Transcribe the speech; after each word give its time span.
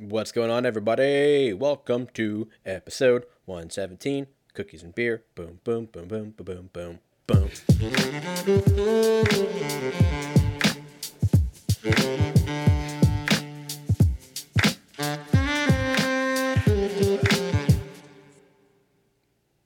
What's 0.00 0.32
going 0.32 0.50
on, 0.50 0.64
everybody? 0.64 1.52
Welcome 1.52 2.06
to 2.14 2.48
episode 2.64 3.26
117 3.44 4.28
Cookies 4.54 4.82
and 4.82 4.94
Beer. 4.94 5.24
Boom, 5.34 5.60
boom, 5.62 5.90
boom, 5.92 6.08
boom, 6.08 6.30
boom, 6.38 6.70
boom, 6.70 6.70
boom, 6.72 7.00
boom. 7.26 7.50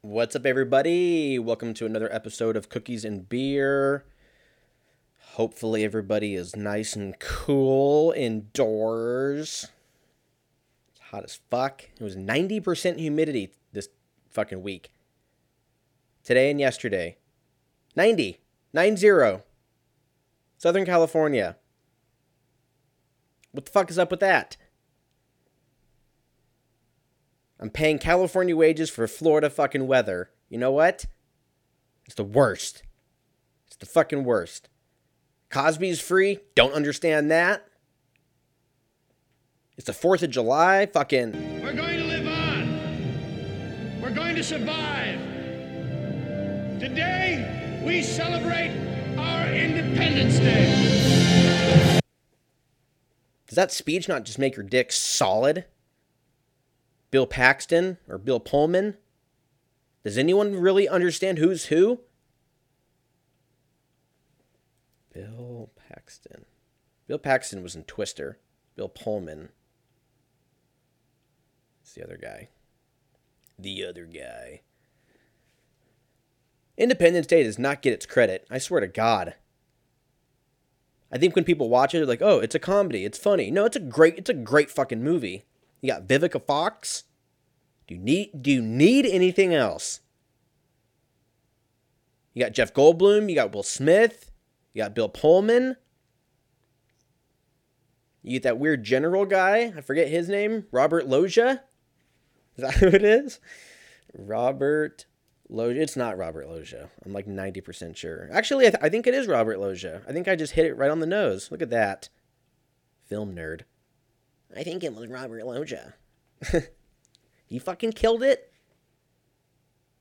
What's 0.01 0.35
up, 0.35 0.45
everybody? 0.45 1.39
Welcome 1.39 1.75
to 1.75 1.87
another 1.87 2.13
episode 2.13 2.57
of 2.57 2.69
Cookies 2.69 3.05
and 3.05 3.29
Beer. 3.29 4.05
Hopefully, 5.35 5.85
everybody 5.85 6.35
is 6.35 6.57
nice 6.57 6.97
and 6.97 7.17
cool 7.21 8.11
indoors. 8.17 9.69
Hot 11.15 11.23
as 11.23 11.39
fuck. 11.49 11.85
It 11.97 12.03
was 12.03 12.17
90% 12.17 12.99
humidity 12.99 13.53
this 13.73 13.89
fucking 14.33 14.65
week. 14.65 14.91
Today 16.25 16.51
and 16.51 16.59
yesterday. 16.59 17.19
90. 17.95 18.41
90. 18.73 19.39
Southern 20.59 20.85
California. 20.85 21.55
What 23.53 23.65
the 23.65 23.71
fuck 23.71 23.91
is 23.91 23.99
up 23.99 24.11
with 24.11 24.19
that? 24.19 24.57
I'm 27.61 27.71
paying 27.71 28.01
California 28.01 28.57
wages 28.57 28.91
for 28.91 29.07
Florida 29.07 29.49
fucking 29.49 29.87
weather. 29.87 30.31
You 30.49 30.59
know 30.59 30.73
what? 30.73 31.07
It's 32.07 32.17
the 32.17 32.25
worst. 32.25 32.83
It's 33.69 33.77
the 33.77 33.87
fucking 33.87 34.25
worst. 34.25 34.69
Cosby's 35.49 36.01
free. 36.01 36.41
Don't 36.57 36.75
understand 36.75 37.31
that. 37.31 37.69
It's 39.77 39.87
the 39.87 39.93
4th 39.93 40.23
of 40.23 40.31
July. 40.31 40.87
Fucking. 40.87 41.61
We're 41.61 41.73
going 41.73 41.99
to 41.99 42.05
live 42.05 42.27
on. 42.29 44.01
We're 44.01 44.15
going 44.15 44.37
to 44.37 44.45
survive. 44.45 45.19
Today, 46.79 47.81
we 47.85 48.01
celebrate 48.01 48.71
our 49.19 49.49
Independence 49.49 50.39
Day. 50.39 52.01
Does 53.49 53.57
that 53.57 53.73
speech 53.73 54.09
not 54.09 54.25
just 54.25 54.39
make 54.39 54.55
your 54.57 54.65
dick 54.65 54.93
solid? 54.93 55.65
Bill 57.11 57.27
Paxton 57.27 57.99
or 58.09 58.17
Bill 58.17 58.41
Pullman? 58.41 58.97
Does 60.05 60.17
anyone 60.17 60.55
really 60.55 60.89
understand 60.89 61.39
who's 61.39 61.67
who? 61.67 62.01
Bill 65.13 65.71
Paxton. 65.89 66.45
Bill 67.09 67.19
Paxton 67.19 67.63
was 67.63 67.75
in 67.75 67.83
Twister. 67.85 68.39
Bill 68.77 68.89
Pullman. 68.89 69.49
It's 71.85 71.93
the 71.93 72.03
other 72.03 72.17
guy. 72.17 72.49
The 73.59 73.85
other 73.85 74.07
guy. 74.07 74.63
Independence 76.79 77.27
Day 77.27 77.43
does 77.43 77.59
not 77.59 77.83
get 77.83 77.93
its 77.93 78.07
credit. 78.07 78.47
I 78.51 78.57
swear 78.57 78.81
to 78.81 78.89
God. 78.89 79.35
I 81.13 81.19
think 81.19 81.37
when 81.37 81.45
people 81.45 81.69
watch 81.69 81.95
it, 81.95 81.99
they're 81.99 82.07
like, 82.07 82.23
"Oh, 82.23 82.41
it's 82.41 82.55
a 82.55 82.59
comedy. 82.59 83.05
It's 83.05 83.19
funny." 83.19 83.51
No, 83.51 83.67
it's 83.67 83.77
a 83.77 83.81
great. 83.81 84.17
It's 84.17 84.31
a 84.31 84.35
great 84.35 84.71
fucking 84.71 85.03
movie. 85.03 85.45
You 85.83 85.93
got 85.93 86.09
Vivica 86.09 86.43
Fox. 86.45 87.05
Do 87.87 87.95
you 87.95 88.01
need? 88.01 88.43
Do 88.43 88.51
you 88.51 88.63
need 88.63 89.05
anything 89.05 89.53
else? 89.53 90.01
You 92.33 92.43
got 92.43 92.53
Jeff 92.53 92.73
Goldblum. 92.73 93.29
You 93.29 93.35
got 93.35 93.55
Will 93.55 93.63
Smith. 93.63 94.33
You 94.73 94.83
got 94.83 94.95
Bill 94.95 95.11
Pullman. 95.11 95.77
You 98.23 98.33
get 98.33 98.43
that 98.45 98.59
weird 98.59 98.85
general 98.85 99.27
guy. 99.27 99.75
I 99.77 99.83
forget 99.83 100.09
his 100.09 100.31
name. 100.31 100.67
Robert 100.73 101.07
Loggia. 101.07 101.63
Is 102.57 102.63
that 102.63 102.75
who 102.79 102.87
it 102.89 103.05
is? 103.05 103.41
Robert 104.17 105.07
Loggia. 105.49 105.81
It's 105.83 105.97
not 105.97 106.17
Robert 106.17 106.49
Loggia. 106.49 106.91
I'm 107.05 107.13
like 107.13 107.27
90% 107.27 107.97
sure. 107.97 108.29
Actually, 108.33 108.67
I, 108.67 108.71
th- 108.71 108.83
I 108.83 108.89
think 108.89 109.07
it 109.07 109.15
is 109.15 109.27
Robert 109.27 109.59
Loggia. 109.59 110.03
I 110.09 110.13
think 110.13 110.29
I 110.29 110.37
just 110.37 110.53
hit 110.53 110.67
it 110.67 110.77
right 110.77 110.91
on 110.91 111.01
the 111.01 111.07
nose. 111.07 111.51
Look 111.51 111.63
at 111.63 111.71
that. 111.71 112.09
Film 113.07 113.35
nerd. 113.35 113.63
I 114.57 114.63
think 114.63 114.85
it 114.85 114.95
was 114.95 115.09
Robert 115.09 115.45
Loggia. 115.45 115.95
he 117.45 117.59
fucking 117.59 117.93
killed 117.93 118.23
it. 118.23 118.53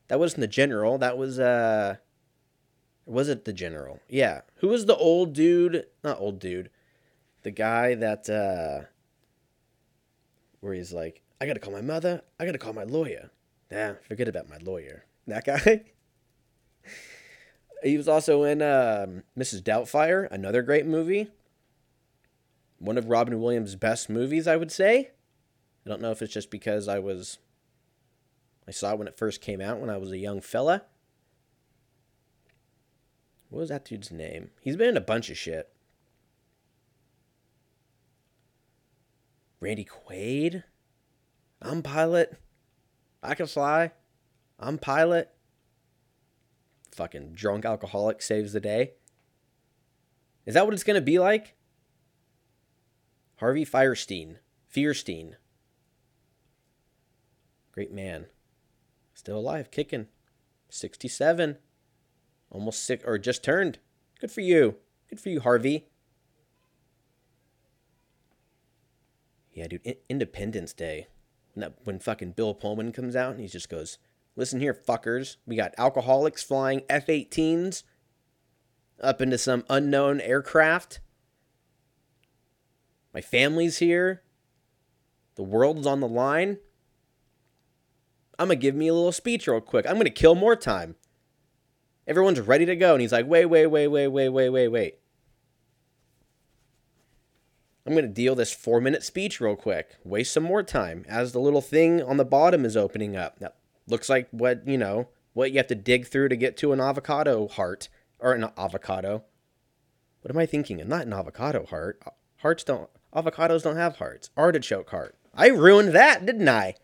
That 0.08 0.19
wasn't 0.19 0.42
the 0.42 0.47
general. 0.47 0.97
That 1.00 1.18
was 1.18 1.40
uh 1.40 1.96
was 3.06 3.30
it 3.30 3.46
the 3.46 3.53
general? 3.53 4.00
Yeah. 4.08 4.42
Who 4.58 4.68
was 4.68 4.86
the 4.86 4.96
old 4.96 5.34
dude? 5.34 5.88
Not 6.03 6.19
old 6.19 6.40
dude. 6.40 6.69
The 7.42 7.52
guy 7.52 7.96
that 7.96 8.30
uh 8.30 8.86
where 10.59 10.74
he's 10.74 10.94
like, 10.94 11.23
I 11.44 11.46
gotta 11.46 11.59
call 11.59 11.74
my 11.74 11.81
mother, 11.81 12.22
I 12.40 12.46
gotta 12.46 12.58
call 12.58 12.72
my 12.72 12.86
lawyer. 12.86 13.30
Nah, 13.70 13.96
forget 14.08 14.30
about 14.30 14.48
my 14.48 14.56
lawyer. 14.64 15.04
That 15.28 15.44
guy. 15.44 15.84
he 17.84 17.98
was 17.98 18.08
also 18.08 18.44
in 18.44 18.62
um, 18.62 19.24
Mrs. 19.38 19.62
Doubtfire, 19.62 20.31
another 20.31 20.62
great 20.62 20.86
movie. 20.86 21.28
One 22.80 22.98
of 22.98 23.09
Robin 23.09 23.42
Williams' 23.42 23.76
best 23.76 24.09
movies, 24.09 24.48
I 24.48 24.56
would 24.56 24.72
say. 24.72 25.12
I 25.86 25.90
don't 25.90 26.00
know 26.00 26.12
if 26.12 26.22
it's 26.22 26.34
just 26.34 26.50
because 26.50 26.88
I 26.88 27.00
was 27.00 27.40
I 28.66 28.72
saw 28.72 28.94
it 28.94 29.00
when 29.00 29.10
it 29.10 29.18
first 29.18 29.42
came 29.42 29.60
out 29.60 29.81
when 29.81 29.90
I 29.90 29.98
was 29.98 30.12
a 30.12 30.18
young 30.18 30.40
fella. 30.40 30.84
What 33.50 33.60
was 33.60 33.70
that 33.70 33.84
dude's 33.84 34.12
name? 34.12 34.52
He's 34.62 34.78
been 34.78 34.88
in 34.88 34.98
a 34.98 35.02
bunch 35.02 35.30
of 35.30 35.38
shit. 35.38 35.68
Randy 39.60 39.84
Quaid? 39.84 40.64
I'm 41.63 41.81
pilot. 41.81 42.38
I 43.22 43.35
can 43.35 43.47
fly. 43.47 43.91
I'm 44.59 44.78
pilot. 44.78 45.29
Fucking 46.91 47.34
drunk 47.34 47.66
alcoholic 47.66 48.22
saves 48.22 48.53
the 48.53 48.59
day. 48.59 48.94
Is 50.46 50.53
that 50.53 50.66
what 50.66 50.74
it's 50.74 50.84
going 50.84 50.96
to 50.96 51.01
be 51.01 51.19
like? 51.19 51.56
Harvey 53.38 53.66
Firestein. 53.66 54.38
Fierstein. 54.74 55.35
Great 57.72 57.91
man. 57.91 58.28
Still 59.13 59.38
alive, 59.38 59.72
kicking. 59.72 60.07
67. 60.69 61.57
Almost 62.50 62.84
sick, 62.84 63.01
or 63.06 63.18
just 63.18 63.44
turned. 63.44 63.80
Good 64.19 64.31
for 64.31 64.41
you. 64.41 64.75
Good 65.09 65.19
for 65.19 65.30
you, 65.30 65.40
Harvey. 65.40 65.88
Yeah, 69.53 69.68
dude, 69.68 69.81
I- 69.88 69.97
Independence 70.09 70.74
Day. 70.74 71.07
When, 71.53 71.62
that, 71.62 71.74
when 71.84 72.00
fucking 72.00 72.31
Bill 72.31 72.53
Pullman 72.53 72.91
comes 72.91 73.16
out 73.16 73.31
and 73.31 73.40
he 73.40 73.47
just 73.47 73.69
goes, 73.69 73.97
Listen 74.36 74.59
here, 74.59 74.74
fuckers. 74.74 75.38
We 75.46 75.56
got 75.56 75.75
alcoholics 75.78 76.41
flying 76.41 76.81
F 76.90 77.08
18s 77.08 77.84
up 79.00 79.22
into 79.22 79.38
some 79.38 79.63
unknown 79.69 80.22
aircraft. 80.22 81.00
My 83.13 83.22
family's 83.22 83.78
here. 83.78 84.24
The 85.36 85.44
world's 85.44 85.86
on 85.86 86.00
the 86.00 86.08
line. 86.08 86.58
I'm 88.40 88.50
to 88.50 88.56
give 88.56 88.75
me 88.75 88.88
a 88.88 88.94
little 88.94 89.12
speech 89.12 89.47
real 89.47 89.62
quick. 89.62 89.86
I'm 89.88 90.00
to 90.00 90.09
kill 90.09 90.36
more 90.36 90.56
time. 90.56 90.96
Everyone's 92.08 92.42
ready 92.42 92.66
to 92.66 92.75
go. 92.75 92.94
And 92.94 93.02
he's 93.02 93.12
like, 93.12 93.28
wait, 93.28 93.46
wait, 93.46 93.68
wait, 93.68 93.88
wait, 93.88 94.08
wait, 94.08 94.30
wait, 94.30 94.50
wait, 94.50 94.68
wait. 94.68 95.00
I'm 97.86 97.94
going 97.94 98.06
to 98.06 98.12
deal 98.12 98.36
this 98.36 98.54
four 98.54 98.80
minute 98.80 99.04
speech 99.04 99.42
real 99.42 99.56
quick. 99.56 99.98
Waste 100.04 100.34
some 100.34 100.44
more 100.44 100.64
time 100.64 101.06
as 101.08 101.32
the 101.32 101.40
little 101.40 101.62
thing 101.62 102.02
on 102.02 102.18
the 102.18 102.26
bottom 102.26 102.66
is 102.66 102.78
opening 102.78 103.16
up. 103.16 103.40
That 103.40 103.56
looks 103.88 104.10
like 104.10 104.30
what, 104.32 104.66
you 104.68 104.78
know, 104.78 105.10
what 105.34 105.52
you 105.52 105.58
have 105.58 105.68
to 105.68 105.76
dig 105.76 106.08
through 106.08 106.30
to 106.30 106.36
get 106.38 106.56
to 106.58 106.72
an 106.72 106.80
avocado 106.80 107.48
heart. 107.48 107.90
Or 108.20 108.32
an 108.32 108.48
avocado. 108.58 109.24
What 110.22 110.32
am 110.32 110.38
I 110.38 110.46
thinking? 110.46 110.78
Not 110.88 111.06
an 111.06 111.12
avocado 111.12 111.66
heart. 111.66 112.02
Hearts 112.38 112.64
don't, 112.64 112.90
avocados 113.14 113.64
don't 113.64 113.76
have 113.76 113.98
hearts. 113.98 114.30
Artichoke 114.38 114.90
heart. 114.92 115.18
I 115.36 115.48
ruined 115.48 115.94
that, 115.94 116.25
didn't 116.25 116.48
I? 116.48 116.75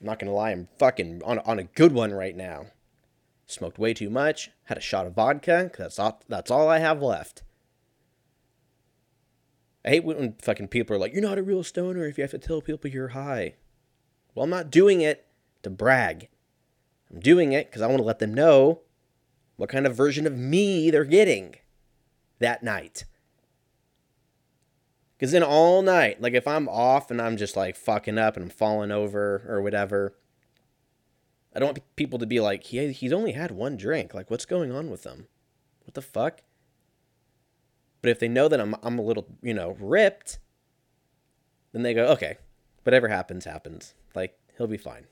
I'm 0.00 0.06
not 0.06 0.18
gonna 0.18 0.32
lie, 0.32 0.50
I'm 0.50 0.68
fucking 0.78 1.22
on, 1.24 1.38
on 1.40 1.58
a 1.58 1.64
good 1.64 1.92
one 1.92 2.12
right 2.12 2.34
now. 2.34 2.66
Smoked 3.46 3.78
way 3.78 3.94
too 3.94 4.10
much, 4.10 4.50
had 4.64 4.78
a 4.78 4.80
shot 4.80 5.06
of 5.06 5.14
vodka, 5.14 5.70
that's 5.76 5.98
all, 5.98 6.20
that's 6.28 6.50
all 6.50 6.68
I 6.68 6.78
have 6.78 7.02
left. 7.02 7.42
I 9.84 9.90
hate 9.90 10.04
when 10.04 10.34
fucking 10.40 10.68
people 10.68 10.94
are 10.94 10.98
like, 10.98 11.12
you're 11.12 11.22
not 11.22 11.38
a 11.38 11.42
real 11.42 11.62
stoner 11.62 12.06
if 12.06 12.18
you 12.18 12.22
have 12.22 12.30
to 12.32 12.38
tell 12.38 12.60
people 12.60 12.90
you're 12.90 13.08
high. 13.08 13.54
Well, 14.34 14.44
I'm 14.44 14.50
not 14.50 14.70
doing 14.70 15.00
it 15.00 15.26
to 15.62 15.70
brag. 15.70 16.28
I'm 17.10 17.20
doing 17.20 17.52
it 17.52 17.68
because 17.68 17.82
I 17.82 17.86
want 17.86 17.98
to 17.98 18.04
let 18.04 18.18
them 18.18 18.34
know 18.34 18.80
what 19.56 19.70
kind 19.70 19.86
of 19.86 19.96
version 19.96 20.26
of 20.26 20.36
me 20.36 20.90
they're 20.90 21.04
getting 21.04 21.56
that 22.38 22.62
night. 22.62 23.04
Because 25.16 25.32
then 25.32 25.42
all 25.42 25.82
night, 25.82 26.20
like 26.20 26.34
if 26.34 26.46
I'm 26.46 26.68
off 26.68 27.10
and 27.10 27.20
I'm 27.20 27.36
just 27.36 27.56
like 27.56 27.76
fucking 27.76 28.18
up 28.18 28.36
and 28.36 28.44
I'm 28.44 28.50
falling 28.50 28.90
over 28.90 29.44
or 29.48 29.60
whatever, 29.60 30.14
I 31.54 31.58
don't 31.58 31.68
want 31.68 31.96
people 31.96 32.18
to 32.18 32.26
be 32.26 32.40
like, 32.40 32.64
he, 32.64 32.92
he's 32.92 33.12
only 33.12 33.32
had 33.32 33.50
one 33.50 33.76
drink. 33.76 34.14
Like, 34.14 34.30
what's 34.30 34.46
going 34.46 34.72
on 34.72 34.88
with 34.88 35.04
him? 35.04 35.26
What 35.84 35.94
the 35.94 36.02
fuck? 36.02 36.40
But 38.02 38.10
if 38.10 38.18
they 38.18 38.28
know 38.28 38.48
that 38.48 38.60
I'm, 38.60 38.74
I'm 38.82 38.98
a 38.98 39.02
little, 39.02 39.26
you 39.42 39.54
know, 39.54 39.76
ripped, 39.80 40.38
Then 41.72 41.82
they 41.82 41.94
go, 41.94 42.06
okay, 42.08 42.38
whatever 42.82 43.08
happens, 43.08 43.44
happens. 43.44 43.94
Like, 44.14 44.38
he'll 44.56 44.66
be 44.66 44.76
fine. 44.76 45.06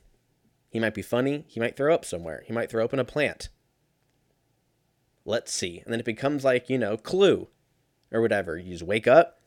He 0.70 0.81
might 0.81 0.94
be 0.94 1.02
funny. 1.02 1.44
He 1.46 1.61
might 1.61 1.76
throw 1.76 1.94
up 1.94 2.05
somewhere. 2.05 2.43
He 2.46 2.52
might 2.52 2.70
throw 2.70 2.85
up 2.85 2.93
in 2.93 2.99
a 2.99 3.05
plant. 3.05 3.49
Let's 5.25 5.52
see. 5.52 5.81
And 5.85 5.93
then 5.93 6.00
it 6.00 6.06
becomes 6.06 6.44
like, 6.44 6.69
you 6.69 6.79
know, 6.79 6.96
Clue 6.96 7.49
or 8.12 8.20
whatever. 8.20 8.58
You 8.58 8.73
just 8.73 8.82
wake 8.82 9.06
up. 9.06 9.40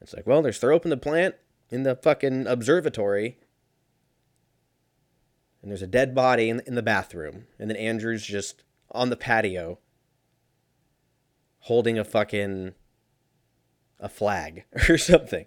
It's 0.00 0.14
like, 0.14 0.26
well, 0.26 0.42
there's 0.42 0.58
throw 0.58 0.76
up 0.76 0.84
in 0.84 0.90
the 0.90 0.96
plant 0.96 1.34
in 1.70 1.82
the 1.82 1.94
fucking 1.94 2.46
observatory. 2.46 3.38
And 5.62 5.70
there's 5.70 5.82
a 5.82 5.86
dead 5.86 6.14
body 6.14 6.48
in, 6.48 6.60
in 6.66 6.74
the 6.74 6.82
bathroom. 6.82 7.46
And 7.58 7.70
then 7.70 7.76
Andrew's 7.76 8.24
just 8.24 8.64
on 8.90 9.10
the 9.10 9.16
patio 9.16 9.78
holding 11.60 11.98
a 11.98 12.04
fucking 12.04 12.74
a 13.98 14.08
flag 14.08 14.64
or 14.88 14.98
something. 14.98 15.46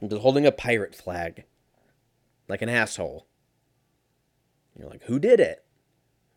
I'm 0.00 0.08
just 0.08 0.22
holding 0.22 0.46
a 0.46 0.52
pirate 0.52 0.94
flag. 0.94 1.44
Like 2.48 2.62
an 2.62 2.68
asshole. 2.68 3.26
You're 4.78 4.88
like, 4.88 5.04
who 5.04 5.18
did 5.18 5.40
it? 5.40 5.64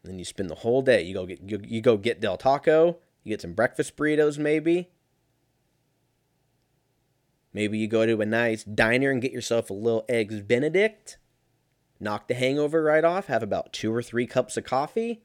And 0.03 0.11
then 0.11 0.19
you 0.19 0.25
spend 0.25 0.49
the 0.49 0.55
whole 0.55 0.81
day. 0.81 1.03
You 1.03 1.13
go 1.13 1.25
get 1.25 1.41
you, 1.41 1.61
you 1.63 1.81
go 1.81 1.97
get 1.97 2.21
Del 2.21 2.37
Taco. 2.37 2.97
You 3.23 3.29
get 3.29 3.41
some 3.41 3.53
breakfast 3.53 3.97
burritos, 3.97 4.37
maybe. 4.37 4.89
Maybe 7.53 7.77
you 7.77 7.87
go 7.87 8.05
to 8.05 8.21
a 8.21 8.25
nice 8.25 8.63
diner 8.63 9.11
and 9.11 9.21
get 9.21 9.31
yourself 9.31 9.69
a 9.69 9.73
little 9.73 10.05
eggs 10.07 10.41
Benedict. 10.41 11.17
Knock 11.99 12.27
the 12.27 12.33
hangover 12.33 12.81
right 12.81 13.03
off. 13.03 13.27
Have 13.27 13.43
about 13.43 13.73
two 13.73 13.93
or 13.93 14.01
three 14.01 14.25
cups 14.25 14.55
of 14.55 14.63
coffee. 14.63 15.21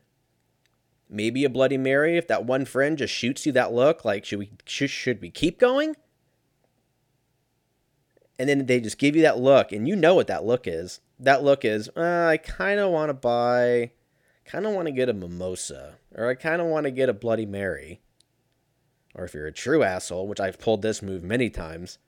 Maybe 1.08 1.44
a 1.44 1.50
Bloody 1.50 1.78
Mary 1.78 2.16
if 2.16 2.26
that 2.28 2.44
one 2.44 2.64
friend 2.64 2.98
just 2.98 3.14
shoots 3.14 3.46
you 3.46 3.52
that 3.52 3.72
look. 3.72 4.04
Like, 4.04 4.24
should 4.24 4.38
we 4.38 4.50
should, 4.64 4.90
should 4.90 5.20
we 5.20 5.30
keep 5.30 5.58
going? 5.58 5.96
And 8.38 8.48
then 8.48 8.66
they 8.66 8.80
just 8.80 8.98
give 8.98 9.14
you 9.14 9.22
that 9.22 9.38
look, 9.38 9.70
and 9.70 9.86
you 9.86 9.94
know 9.94 10.14
what 10.14 10.26
that 10.26 10.44
look 10.44 10.66
is. 10.66 11.00
That 11.20 11.44
look 11.44 11.64
is, 11.64 11.88
uh, 11.96 12.26
I 12.28 12.36
kind 12.36 12.80
of 12.80 12.90
want 12.90 13.10
to 13.10 13.14
buy 13.14 13.92
kind 14.44 14.66
of 14.66 14.72
want 14.72 14.86
to 14.86 14.92
get 14.92 15.08
a 15.08 15.12
mimosa, 15.12 15.94
or 16.14 16.28
I 16.28 16.34
kind 16.34 16.60
of 16.60 16.66
want 16.68 16.84
to 16.84 16.90
get 16.90 17.08
a 17.08 17.14
Bloody 17.14 17.46
Mary. 17.46 18.00
Or 19.14 19.24
if 19.24 19.34
you're 19.34 19.46
a 19.46 19.52
true 19.52 19.84
asshole, 19.84 20.26
which 20.26 20.40
I've 20.40 20.58
pulled 20.58 20.82
this 20.82 21.00
move 21.00 21.22
many 21.22 21.48
times, 21.48 21.98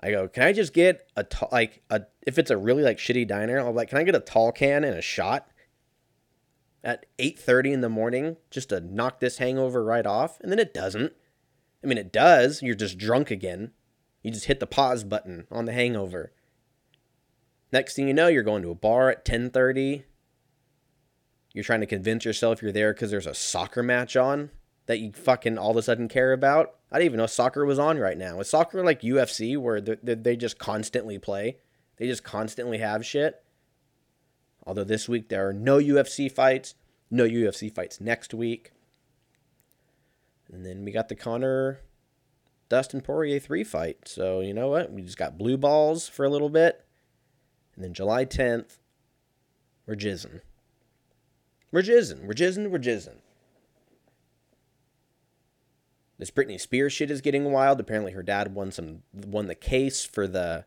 I 0.00 0.12
go, 0.12 0.28
can 0.28 0.44
I 0.44 0.52
just 0.52 0.72
get 0.72 1.08
a 1.16 1.24
t- 1.24 1.46
like 1.50 1.82
a 1.90 2.02
if 2.26 2.38
it's 2.38 2.50
a 2.50 2.56
really 2.56 2.82
like 2.82 2.98
shitty 2.98 3.26
diner, 3.26 3.58
I'll 3.58 3.72
like, 3.72 3.88
can 3.88 3.98
I 3.98 4.04
get 4.04 4.14
a 4.14 4.20
tall 4.20 4.52
can 4.52 4.84
and 4.84 4.96
a 4.96 5.02
shot 5.02 5.50
at 6.86 7.04
8:30 7.18 7.72
in 7.72 7.80
the 7.82 7.90
morning 7.90 8.36
just 8.50 8.70
to 8.70 8.80
knock 8.80 9.20
this 9.20 9.38
hangover 9.38 9.84
right 9.84 10.06
off? 10.06 10.40
And 10.40 10.50
then 10.50 10.58
it 10.58 10.72
doesn't. 10.72 11.12
I 11.84 11.86
mean, 11.86 11.98
it 11.98 12.12
does. 12.12 12.62
You're 12.62 12.74
just 12.74 12.96
drunk 12.96 13.30
again. 13.30 13.72
You 14.22 14.30
just 14.30 14.46
hit 14.46 14.60
the 14.60 14.66
pause 14.66 15.04
button 15.04 15.46
on 15.50 15.66
the 15.66 15.72
hangover. 15.72 16.32
Next 17.72 17.94
thing 17.94 18.08
you 18.08 18.14
know, 18.14 18.28
you're 18.28 18.42
going 18.42 18.62
to 18.62 18.70
a 18.70 18.74
bar 18.74 19.10
at 19.10 19.24
10:30. 19.24 20.04
You're 21.52 21.64
trying 21.64 21.80
to 21.80 21.86
convince 21.86 22.24
yourself 22.24 22.62
you're 22.62 22.72
there 22.72 22.94
because 22.94 23.10
there's 23.10 23.26
a 23.26 23.34
soccer 23.34 23.82
match 23.82 24.16
on 24.16 24.50
that 24.86 25.00
you 25.00 25.12
fucking 25.12 25.58
all 25.58 25.72
of 25.72 25.76
a 25.76 25.82
sudden 25.82 26.06
care 26.06 26.32
about. 26.32 26.76
I 26.92 26.98
didn't 26.98 27.06
even 27.06 27.18
know 27.18 27.26
soccer 27.26 27.64
was 27.64 27.78
on 27.78 27.98
right 27.98 28.16
now. 28.16 28.38
Is 28.40 28.48
soccer 28.48 28.84
like 28.84 29.00
UFC 29.00 29.56
where 29.56 29.80
they 29.80 30.36
just 30.36 30.58
constantly 30.58 31.18
play? 31.18 31.58
They 31.96 32.06
just 32.06 32.22
constantly 32.22 32.78
have 32.78 33.04
shit. 33.04 33.42
Although 34.66 34.84
this 34.84 35.08
week 35.08 35.28
there 35.28 35.48
are 35.48 35.52
no 35.52 35.78
UFC 35.78 36.30
fights, 36.30 36.74
no 37.10 37.24
UFC 37.24 37.72
fights 37.72 38.00
next 38.00 38.34
week. 38.34 38.72
And 40.52 40.64
then 40.64 40.84
we 40.84 40.90
got 40.90 41.08
the 41.08 41.14
Conor 41.14 41.80
Dustin 42.68 43.00
Poirier 43.00 43.38
3 43.38 43.64
fight. 43.64 44.08
So, 44.08 44.40
you 44.40 44.52
know 44.52 44.68
what? 44.68 44.92
We 44.92 45.02
just 45.02 45.18
got 45.18 45.38
blue 45.38 45.56
balls 45.56 46.08
for 46.08 46.24
a 46.24 46.30
little 46.30 46.50
bit. 46.50 46.84
And 47.74 47.84
then 47.84 47.94
July 47.94 48.24
10th, 48.24 48.78
we're 49.86 49.94
jizzing. 49.94 50.40
We're 51.70 51.82
jizzing. 51.82 52.24
We're 52.24 52.34
jizzing. 52.34 52.70
We're 52.70 52.78
jizzing. 52.78 53.18
This 56.18 56.30
Britney 56.30 56.58
Spears 56.58 56.92
shit 56.92 57.10
is 57.10 57.20
getting 57.20 57.52
wild. 57.52 57.78
Apparently, 57.78 58.12
her 58.12 58.22
dad 58.22 58.54
won 58.54 58.72
some 58.72 59.02
won 59.12 59.46
the 59.46 59.54
case 59.54 60.04
for 60.04 60.26
the 60.26 60.64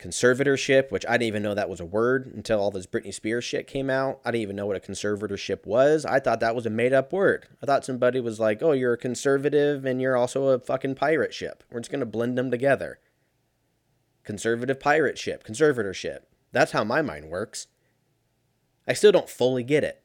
conservatorship, 0.00 0.90
which 0.90 1.04
I 1.06 1.12
didn't 1.12 1.28
even 1.28 1.42
know 1.42 1.54
that 1.54 1.68
was 1.68 1.80
a 1.80 1.84
word 1.84 2.32
until 2.34 2.58
all 2.58 2.70
this 2.70 2.86
Britney 2.86 3.12
Spears 3.12 3.44
shit 3.44 3.66
came 3.66 3.90
out. 3.90 4.20
I 4.24 4.30
didn't 4.30 4.42
even 4.42 4.56
know 4.56 4.66
what 4.66 4.76
a 4.76 4.80
conservatorship 4.80 5.66
was. 5.66 6.04
I 6.06 6.20
thought 6.20 6.40
that 6.40 6.54
was 6.54 6.64
a 6.64 6.70
made 6.70 6.92
up 6.92 7.12
word. 7.12 7.46
I 7.62 7.66
thought 7.66 7.84
somebody 7.84 8.18
was 8.20 8.40
like, 8.40 8.62
"Oh, 8.62 8.72
you're 8.72 8.94
a 8.94 8.98
conservative 8.98 9.84
and 9.84 10.00
you're 10.00 10.16
also 10.16 10.48
a 10.48 10.58
fucking 10.58 10.94
pirate 10.94 11.34
ship. 11.34 11.62
We're 11.70 11.80
just 11.80 11.90
gonna 11.90 12.06
blend 12.06 12.38
them 12.38 12.50
together." 12.50 12.98
Conservative 14.24 14.80
pirate 14.80 15.18
ship, 15.18 15.44
conservatorship. 15.44 16.20
That's 16.52 16.72
how 16.72 16.84
my 16.84 17.02
mind 17.02 17.28
works. 17.28 17.66
I 18.86 18.94
still 18.94 19.12
don't 19.12 19.28
fully 19.28 19.62
get 19.62 19.84
it. 19.84 20.02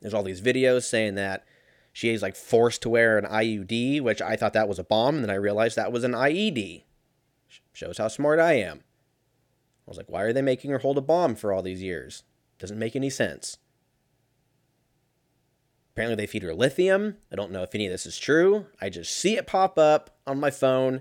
There's 0.00 0.14
all 0.14 0.22
these 0.22 0.40
videos 0.40 0.84
saying 0.84 1.14
that 1.16 1.44
she 1.92 2.10
is 2.10 2.22
like 2.22 2.36
forced 2.36 2.82
to 2.82 2.88
wear 2.88 3.18
an 3.18 3.26
IUD, 3.26 4.00
which 4.00 4.22
I 4.22 4.36
thought 4.36 4.54
that 4.54 4.68
was 4.68 4.78
a 4.78 4.84
bomb, 4.84 5.16
and 5.16 5.24
then 5.24 5.30
I 5.30 5.34
realized 5.34 5.76
that 5.76 5.92
was 5.92 6.04
an 6.04 6.12
IED. 6.14 6.84
Shows 7.80 7.96
how 7.96 8.08
smart 8.08 8.38
I 8.38 8.58
am. 8.58 8.80
I 9.86 9.90
was 9.90 9.96
like, 9.96 10.10
why 10.10 10.20
are 10.24 10.34
they 10.34 10.42
making 10.42 10.70
her 10.70 10.80
hold 10.80 10.98
a 10.98 11.00
bomb 11.00 11.34
for 11.34 11.50
all 11.50 11.62
these 11.62 11.82
years? 11.82 12.24
Doesn't 12.58 12.78
make 12.78 12.94
any 12.94 13.08
sense. 13.08 13.56
Apparently, 15.94 16.14
they 16.14 16.26
feed 16.26 16.42
her 16.42 16.52
lithium. 16.52 17.16
I 17.32 17.36
don't 17.36 17.50
know 17.50 17.62
if 17.62 17.74
any 17.74 17.86
of 17.86 17.90
this 17.90 18.04
is 18.04 18.18
true. 18.18 18.66
I 18.82 18.90
just 18.90 19.16
see 19.16 19.38
it 19.38 19.46
pop 19.46 19.78
up 19.78 20.14
on 20.26 20.38
my 20.38 20.50
phone 20.50 21.00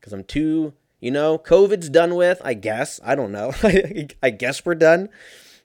because 0.00 0.12
I'm 0.12 0.24
too, 0.24 0.72
you 0.98 1.12
know, 1.12 1.38
COVID's 1.38 1.88
done 1.88 2.16
with, 2.16 2.42
I 2.44 2.54
guess. 2.54 2.98
I 3.04 3.14
don't 3.14 3.30
know. 3.30 3.52
I 4.20 4.30
guess 4.30 4.66
we're 4.66 4.74
done. 4.74 5.10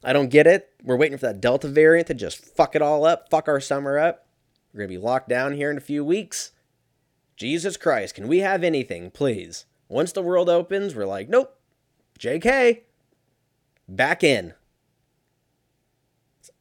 I 0.04 0.14
don't 0.14 0.30
get 0.30 0.46
it. 0.46 0.70
We're 0.84 0.96
waiting 0.96 1.18
for 1.18 1.26
that 1.26 1.42
Delta 1.42 1.70
variant 1.70 2.06
to 2.10 2.14
just 2.14 2.38
fuck 2.38 2.76
it 2.76 2.84
all 2.84 3.04
up, 3.04 3.32
fuck 3.32 3.48
our 3.48 3.60
summer 3.60 3.98
up. 3.98 4.28
We're 4.72 4.82
going 4.82 4.90
to 4.90 5.00
be 5.00 5.04
locked 5.04 5.28
down 5.28 5.56
here 5.56 5.72
in 5.72 5.78
a 5.78 5.82
few 5.82 6.06
weeks. 6.06 6.52
Jesus 7.36 7.78
Christ, 7.78 8.14
can 8.14 8.28
we 8.28 8.40
have 8.40 8.64
anything, 8.64 9.10
please? 9.10 9.66
Once 9.90 10.12
the 10.12 10.22
world 10.22 10.50
opens, 10.50 10.96
we're 10.96 11.06
like, 11.06 11.30
nope, 11.30 11.56
JK, 12.20 12.82
back 13.88 14.24
in. 14.24 14.54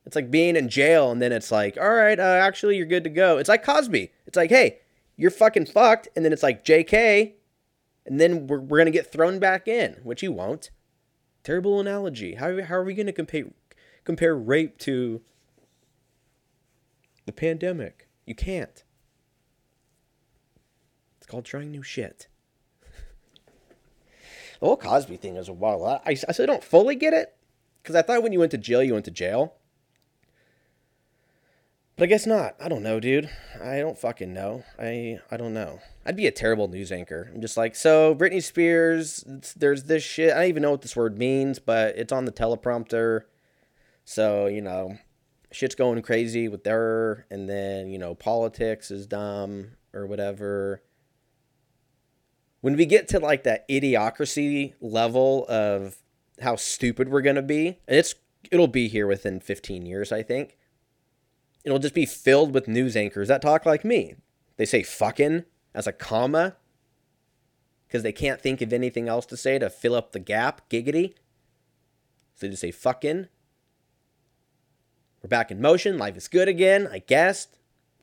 It's 0.05 0.15
like 0.15 0.31
being 0.31 0.55
in 0.55 0.69
jail, 0.69 1.11
and 1.11 1.21
then 1.21 1.33
it's 1.33 1.51
like, 1.51 1.77
all 1.77 1.95
right, 1.95 2.19
uh, 2.19 2.23
actually, 2.23 2.77
you're 2.77 2.87
good 2.87 3.05
to 3.05 3.11
go. 3.11 3.39
It's 3.39 3.49
like 3.49 3.65
Cosby. 3.65 4.13
It's 4.27 4.37
like, 4.37 4.51
hey, 4.51 4.79
you're 5.17 5.33
fucking 5.33 5.67
fucked. 5.67 6.09
And 6.15 6.25
then 6.25 6.33
it's 6.33 6.45
like, 6.45 6.65
JK, 6.65 7.33
and 8.07 8.21
then 8.21 8.47
we're, 8.47 8.61
we're 8.61 8.79
going 8.79 8.87
to 8.87 8.93
get 8.93 9.11
thrown 9.11 9.41
back 9.41 9.67
in, 9.67 9.97
which 10.05 10.23
you 10.23 10.31
won't. 10.31 10.71
Terrible 11.43 11.81
analogy. 11.81 12.35
How, 12.35 12.63
how 12.63 12.77
are 12.77 12.85
we 12.85 12.95
going 12.95 13.07
to 13.07 13.13
compare 13.13 13.47
compare 14.05 14.37
rape 14.37 14.79
to 14.79 15.23
the 17.25 17.33
pandemic? 17.33 18.09
You 18.25 18.37
can't. 18.37 18.85
It's 21.17 21.27
called 21.27 21.45
trying 21.45 21.73
new 21.73 21.83
shit. 21.83 22.29
The 24.61 24.67
whole 24.67 24.77
Cosby 24.77 25.17
thing 25.17 25.37
is 25.37 25.49
a 25.49 25.53
while. 25.53 25.85
I, 25.85 26.01
I 26.11 26.15
still 26.15 26.47
don't 26.47 26.65
fully 26.65 26.95
get 26.95 27.13
it 27.13 27.37
because 27.83 27.97
I 27.97 28.03
thought 28.03 28.23
when 28.23 28.33
you 28.33 28.39
went 28.39 28.53
to 28.53 28.59
jail, 28.59 28.83
you 28.83 28.93
went 28.93 29.05
to 29.07 29.11
jail. 29.11 29.55
But 31.97 32.05
I 32.05 32.07
guess 32.09 32.27
not. 32.27 32.57
I 32.61 32.69
don't 32.69 32.83
know, 32.83 33.01
dude. 33.01 33.31
I 33.63 33.79
don't 33.79 33.99
fucking 33.99 34.33
know. 34.33 34.65
I 34.79 35.19
I 35.31 35.39
don't 35.39 35.55
know. 35.55 35.81
I'd 36.05 36.17
be 36.17 36.27
a 36.27 36.33
terrible 36.33 36.69
news 36.69 36.93
anchor. 36.93 37.31
I'm 37.35 37.41
just 37.41 37.57
like, 37.57 37.75
so 37.75 38.15
Britney 38.15 38.43
Spears, 38.43 39.25
there's 39.57 39.85
this 39.85 40.03
shit. 40.03 40.33
I 40.33 40.41
don't 40.41 40.49
even 40.49 40.63
know 40.63 40.73
what 40.73 40.83
this 40.83 40.95
word 40.95 41.17
means, 41.17 41.59
but 41.59 41.97
it's 41.97 42.13
on 42.13 42.27
the 42.27 42.33
teleprompter. 42.33 43.23
So, 44.05 44.47
you 44.47 44.61
know, 44.61 44.99
shit's 45.51 45.75
going 45.75 46.01
crazy 46.03 46.49
with 46.49 46.67
her. 46.67 47.27
And 47.31 47.49
then, 47.49 47.89
you 47.89 47.99
know, 47.99 48.15
politics 48.15 48.91
is 48.91 49.07
dumb 49.07 49.73
or 49.95 50.07
whatever. 50.07 50.83
When 52.67 52.77
we 52.77 52.85
get 52.85 53.07
to 53.11 53.21
like 53.21 53.45
that 53.45 53.69
idiocracy 53.69 54.75
level 54.81 55.47
of 55.49 55.99
how 56.41 56.57
stupid 56.57 57.09
we're 57.09 57.23
going 57.23 57.37
to 57.37 57.41
be, 57.41 57.79
and 57.87 57.97
it's, 57.97 58.17
it'll 58.51 58.67
be 58.67 58.89
here 58.89 59.07
within 59.07 59.39
15 59.39 59.87
years, 59.87 60.11
I 60.11 60.25
think. 60.25 60.59
It'll 61.63 61.79
just 61.79 61.95
be 61.95 62.07
filled 62.07 62.53
with 62.53 62.67
news 62.67 62.97
anchors 62.97 63.29
that 63.29 63.41
talk 63.41 63.67
like 63.67 63.85
me. 63.85 64.17
They 64.57 64.65
say 64.65 64.83
fucking 64.83 65.45
as 65.77 65.87
a 65.87 65.93
comma 65.93 66.57
because 67.87 68.03
they 68.03 68.11
can't 68.11 68.41
think 68.41 68.61
of 68.61 68.73
anything 68.73 69.09
else 69.09 69.27
to 69.27 69.37
say 69.37 69.61
to 69.61 69.71
fill 69.71 69.95
up 69.95 70.11
the 70.11 70.19
gap. 70.19 70.69
Giggity. 70.69 71.15
So 72.35 72.47
they 72.47 72.49
just 72.49 72.63
say 72.63 72.73
fucking. 72.73 73.29
We're 75.23 75.29
back 75.29 75.53
in 75.53 75.61
motion. 75.61 75.99
Life 75.99 76.17
is 76.17 76.27
good 76.27 76.49
again, 76.49 76.89
I 76.91 76.99
guess. 76.99 77.47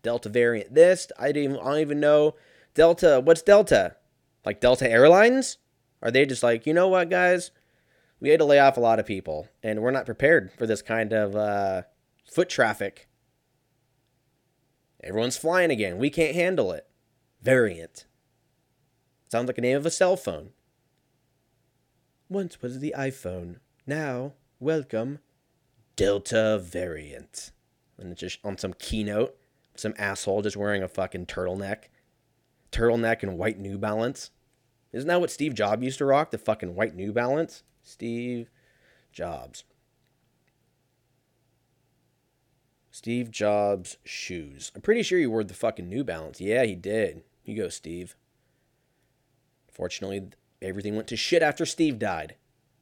Delta 0.04 0.30
variant 0.30 0.74
this. 0.74 1.12
I 1.20 1.32
even, 1.32 1.58
I 1.58 1.64
don't 1.66 1.80
even 1.80 2.00
know. 2.00 2.36
Delta, 2.74 3.20
what's 3.22 3.42
Delta? 3.42 3.98
Like 4.46 4.60
Delta 4.60 4.90
Airlines? 4.90 5.58
Are 6.02 6.12
they 6.12 6.26
just 6.26 6.44
like, 6.44 6.66
you 6.66 6.74
know 6.74 6.88
what, 6.90 7.10
guys? 7.10 7.52
We 8.20 8.30
had 8.30 8.40
to 8.40 8.46
lay 8.46 8.60
off 8.60 8.78
a 8.78 8.82
lot 8.82 9.00
of 9.00 9.06
people, 9.06 9.48
and 9.62 9.82
we're 9.82 9.92
not 9.92 10.06
prepared 10.06 10.52
for 10.58 10.66
this 10.66 10.82
kind 10.82 11.14
of 11.14 11.36
uh, 11.36 11.84
foot 12.26 12.50
traffic. 12.50 13.08
Everyone's 15.04 15.38
flying 15.38 15.72
again. 15.72 15.98
We 15.98 16.10
can't 16.10 16.36
handle 16.36 16.72
it 16.72 16.88
variant. 17.42 18.06
Sounds 19.30 19.48
like 19.48 19.58
the 19.58 19.62
name 19.62 19.78
of 19.78 19.86
a 19.86 19.92
cell 19.92 20.16
phone. 20.16 20.52
Once 22.30 22.62
was 22.62 22.80
the 22.80 22.96
iPhone. 22.98 23.58
Now, 23.86 24.34
welcome, 24.60 25.20
Delta 25.96 26.58
variant. 26.64 27.52
And 27.98 28.12
it's 28.12 28.22
just 28.22 28.40
on 28.44 28.58
some 28.58 28.74
keynote, 28.74 29.36
some 29.76 29.94
asshole 29.98 30.42
just 30.42 30.56
wearing 30.58 30.82
a 30.82 30.88
fucking 30.88 31.26
turtleneck. 31.26 31.86
Turtleneck 32.74 33.24
and 33.24 33.38
white 33.38 33.60
New 33.60 33.78
Balance. 33.78 34.32
Isn't 34.92 35.08
that 35.08 35.22
what 35.22 35.32
Steve 35.32 35.54
Jobs 35.54 35.84
used 35.84 36.00
to 36.00 36.06
rock? 36.06 36.32
The 36.32 36.38
fucking 36.38 36.76
white 36.76 36.96
New 36.96 37.14
Balance? 37.14 37.64
Steve 37.82 38.50
Jobs. 39.12 39.64
Steve 42.92 43.32
Jobs 43.32 43.98
shoes. 44.04 44.72
I'm 44.76 44.82
pretty 44.82 45.04
sure 45.04 45.18
he 45.18 45.26
wore 45.26 45.44
the 45.44 45.54
fucking 45.54 45.90
New 45.90 46.04
Balance. 46.04 46.40
Yeah, 46.40 46.64
he 46.64 46.76
did. 46.76 47.24
You 47.44 47.58
go, 47.58 47.70
Steve. 47.70 48.16
Fortunately, 49.72 50.30
everything 50.62 50.96
went 50.96 51.08
to 51.08 51.18
shit 51.18 51.42
after 51.42 51.66
Steve 51.66 51.98
died. 51.98 52.36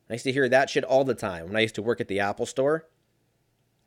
I 0.10 0.14
used 0.14 0.26
to 0.26 0.34
hear 0.34 0.50
that 0.50 0.70
shit 0.70 0.84
all 0.84 1.06
the 1.06 1.16
time 1.16 1.48
when 1.48 1.56
I 1.56 1.62
used 1.62 1.76
to 1.76 1.82
work 1.82 2.02
at 2.02 2.10
the 2.10 2.20
Apple 2.20 2.46
store. 2.46 2.90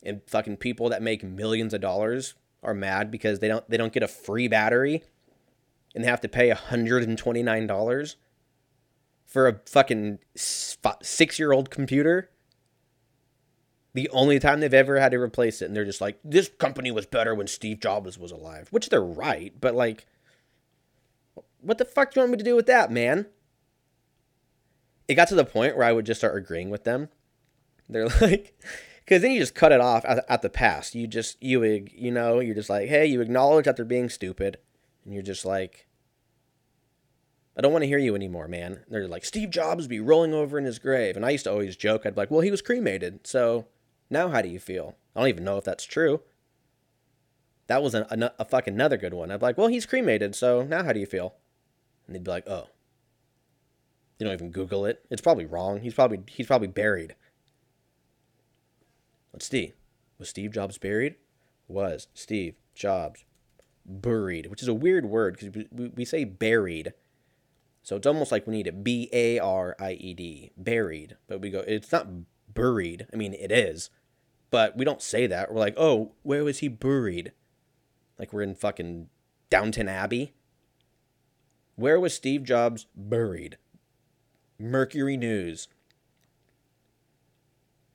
And 0.03 0.23
fucking 0.27 0.57
people 0.57 0.89
that 0.89 1.03
make 1.03 1.23
millions 1.23 1.75
of 1.75 1.83
dollars 1.83 2.35
are 2.63 2.75
mad 2.75 3.11
because 3.11 3.41
they 3.41 3.49
don't 3.49 3.69
they 3.69 3.77
don't 3.77 3.93
get 3.93 4.03
a 4.03 4.09
free 4.09 4.49
battery 4.49 5.03
and 5.95 6.05
have 6.05 6.21
to 6.23 6.29
pay 6.29 6.51
$129 6.51 8.17
for 9.27 9.49
a 9.49 9.61
fucking 9.67 10.19
6-year-old 10.37 11.71
computer? 11.71 12.31
The 13.95 14.09
only 14.11 14.41
time 14.41 14.61
they've 14.61 14.75
ever 14.75 14.99
had 14.99 15.13
to 15.13 15.19
replace 15.19 15.63
it 15.63 15.67
and 15.67 15.77
they're 15.77 15.85
just 15.85 16.01
like 16.01 16.19
this 16.25 16.51
company 16.59 16.91
was 16.91 17.07
better 17.07 17.33
when 17.33 17.47
steve 17.47 17.79
jobs 17.79 18.19
was 18.19 18.33
alive 18.33 18.67
which 18.73 18.89
they're 18.89 19.01
right 19.01 19.55
but 19.61 19.73
like 19.77 20.05
what 21.65 21.79
the 21.79 21.85
fuck 21.85 22.13
do 22.13 22.21
you 22.21 22.23
want 22.23 22.33
me 22.33 22.39
to 22.39 22.45
do 22.45 22.57
with 22.57 22.67
that 22.67 22.91
man? 22.91 23.27
It 25.09 25.15
got 25.15 25.29
to 25.29 25.35
the 25.35 25.45
point 25.45 25.77
where 25.77 25.87
i 25.87 25.93
would 25.93 26.07
just 26.07 26.21
start 26.21 26.37
agreeing 26.37 26.71
with 26.71 26.85
them. 26.85 27.09
They're 27.89 28.09
like 28.21 28.59
because 29.05 29.23
then 29.23 29.33
you 29.33 29.41
just 29.41 29.55
cut 29.55 29.73
it 29.73 29.81
off 29.81 30.05
at, 30.05 30.25
at 30.29 30.43
the 30.43 30.51
past. 30.51 30.95
You 30.95 31.07
just 31.07 31.43
you 31.43 31.63
you 31.65 32.11
know 32.11 32.41
you're 32.41 32.55
just 32.55 32.71
like 32.71 32.89
hey 32.89 33.07
you 33.07 33.21
acknowledge 33.21 33.65
that 33.65 33.77
they're 33.77 33.85
being 33.85 34.09
stupid 34.09 34.59
and 35.05 35.13
you're 35.13 35.23
just 35.23 35.45
like 35.45 35.87
I 37.57 37.61
don't 37.61 37.73
want 37.73 37.83
to 37.83 37.89
hear 37.89 37.99
you 37.99 38.17
anymore, 38.17 38.49
man. 38.49 38.81
they're 38.89 39.07
like, 39.07 39.25
Steve 39.25 39.51
Jobs 39.51 39.87
be 39.87 40.01
rolling 40.01 40.35
over 40.35 40.59
in 40.59 40.65
his 40.65 40.81
grave. 40.81 41.15
And 41.17 41.25
I 41.25 41.31
used 41.31 41.45
to 41.45 41.53
always 41.53 41.77
joke, 41.77 42.05
I'd 42.05 42.15
be 42.15 42.21
like, 42.21 42.31
well, 42.31 42.41
he 42.41 42.51
was 42.51 42.63
cremated. 42.63 43.27
So 43.27 43.67
now, 44.11 44.29
how 44.29 44.43
do 44.43 44.49
you 44.49 44.59
feel? 44.59 44.97
I 45.15 45.21
don't 45.21 45.29
even 45.29 45.45
know 45.45 45.57
if 45.57 45.65
that's 45.65 45.85
true. 45.85 46.21
That 47.69 47.83
was 47.83 47.95
a, 47.95 48.07
a, 48.11 48.33
a 48.41 48.45
fucking 48.45 48.75
another 48.75 48.97
good 48.97 49.15
one. 49.15 49.31
I'd 49.31 49.39
be 49.39 49.47
like, 49.47 49.59
well, 49.59 49.69
he's 49.69 49.87
cremated, 49.87 50.35
so 50.35 50.65
now 50.65 50.83
how 50.83 50.93
do 50.93 51.01
you 51.01 51.07
feel? 51.07 51.35
And 52.07 52.15
they'd 52.15 52.25
be 52.25 52.31
like, 52.31 52.49
oh. 52.49 52.69
You 54.19 54.27
don't 54.27 54.35
even 54.35 54.51
Google 54.51 54.87
it. 54.87 55.05
It's 55.11 55.23
probably 55.23 55.45
wrong. 55.45 55.81
He's 55.81 55.95
probably 55.95 56.21
he's 56.29 56.47
probably 56.47 56.69
buried. 56.69 57.17
Let's 59.33 59.49
see. 59.49 59.73
Was 60.19 60.29
Steve 60.29 60.53
Jobs 60.53 60.79
buried? 60.79 61.17
Was 61.67 62.07
Steve 62.15 62.55
Jobs 62.77 63.25
buried? 63.87 64.47
Which 64.47 64.63
is 64.63 64.69
a 64.69 64.75
weird 64.75 65.07
word 65.07 65.39
because 65.39 65.67
we, 65.73 65.89
we 65.89 66.05
say 66.05 66.25
buried. 66.25 66.93
So 67.83 67.97
it's 67.97 68.07
almost 68.07 68.33
like 68.33 68.47
we 68.47 68.57
need 68.57 68.67
a 68.67 68.73
B 68.73 69.09
A 69.13 69.39
R 69.39 69.77
I 69.79 69.93
E 69.93 70.15
D, 70.15 70.53
buried. 70.57 71.17
But 71.27 71.41
we 71.41 71.51
go, 71.51 71.61
it's 71.61 71.93
not 71.93 72.09
buried. 72.53 73.07
I 73.13 73.17
mean, 73.17 73.35
it 73.35 73.53
is, 73.53 73.91
but 74.51 74.77
we 74.77 74.85
don't 74.85 75.03
say 75.03 75.27
that. 75.27 75.53
We're 75.53 75.61
like, 75.61 75.75
oh, 75.77 76.13
where 76.23 76.45
was 76.45 76.61
he 76.61 76.69
buried? 76.69 77.33
Like 78.19 78.33
we're 78.33 78.43
in 78.43 78.55
fucking 78.55 79.09
Downton 79.51 79.89
Abbey. 79.89 80.33
Where 81.77 81.99
was 81.99 82.15
Steve 82.15 82.45
Jobs 82.45 82.87
buried? 82.95 83.59
Mercury 84.59 85.17
News. 85.17 85.69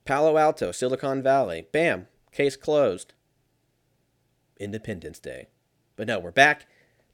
Palo 0.05 0.37
Alto, 0.37 0.71
Silicon 0.71 1.23
Valley. 1.23 1.67
Bam, 1.71 2.07
case 2.31 2.57
closed. 2.57 3.13
Independence 4.59 5.19
Day. 5.19 5.47
But 5.99 6.07
no, 6.07 6.17
we're 6.17 6.31
back. 6.31 6.65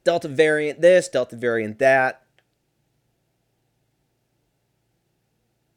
Delta 0.04 0.28
variant 0.28 0.80
this, 0.80 1.08
Delta 1.08 1.34
variant 1.34 1.80
that. 1.80 2.22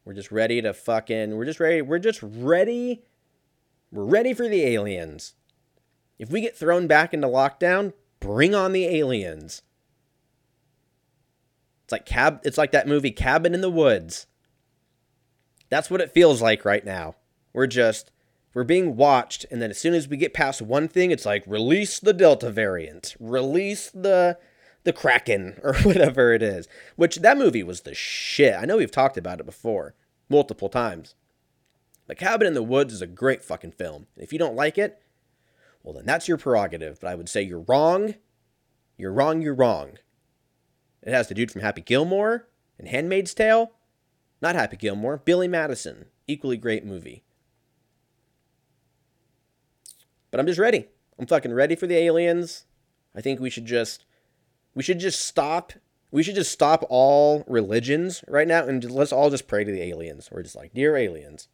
We're 0.06 0.14
just 0.14 0.32
ready 0.32 0.62
to 0.62 0.76
fucking. 0.76 1.36
We're 1.36 1.46
just 1.46 1.60
ready. 1.60 1.82
We're 1.82 1.98
just 1.98 2.22
ready. 2.22 3.02
We're 3.92 4.04
ready 4.04 4.36
for 4.36 4.48
the 4.48 4.62
aliens. 4.62 5.34
If 6.20 6.30
we 6.30 6.40
get 6.40 6.56
thrown 6.56 6.86
back 6.86 7.12
into 7.12 7.28
lockdown, 7.28 7.94
bring 8.20 8.54
on 8.54 8.74
the 8.74 8.86
aliens. 8.86 9.64
It's 11.86 11.92
like 11.92 12.06
cab. 12.06 12.42
It's 12.44 12.60
like 12.60 12.72
that 12.74 12.88
movie 12.88 13.10
Cabin 13.10 13.56
in 13.56 13.62
the 13.62 13.72
Woods. 13.72 14.28
That's 15.70 15.90
what 15.90 16.02
it 16.02 16.14
feels 16.14 16.44
like 16.44 16.64
right 16.64 16.86
now. 16.86 17.16
We're 17.54 17.66
just 17.66 18.12
we're 18.54 18.64
being 18.64 18.96
watched, 18.96 19.46
and 19.52 19.62
then 19.62 19.70
as 19.70 19.78
soon 19.78 19.94
as 19.94 20.08
we 20.08 20.18
get 20.18 20.34
past 20.34 20.62
one 20.62 20.88
thing, 20.88 21.12
it's 21.12 21.26
like 21.26 21.44
release 21.46 22.00
the 22.00 22.14
Delta 22.14 22.50
variant, 22.50 23.16
release 23.20 23.90
the 23.90 24.38
the 24.84 24.94
Kraken 24.94 25.60
or 25.64 25.76
whatever 25.76 26.34
it 26.34 26.42
is. 26.42 26.68
Which 26.96 27.18
that 27.18 27.38
movie 27.38 27.64
was 27.64 27.82
the 27.82 27.94
shit. 27.94 28.56
I 28.56 28.66
know 28.66 28.78
we've 28.78 28.92
talked 28.92 29.18
about 29.18 29.40
it 29.40 29.46
before 29.46 29.94
multiple 30.30 30.70
times. 30.70 31.16
The 32.08 32.16
Cabin 32.16 32.48
in 32.48 32.54
the 32.56 32.64
Woods 32.64 32.94
is 32.94 33.02
a 33.02 33.08
great 33.08 33.44
fucking 33.44 33.74
film. 33.74 34.08
If 34.18 34.34
you 34.34 34.40
don't 34.40 34.56
like 34.56 34.78
it, 34.78 35.00
well, 35.84 35.94
then 35.94 36.06
that's 36.06 36.28
your 36.28 36.38
prerogative. 36.38 37.00
But 37.00 37.10
I 37.10 37.16
would 37.16 37.30
say 37.30 37.44
you're 37.44 37.66
wrong. 37.68 38.16
You're 38.98 39.14
wrong, 39.14 39.42
you're 39.42 39.54
wrong. 39.54 40.00
It 41.04 41.14
has 41.14 41.28
the 41.28 41.36
dude 41.36 41.52
from 41.52 41.62
Happy 41.62 41.82
Gilmore 41.82 42.48
and 42.78 42.88
Handmaid's 42.88 43.34
Tale. 43.34 43.72
Not 44.42 44.56
Happy 44.56 44.76
Gilmore, 44.76 45.18
Billy 45.18 45.48
Madison. 45.48 46.06
Equally 46.28 46.58
great 46.58 46.84
movie. 46.84 47.24
But 50.32 50.40
I'm 50.40 50.48
just 50.48 50.60
ready. 50.60 50.88
I'm 51.18 51.26
fucking 51.26 51.54
ready 51.54 51.76
for 51.76 51.88
the 51.88 51.98
aliens. 51.98 52.66
I 53.16 53.22
think 53.22 53.40
we 53.40 53.50
should 53.50 53.66
just 53.66 54.06
we 54.74 54.84
should 54.84 55.00
just 55.00 55.22
stop 55.26 55.74
we 56.12 56.24
should 56.24 56.36
just 56.36 56.52
stop 56.52 56.84
all 56.90 57.44
religions 57.48 58.24
right 58.28 58.48
now 58.48 58.66
and 58.66 58.82
just, 58.82 58.94
let's 58.94 59.12
all 59.12 59.30
just 59.30 59.48
pray 59.48 59.64
to 59.64 59.72
the 59.72 59.84
aliens. 59.84 60.30
We're 60.32 60.44
just 60.44 60.56
like, 60.56 60.74
dear 60.74 60.96
aliens. 60.96 61.48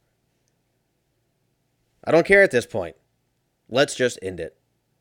I 2.03 2.11
don't 2.11 2.25
care 2.25 2.41
at 2.41 2.51
this 2.51 2.65
point. 2.65 2.95
Let's 3.67 3.95
just 3.95 4.19
end 4.21 4.39
it. 4.39 4.57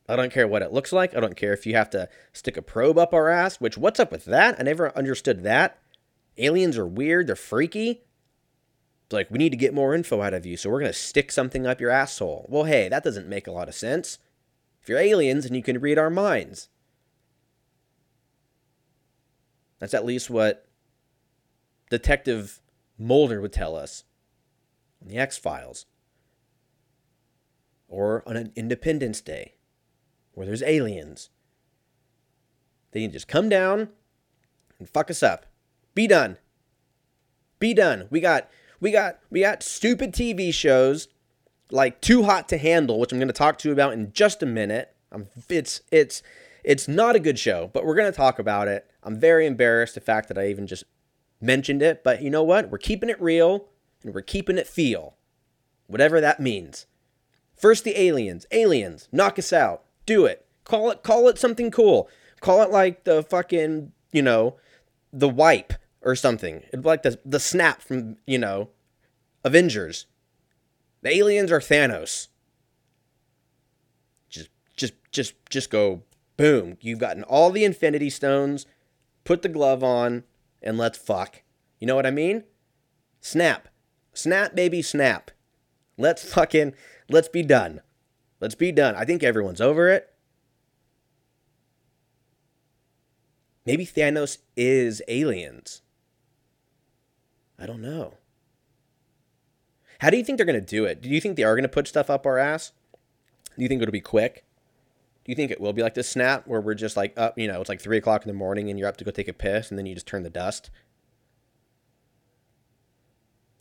I 0.08 0.16
don't 0.16 0.32
care 0.32 0.48
what 0.48 0.62
it 0.62 0.72
looks 0.72 0.92
like. 0.92 1.14
I 1.14 1.20
don't 1.20 1.36
care 1.36 1.52
if 1.52 1.66
you 1.66 1.74
have 1.76 1.90
to 1.90 2.08
stick 2.32 2.56
a 2.56 2.62
probe 2.62 2.98
up 2.98 3.14
our 3.14 3.28
ass, 3.28 3.60
which 3.60 3.78
what's 3.78 4.00
up 4.00 4.10
with 4.10 4.24
that? 4.26 4.56
I 4.58 4.62
never 4.62 4.96
understood 4.96 5.44
that. 5.44 5.78
Aliens 6.36 6.76
are 6.76 6.86
weird, 6.86 7.26
they're 7.26 7.36
freaky. 7.36 8.02
Like, 9.14 9.30
we 9.30 9.38
need 9.38 9.50
to 9.50 9.56
get 9.56 9.72
more 9.72 9.94
info 9.94 10.20
out 10.20 10.34
of 10.34 10.44
you, 10.44 10.56
so 10.56 10.68
we're 10.68 10.80
going 10.80 10.92
to 10.92 10.98
stick 10.98 11.32
something 11.32 11.66
up 11.66 11.80
your 11.80 11.90
asshole. 11.90 12.46
Well, 12.48 12.64
hey, 12.64 12.88
that 12.88 13.04
doesn't 13.04 13.28
make 13.28 13.46
a 13.46 13.52
lot 13.52 13.68
of 13.68 13.74
sense. 13.74 14.18
If 14.82 14.88
you're 14.88 14.98
aliens 14.98 15.46
and 15.46 15.56
you 15.56 15.62
can 15.62 15.80
read 15.80 15.98
our 15.98 16.10
minds, 16.10 16.68
That's 19.84 19.92
at 19.92 20.06
least 20.06 20.30
what 20.30 20.66
Detective 21.90 22.62
Mulder 22.98 23.42
would 23.42 23.52
tell 23.52 23.76
us 23.76 24.04
on 25.02 25.08
the 25.08 25.18
X 25.18 25.36
Files. 25.36 25.84
Or 27.86 28.26
on 28.26 28.34
an 28.34 28.50
Independence 28.56 29.20
Day 29.20 29.56
where 30.32 30.46
there's 30.46 30.62
aliens. 30.62 31.28
They 32.92 33.02
can 33.02 33.12
just 33.12 33.28
come 33.28 33.50
down 33.50 33.90
and 34.78 34.88
fuck 34.88 35.10
us 35.10 35.22
up. 35.22 35.44
Be 35.94 36.06
done. 36.06 36.38
Be 37.58 37.74
done. 37.74 38.06
We 38.08 38.20
got 38.20 38.48
we 38.84 38.90
got 38.90 39.18
we 39.30 39.40
got 39.40 39.62
stupid 39.62 40.12
TV 40.12 40.52
shows 40.52 41.08
like 41.70 42.02
Too 42.02 42.24
Hot 42.24 42.50
to 42.50 42.58
Handle, 42.58 43.00
which 43.00 43.12
I'm 43.12 43.18
going 43.18 43.28
to 43.28 43.32
talk 43.32 43.56
to 43.58 43.68
you 43.68 43.72
about 43.72 43.94
in 43.94 44.12
just 44.12 44.42
a 44.42 44.46
minute. 44.46 44.94
I'm, 45.10 45.28
it's 45.48 45.80
it's 45.90 46.22
it's 46.62 46.86
not 46.86 47.16
a 47.16 47.20
good 47.20 47.38
show, 47.38 47.70
but 47.72 47.86
we're 47.86 47.94
going 47.94 48.12
to 48.12 48.16
talk 48.16 48.38
about 48.38 48.68
it. 48.68 48.90
I'm 49.02 49.18
very 49.18 49.46
embarrassed 49.46 49.94
the 49.94 50.02
fact 50.02 50.28
that 50.28 50.36
I 50.36 50.48
even 50.48 50.66
just 50.66 50.84
mentioned 51.40 51.80
it, 51.80 52.04
but 52.04 52.20
you 52.20 52.28
know 52.28 52.42
what? 52.42 52.70
We're 52.70 52.76
keeping 52.76 53.08
it 53.08 53.20
real 53.22 53.68
and 54.02 54.14
we're 54.14 54.20
keeping 54.20 54.58
it 54.58 54.66
feel. 54.66 55.16
Whatever 55.86 56.20
that 56.20 56.38
means. 56.38 56.84
First 57.56 57.84
the 57.84 57.98
aliens. 57.98 58.44
Aliens, 58.52 59.08
knock 59.10 59.38
us 59.38 59.50
out. 59.50 59.84
Do 60.04 60.26
it. 60.26 60.44
Call 60.64 60.90
it 60.90 61.02
call 61.02 61.28
it 61.28 61.38
something 61.38 61.70
cool. 61.70 62.10
Call 62.40 62.60
it 62.60 62.70
like 62.70 63.04
the 63.04 63.22
fucking, 63.22 63.92
you 64.12 64.20
know, 64.20 64.56
the 65.10 65.28
wipe 65.28 65.72
or 66.02 66.14
something. 66.14 66.56
It'd 66.68 66.82
be 66.82 66.88
like 66.88 67.02
the 67.02 67.18
the 67.24 67.40
snap 67.40 67.80
from, 67.80 68.18
you 68.26 68.36
know, 68.36 68.68
Avengers. 69.44 70.06
The 71.02 71.14
aliens 71.14 71.52
are 71.52 71.60
Thanos. 71.60 72.28
Just 74.28 74.50
just 74.76 74.94
just 75.10 75.34
just 75.50 75.70
go 75.70 76.02
boom. 76.36 76.78
You've 76.80 76.98
gotten 76.98 77.22
all 77.24 77.50
the 77.50 77.64
infinity 77.64 78.10
stones 78.10 78.66
put 79.24 79.42
the 79.42 79.48
glove 79.48 79.82
on, 79.82 80.24
and 80.62 80.78
let's 80.78 80.98
fuck. 80.98 81.42
You 81.80 81.86
know 81.86 81.96
what 81.96 82.06
I 82.06 82.10
mean? 82.10 82.44
Snap. 83.20 83.68
Snap, 84.12 84.54
baby, 84.54 84.82
snap. 84.82 85.30
Let's 85.98 86.24
fucking, 86.32 86.74
let's 87.08 87.28
be 87.28 87.42
done. 87.42 87.80
Let's 88.40 88.54
be 88.54 88.70
done. 88.70 88.94
I 88.94 89.04
think 89.04 89.22
everyone's 89.22 89.60
over 89.60 89.88
it. 89.88 90.10
Maybe 93.66 93.86
Thanos 93.86 94.38
is 94.56 95.02
aliens. 95.08 95.80
I 97.58 97.66
don't 97.66 97.80
know. 97.80 98.14
How 100.00 100.10
do 100.10 100.16
you 100.16 100.24
think 100.24 100.38
they're 100.38 100.46
going 100.46 100.60
to 100.60 100.66
do 100.66 100.84
it? 100.84 101.00
Do 101.00 101.08
you 101.08 101.20
think 101.20 101.36
they 101.36 101.44
are 101.44 101.54
going 101.54 101.62
to 101.62 101.68
put 101.68 101.88
stuff 101.88 102.10
up 102.10 102.26
our 102.26 102.38
ass? 102.38 102.72
Do 103.56 103.62
you 103.62 103.68
think 103.68 103.82
it'll 103.82 103.92
be 103.92 104.00
quick? 104.00 104.44
Do 105.24 105.32
you 105.32 105.36
think 105.36 105.50
it 105.50 105.60
will 105.60 105.72
be 105.72 105.82
like 105.82 105.94
this 105.94 106.08
snap 106.08 106.46
where 106.46 106.60
we're 106.60 106.74
just 106.74 106.96
like 106.96 107.16
up, 107.16 107.38
you 107.38 107.48
know, 107.48 107.60
it's 107.60 107.68
like 107.68 107.80
three 107.80 107.96
o'clock 107.96 108.22
in 108.22 108.28
the 108.28 108.34
morning 108.34 108.68
and 108.68 108.78
you're 108.78 108.88
up 108.88 108.98
to 108.98 109.04
go 109.04 109.10
take 109.10 109.28
a 109.28 109.32
piss 109.32 109.70
and 109.70 109.78
then 109.78 109.86
you 109.86 109.94
just 109.94 110.06
turn 110.06 110.22
the 110.22 110.30
dust? 110.30 110.70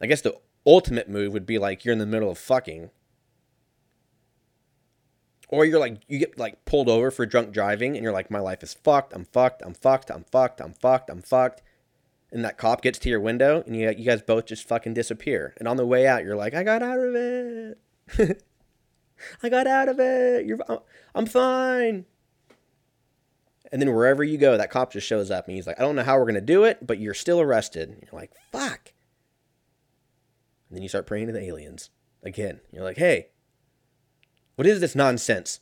I 0.01 0.07
guess 0.07 0.21
the 0.21 0.37
ultimate 0.65 1.07
move 1.07 1.31
would 1.31 1.45
be 1.45 1.57
like 1.57 1.85
you're 1.85 1.93
in 1.93 1.99
the 1.99 2.05
middle 2.05 2.29
of 2.29 2.37
fucking. 2.37 2.89
Or 5.47 5.63
you're 5.63 5.79
like, 5.79 6.01
you 6.07 6.17
get 6.17 6.37
like 6.37 6.65
pulled 6.65 6.89
over 6.89 7.11
for 7.11 7.25
drunk 7.25 7.53
driving 7.53 7.95
and 7.95 8.03
you're 8.03 8.11
like, 8.11 8.31
my 8.31 8.39
life 8.39 8.63
is 8.63 8.73
fucked. 8.73 9.13
I'm 9.13 9.25
fucked. 9.25 9.61
I'm 9.63 9.73
fucked. 9.73 10.09
I'm 10.09 10.25
fucked. 10.25 10.59
I'm 10.59 10.73
fucked. 10.73 11.09
I'm 11.09 11.21
fucked. 11.21 11.61
And 12.33 12.43
that 12.43 12.57
cop 12.57 12.81
gets 12.81 12.97
to 12.99 13.09
your 13.09 13.19
window 13.19 13.63
and 13.67 13.75
you, 13.75 13.91
you 13.91 14.03
guys 14.03 14.23
both 14.23 14.47
just 14.47 14.67
fucking 14.67 14.95
disappear. 14.95 15.53
And 15.57 15.67
on 15.67 15.77
the 15.77 15.85
way 15.85 16.07
out, 16.07 16.23
you're 16.23 16.35
like, 16.35 16.55
I 16.55 16.63
got 16.63 16.81
out 16.81 16.97
of 16.97 17.15
it. 17.15 17.77
I 19.43 19.49
got 19.49 19.67
out 19.67 19.87
of 19.87 19.99
it. 19.99 20.47
You're, 20.47 20.59
I'm 21.13 21.27
fine. 21.27 22.05
And 23.71 23.79
then 23.79 23.93
wherever 23.93 24.23
you 24.23 24.39
go, 24.39 24.57
that 24.57 24.71
cop 24.71 24.91
just 24.91 25.05
shows 25.05 25.29
up 25.29 25.45
and 25.45 25.55
he's 25.55 25.67
like, 25.67 25.79
I 25.79 25.83
don't 25.83 25.95
know 25.95 26.03
how 26.03 26.17
we're 26.17 26.25
going 26.25 26.33
to 26.33 26.41
do 26.41 26.63
it, 26.63 26.85
but 26.85 26.99
you're 26.99 27.13
still 27.13 27.39
arrested. 27.39 27.89
And 27.89 28.01
you're 28.01 28.19
like, 28.19 28.31
fuck. 28.51 28.93
And 30.69 30.75
then 30.75 30.81
you 30.81 30.89
start 30.89 31.05
praying 31.05 31.27
to 31.27 31.33
the 31.33 31.43
aliens 31.43 31.91
again. 32.23 32.61
You're 32.71 32.83
like, 32.83 32.97
hey, 32.97 33.27
what 34.55 34.65
is 34.65 34.79
this 34.79 34.95
nonsense? 34.95 35.59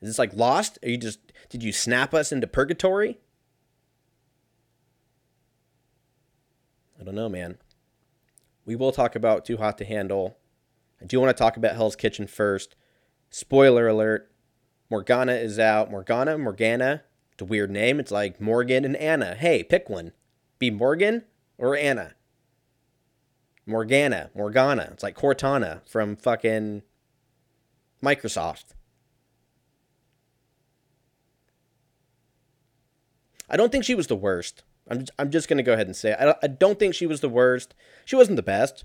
Is 0.00 0.10
this 0.10 0.18
like 0.20 0.34
lost? 0.34 0.78
Are 0.84 0.88
you 0.88 0.98
just, 0.98 1.18
did 1.48 1.64
you 1.64 1.72
snap 1.72 2.14
us 2.14 2.30
into 2.30 2.46
purgatory? 2.46 3.18
I 7.00 7.04
don't 7.04 7.14
know, 7.14 7.28
man. 7.28 7.58
We 8.64 8.76
will 8.76 8.92
talk 8.92 9.14
about 9.14 9.44
Too 9.44 9.58
Hot 9.58 9.78
to 9.78 9.84
Handle. 9.84 10.38
I 11.00 11.04
do 11.04 11.20
want 11.20 11.36
to 11.36 11.40
talk 11.40 11.56
about 11.56 11.76
Hell's 11.76 11.96
Kitchen 11.96 12.26
first. 12.26 12.74
Spoiler 13.30 13.86
alert 13.86 14.30
Morgana 14.90 15.32
is 15.32 15.58
out. 15.58 15.90
Morgana, 15.90 16.38
Morgana. 16.38 17.02
It's 17.32 17.42
a 17.42 17.44
weird 17.44 17.70
name. 17.70 18.00
It's 18.00 18.10
like 18.10 18.40
Morgan 18.40 18.84
and 18.84 18.96
Anna. 18.96 19.34
Hey, 19.34 19.62
pick 19.62 19.90
one. 19.90 20.12
Be 20.58 20.70
Morgan 20.70 21.24
or 21.58 21.76
Anna. 21.76 22.14
Morgana, 23.66 24.30
Morgana. 24.34 24.90
It's 24.92 25.02
like 25.02 25.16
Cortana 25.16 25.86
from 25.88 26.16
fucking 26.16 26.82
Microsoft. 28.02 28.74
I 33.50 33.56
don't 33.56 33.70
think 33.70 33.84
she 33.84 33.94
was 33.94 34.06
the 34.06 34.16
worst. 34.16 34.62
I'm 34.88 35.00
just, 35.00 35.12
I'm 35.18 35.30
just 35.30 35.48
gonna 35.48 35.62
go 35.62 35.72
ahead 35.72 35.86
and 35.86 35.96
say. 35.96 36.14
I 36.14 36.34
I 36.42 36.46
don't 36.46 36.78
think 36.78 36.94
she 36.94 37.06
was 37.06 37.20
the 37.20 37.28
worst. 37.28 37.74
She 38.04 38.16
wasn't 38.16 38.36
the 38.36 38.42
best. 38.42 38.84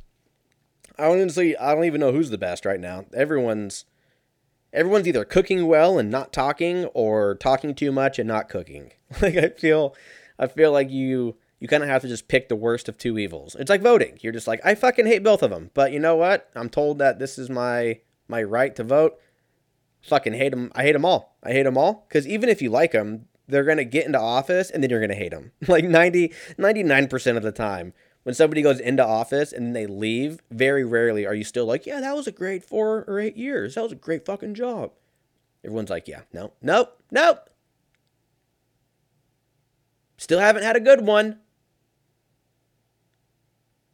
I 0.98 1.06
honestly 1.06 1.58
I 1.58 1.74
don't 1.74 1.86
even 1.86 2.02
know 2.02 2.12
who's 2.12 2.30
the 2.30 2.38
best 2.38 2.66
right 2.66 2.80
now. 2.80 3.06
Everyone's 3.14 3.86
everyone's 4.74 5.08
either 5.08 5.26
cooking 5.26 5.68
well 5.68 6.00
and 6.00 6.10
not 6.10 6.34
talking 6.34 6.86
or 6.86 7.36
talking 7.36 7.76
too 7.76 7.92
much 7.92 8.20
and 8.20 8.28
not 8.28 8.50
cooking. 8.50 8.92
Like 9.22 9.36
I 9.36 9.50
feel 9.50 9.94
I 10.40 10.48
feel 10.48 10.72
like 10.72 10.90
you 10.90 11.36
you 11.60 11.68
kind 11.68 11.84
of 11.84 11.90
have 11.90 12.02
to 12.02 12.08
just 12.08 12.30
pick 12.30 12.48
the 12.48 12.56
worst 12.56 12.88
of 12.88 12.98
two 12.98 13.18
evils. 13.20 13.56
It's 13.60 13.70
like 13.70 13.82
voting. 13.82 14.18
You're 14.22 14.32
just 14.34 14.48
like 14.48 14.62
I 14.64 14.74
fucking 14.74 15.06
hate 15.06 15.24
both 15.24 15.44
of 15.44 15.50
them. 15.52 15.70
But 15.74 15.92
you 15.92 16.00
know 16.00 16.16
what? 16.16 16.50
I'm 16.56 16.70
told 16.70 16.98
that 17.00 17.20
this 17.20 17.38
is 17.38 17.50
my 17.50 18.00
my 18.28 18.42
right 18.42 18.76
to 18.78 18.84
vote. 18.84 19.20
Fucking 20.02 20.34
hate 20.34 20.50
them. 20.50 20.72
I 20.74 20.84
hate 20.84 20.94
them 20.94 21.06
all. 21.06 21.38
I 21.44 21.52
hate 21.52 21.64
them 21.64 21.78
all 21.78 22.08
cuz 22.10 22.26
even 22.26 22.48
if 22.48 22.62
you 22.62 22.70
like 22.70 22.94
them, 22.94 23.28
they're 23.52 23.64
going 23.64 23.78
to 23.78 23.86
get 23.86 24.06
into 24.06 24.20
office 24.20 24.72
and 24.72 24.82
then 24.82 24.90
you're 24.90 25.00
going 25.00 25.10
to 25.10 25.16
hate 25.16 25.32
them. 25.32 25.52
Like 25.68 25.86
90 25.86 26.34
99% 26.58 27.38
of 27.38 27.44
the 27.44 27.52
time 27.52 27.94
when 28.24 28.36
somebody 28.36 28.62
goes 28.62 28.80
into 28.80 29.06
office 29.06 29.52
and 29.52 29.76
they 29.76 29.88
leave, 29.88 30.40
very 30.52 30.84
rarely 30.84 31.26
are 31.26 31.34
you 31.34 31.44
still 31.44 31.66
like, 31.66 31.86
yeah, 31.86 32.00
that 32.00 32.16
was 32.16 32.28
a 32.28 32.32
great 32.32 32.64
four 32.64 33.04
or 33.08 33.20
eight 33.20 33.38
years. 33.38 33.76
That 33.76 33.84
was 33.84 33.92
a 33.92 33.96
great 33.96 34.26
fucking 34.26 34.54
job. 34.54 34.92
Everyone's 35.64 35.90
like, 35.90 36.08
yeah, 36.08 36.22
no, 36.34 36.54
nope, 36.62 37.02
nope. 37.12 37.50
Still 40.18 40.40
haven't 40.40 40.64
had 40.64 40.76
a 40.76 40.82
good 40.82 41.02
one. 41.02 41.40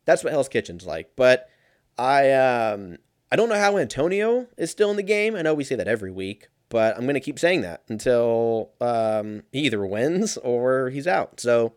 That's 0.05 0.23
what 0.23 0.33
Hell's 0.33 0.49
Kitchen's 0.49 0.85
like. 0.85 1.13
But 1.15 1.49
I 1.97 2.31
um 2.31 2.97
I 3.31 3.35
don't 3.35 3.49
know 3.49 3.59
how 3.59 3.77
Antonio 3.77 4.47
is 4.57 4.71
still 4.71 4.89
in 4.91 4.97
the 4.97 5.03
game. 5.03 5.35
I 5.35 5.41
know 5.41 5.53
we 5.53 5.63
say 5.63 5.75
that 5.75 5.87
every 5.87 6.11
week, 6.11 6.47
but 6.69 6.97
I'm 6.97 7.05
gonna 7.05 7.19
keep 7.19 7.39
saying 7.39 7.61
that 7.61 7.83
until 7.87 8.71
um, 8.81 9.43
he 9.51 9.59
either 9.61 9.85
wins 9.85 10.37
or 10.37 10.89
he's 10.89 11.07
out. 11.07 11.39
So 11.39 11.73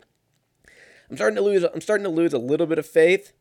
I'm 1.09 1.17
starting 1.17 1.35
to 1.35 1.41
lose. 1.41 1.63
I'm 1.63 1.81
starting 1.81 2.03
to 2.03 2.09
lose 2.09 2.33
a 2.33 2.37
little 2.39 2.67
bit 2.67 2.79
of 2.79 2.85
faith 2.85 3.33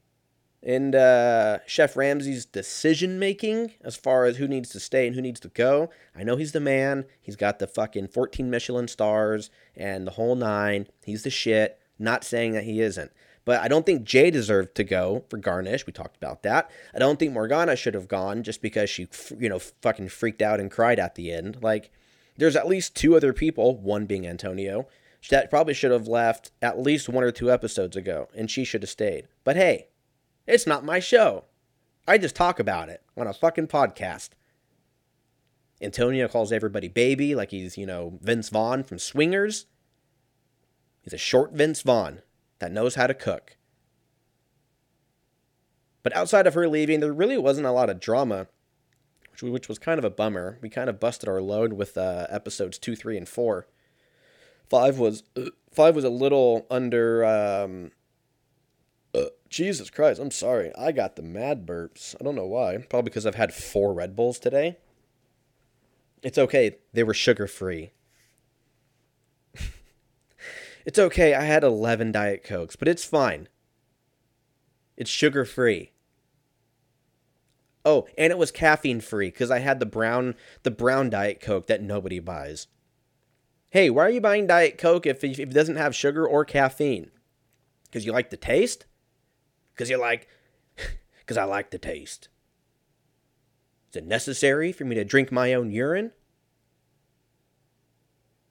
in 0.62 0.94
uh, 0.94 1.58
Chef 1.66 1.96
Ramsay's 1.96 2.44
decision 2.44 3.18
making 3.18 3.72
as 3.82 3.96
far 3.96 4.24
as 4.24 4.36
who 4.36 4.46
needs 4.46 4.68
to 4.70 4.80
stay 4.80 5.06
and 5.06 5.16
who 5.16 5.22
needs 5.22 5.40
to 5.40 5.48
go. 5.48 5.90
I 6.14 6.22
know 6.22 6.36
he's 6.36 6.52
the 6.52 6.60
man. 6.60 7.06
He's 7.20 7.36
got 7.36 7.58
the 7.58 7.66
fucking 7.66 8.08
14 8.08 8.50
Michelin 8.50 8.88
stars 8.88 9.50
and 9.74 10.06
the 10.06 10.12
whole 10.12 10.34
nine. 10.34 10.86
He's 11.04 11.22
the 11.22 11.30
shit. 11.30 11.78
Not 11.98 12.24
saying 12.24 12.52
that 12.52 12.64
he 12.64 12.80
isn't. 12.80 13.12
But 13.44 13.61
I 13.61 13.68
don't 13.68 13.87
think 13.87 14.05
Jay 14.05 14.31
deserved 14.31 14.74
to 14.76 14.85
go 14.85 15.24
for 15.29 15.38
Garnish. 15.38 15.87
We 15.87 15.92
talked 15.92 16.16
about 16.16 16.42
that. 16.42 16.70
I 16.94 16.98
don't 16.98 17.18
think 17.18 17.33
Morgana 17.33 17.74
should 17.74 17.94
have 17.94 18.09
gone 18.09 18.42
just 18.42 18.61
because 18.61 18.90
she, 18.90 19.09
you 19.38 19.48
know, 19.48 19.59
fucking 19.59 20.09
freaked 20.09 20.42
out 20.42 20.61
and 20.61 20.70
cried 20.70 20.98
at 20.98 21.14
the 21.14 21.33
end. 21.33 21.59
Like, 21.62 21.90
there's 22.37 22.57
at 22.57 22.68
least 22.68 22.94
two 22.94 23.16
other 23.16 23.33
people, 23.33 23.79
one 23.79 24.07
being 24.07 24.26
Antonio, 24.26 24.87
that 25.31 25.50
probably 25.50 25.74
should 25.74 25.90
have 25.90 26.09
left 26.09 26.50
at 26.62 26.79
least 26.81 27.09
one 27.09 27.24
or 27.24 27.31
two 27.31 27.50
episodes 27.50 27.96
ago, 27.96 28.29
and 28.35 28.50
she 28.50 28.64
should 28.64 28.83
have 28.83 28.90
stayed. 28.90 29.29
But 29.44 29.57
hey, 29.57 29.88
it's 30.46 30.66
not 30.66 30.85
my 30.85 31.00
show. 31.00 31.44
I 32.07 32.18
just 32.18 32.35
talk 32.35 32.59
about 32.59 32.88
it 32.88 33.03
on 33.16 33.26
a 33.26 33.35
fucking 33.35 33.68
podcast. 33.68 34.31
Antonio 35.83 36.29
calls 36.29 36.53
everybody 36.53 36.88
baby 36.88 37.35
like 37.35 37.50
he's, 37.50 37.79
you 37.79 37.87
know, 37.87 38.18
Vince 38.20 38.48
Vaughn 38.48 38.83
from 38.83 38.98
Swingers. 38.98 39.66
He's 41.03 41.12
a 41.14 41.18
short 41.18 41.53
Vince 41.53 41.83
Vaughn 41.83 42.20
that 42.61 42.73
knows 42.73 42.94
how 42.94 43.07
to 43.07 43.14
cook. 43.14 43.57
But 46.03 46.16
outside 46.16 46.46
of 46.46 46.55
her 46.55 46.68
leaving, 46.68 47.01
there 47.01 47.12
really 47.12 47.37
wasn't 47.37 47.66
a 47.66 47.73
lot 47.73 47.90
of 47.90 48.01
drama, 48.01 48.46
which, 49.33 49.42
which 49.42 49.68
was 49.68 49.79
kind 49.79 49.99
of 49.99 50.05
a 50.05 50.11
bummer. 50.11 50.59
We 50.62 50.68
kind 50.70 50.88
of 50.88 51.01
busted 51.01 51.29
our 51.29 51.42
load 51.42 51.75
with 51.75 51.99
uh, 51.99 52.27
episodes 52.31 52.79
two, 52.79 52.96
three, 52.96 53.16
and 53.16 53.29
four. 53.29 53.66
Five 54.68 54.99
was 54.99 55.25
uh, 55.37 55.46
five 55.73 55.94
was 55.94 56.05
a 56.05 56.11
little 56.11 56.66
under. 56.70 57.25
Um, 57.25 57.90
uh, 59.12 59.25
Jesus 59.49 59.90
Christ, 59.90 60.20
I'm 60.20 60.31
sorry. 60.31 60.70
I 60.79 60.92
got 60.92 61.16
the 61.16 61.23
mad 61.23 61.66
burps. 61.66 62.14
I 62.20 62.25
don't 62.25 62.37
know 62.37 62.46
why. 62.46 62.77
Probably 62.88 63.11
because 63.11 63.27
I've 63.27 63.35
had 63.35 63.53
four 63.53 63.92
Red 63.92 64.14
Bulls 64.14 64.38
today. 64.38 64.79
It's 66.23 66.38
okay. 66.38 66.77
They 66.92 67.03
were 67.03 67.14
sugar 67.14 67.49
free. 67.49 67.90
It's 70.90 70.98
okay. 70.98 71.35
I 71.35 71.42
had 71.42 71.62
11 71.62 72.11
Diet 72.11 72.42
Cokes, 72.42 72.74
but 72.74 72.88
it's 72.88 73.05
fine. 73.05 73.46
It's 74.96 75.09
sugar 75.09 75.44
free. 75.44 75.92
Oh, 77.85 78.09
and 78.18 78.33
it 78.33 78.38
was 78.38 78.50
caffeine 78.50 79.00
free 79.00 79.29
because 79.29 79.53
I 79.53 79.61
had 79.61 79.79
the 79.79 79.87
brown 79.87 80.35
the 80.64 80.72
brown 80.72 81.09
Diet 81.09 81.40
Coke 81.40 81.68
that 81.68 81.81
nobody 81.81 82.18
buys. 82.18 82.66
Hey, 83.68 83.88
why 83.88 84.07
are 84.07 84.11
you 84.11 84.20
buying 84.20 84.48
Diet 84.48 84.79
Coke 84.79 85.07
if, 85.07 85.22
if 85.22 85.38
it 85.38 85.50
doesn't 85.50 85.76
have 85.76 85.94
sugar 85.94 86.26
or 86.26 86.44
caffeine? 86.44 87.12
Because 87.85 88.05
you 88.05 88.11
like 88.11 88.31
the 88.31 88.37
taste? 88.37 88.87
Because 89.72 89.90
you 89.90 89.96
like, 89.96 90.26
because 91.20 91.37
I 91.37 91.44
like 91.44 91.70
the 91.70 91.79
taste. 91.79 92.29
Is 93.90 93.94
it 93.94 94.07
necessary 94.09 94.72
for 94.72 94.85
me 94.85 94.96
to 94.96 95.05
drink 95.05 95.31
my 95.31 95.55
own 95.55 95.70
urine? 95.70 96.11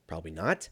Probably 0.08 0.32
not 0.32 0.70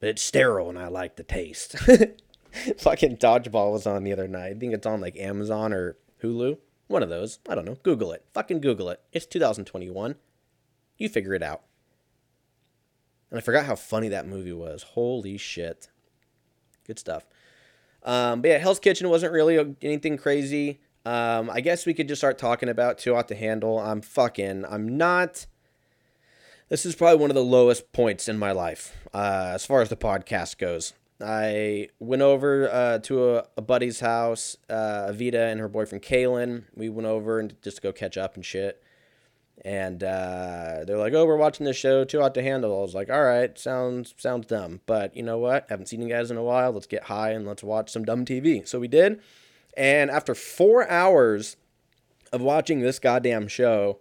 but 0.00 0.08
it's 0.08 0.22
sterile 0.22 0.68
and 0.68 0.78
I 0.78 0.88
like 0.88 1.16
the 1.16 1.22
taste. 1.22 1.76
Fucking 2.78 3.16
Dodgeball 3.16 3.72
was 3.72 3.86
on 3.86 4.04
the 4.04 4.12
other 4.12 4.28
night. 4.28 4.56
I 4.56 4.58
think 4.58 4.72
it's 4.72 4.86
on 4.86 5.00
like 5.00 5.16
Amazon 5.16 5.72
or 5.72 5.96
Hulu. 6.22 6.58
One 6.86 7.02
of 7.02 7.08
those. 7.08 7.38
I 7.48 7.54
don't 7.54 7.64
know. 7.64 7.76
Google 7.82 8.12
it. 8.12 8.24
Fucking 8.32 8.60
Google 8.60 8.88
it. 8.88 9.00
It's 9.12 9.26
2021. 9.26 10.16
You 10.96 11.08
figure 11.08 11.34
it 11.34 11.42
out. 11.42 11.62
And 13.30 13.38
I 13.38 13.42
forgot 13.42 13.66
how 13.66 13.76
funny 13.76 14.08
that 14.08 14.26
movie 14.26 14.52
was. 14.52 14.82
Holy 14.82 15.36
shit. 15.36 15.88
Good 16.86 16.98
stuff. 16.98 17.26
Um, 18.02 18.40
but 18.40 18.48
yeah, 18.48 18.58
Hell's 18.58 18.80
Kitchen 18.80 19.08
wasn't 19.10 19.32
really 19.32 19.76
anything 19.82 20.16
crazy. 20.16 20.80
Um, 21.04 21.50
I 21.50 21.60
guess 21.60 21.84
we 21.84 21.94
could 21.94 22.08
just 22.08 22.20
start 22.20 22.38
talking 22.38 22.68
about 22.68 22.98
Too 22.98 23.14
Hot 23.14 23.28
to 23.28 23.34
Handle. 23.34 23.78
I'm 23.78 24.00
fucking, 24.00 24.64
I'm 24.64 24.96
not 24.96 25.46
this 26.68 26.84
is 26.84 26.94
probably 26.94 27.18
one 27.18 27.30
of 27.30 27.34
the 27.34 27.44
lowest 27.44 27.92
points 27.92 28.28
in 28.28 28.38
my 28.38 28.52
life 28.52 28.94
uh, 29.14 29.52
as 29.54 29.64
far 29.64 29.80
as 29.80 29.88
the 29.88 29.96
podcast 29.96 30.58
goes. 30.58 30.92
I 31.20 31.88
went 31.98 32.22
over 32.22 32.70
uh, 32.70 32.98
to 33.00 33.36
a, 33.36 33.44
a, 33.56 33.62
buddy's 33.62 34.00
house, 34.00 34.56
uh, 34.70 35.08
Avita 35.10 35.50
and 35.50 35.58
her 35.58 35.68
boyfriend 35.68 36.04
Kaylin. 36.04 36.64
We 36.76 36.88
went 36.88 37.08
over 37.08 37.40
and 37.40 37.60
just 37.60 37.78
to 37.78 37.82
go 37.82 37.92
catch 37.92 38.16
up 38.16 38.36
and 38.36 38.44
shit. 38.44 38.82
And 39.64 40.04
uh, 40.04 40.84
they're 40.86 40.98
like, 40.98 41.14
"Oh, 41.14 41.26
we're 41.26 41.36
watching 41.36 41.66
this 41.66 41.76
show, 41.76 42.04
Too 42.04 42.20
Hot 42.20 42.32
to 42.34 42.42
Handle." 42.42 42.78
I 42.78 42.82
was 42.82 42.94
like, 42.94 43.10
"All 43.10 43.24
right, 43.24 43.58
sounds 43.58 44.14
sounds 44.16 44.46
dumb, 44.46 44.82
but 44.86 45.16
you 45.16 45.24
know 45.24 45.38
what? 45.38 45.66
Haven't 45.68 45.86
seen 45.86 46.00
you 46.00 46.08
guys 46.08 46.30
in 46.30 46.36
a 46.36 46.44
while. 46.44 46.70
Let's 46.70 46.86
get 46.86 47.04
high 47.04 47.30
and 47.30 47.44
let's 47.44 47.64
watch 47.64 47.90
some 47.90 48.04
dumb 48.04 48.24
TV." 48.24 48.68
So 48.68 48.78
we 48.78 48.86
did, 48.86 49.20
and 49.76 50.12
after 50.12 50.36
four 50.36 50.88
hours 50.88 51.56
of 52.32 52.40
watching 52.40 52.78
this 52.78 53.00
goddamn 53.00 53.48
show, 53.48 53.98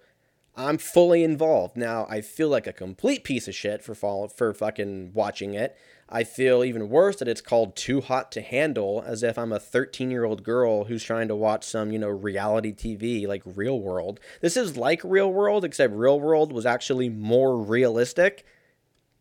I'm 0.58 0.80
fully 0.80 1.24
involved. 1.24 1.78
Now 1.78 2.08
I 2.10 2.22
feel 2.22 2.50
like 2.50 2.66
a 2.66 2.74
complete 2.74 3.24
piece 3.24 3.48
of 3.48 3.54
shit 3.54 3.84
for 3.84 3.94
fall 3.94 4.28
for 4.28 4.54
fucking 4.56 5.12
watching 5.14 5.54
it. 5.54 5.78
I 6.10 6.24
feel 6.24 6.64
even 6.64 6.90
worse 6.90 7.18
that 7.18 7.28
it's 7.28 7.42
called 7.42 7.76
Too 7.76 8.02
Hot 8.02 8.32
to 8.32 8.42
Handle, 8.42 9.04
as 9.06 9.22
if 9.22 9.38
I'm 9.38 9.52
a 9.52 9.60
13 9.60 10.10
year 10.10 10.24
old 10.24 10.44
girl 10.44 10.86
who's 10.86 11.04
trying 11.04 11.28
to 11.28 11.36
watch 11.36 11.64
some, 11.64 11.92
you 11.92 12.00
know, 12.00 12.10
reality 12.10 12.74
TV 12.74 13.28
like 13.28 13.44
Real 13.46 13.80
World. 13.80 14.20
This 14.42 14.58
is 14.58 14.76
like 14.76 15.02
Real 15.04 15.32
World, 15.32 15.64
except 15.64 15.94
Real 15.94 16.20
World 16.20 16.52
was 16.52 16.66
actually 16.66 17.10
more 17.10 17.62
realistic, 17.62 18.44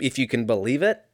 if 0.00 0.18
you 0.18 0.26
can 0.26 0.46
believe 0.46 0.82
it, 0.82 1.04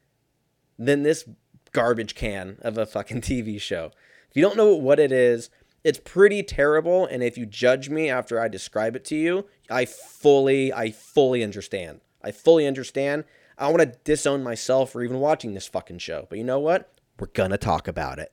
than 0.78 1.02
this 1.02 1.24
garbage 1.72 2.14
can 2.14 2.58
of 2.62 2.78
a 2.78 2.87
fucking 2.87 3.22
TV 3.22 3.61
show. 3.61 3.90
If 4.30 4.37
you 4.37 4.42
don't 4.42 4.56
know 4.56 4.76
what 4.76 5.00
it 5.00 5.11
is, 5.11 5.50
it's 5.84 6.00
pretty 6.02 6.42
terrible. 6.42 7.06
And 7.06 7.22
if 7.22 7.36
you 7.36 7.46
judge 7.46 7.88
me 7.88 8.08
after 8.08 8.40
I 8.40 8.48
describe 8.48 8.96
it 8.96 9.04
to 9.06 9.16
you, 9.16 9.46
I 9.70 9.84
fully, 9.84 10.72
I 10.72 10.90
fully 10.90 11.42
understand. 11.42 12.00
I 12.22 12.30
fully 12.30 12.66
understand. 12.66 13.24
I 13.58 13.68
want 13.68 13.80
to 13.80 13.98
disown 14.04 14.42
myself 14.42 14.92
for 14.92 15.02
even 15.02 15.18
watching 15.18 15.54
this 15.54 15.66
fucking 15.66 15.98
show. 15.98 16.26
But 16.28 16.38
you 16.38 16.44
know 16.44 16.60
what? 16.60 16.92
We're 17.18 17.26
to 17.50 17.58
talk 17.58 17.88
about 17.88 18.18
it. 18.18 18.32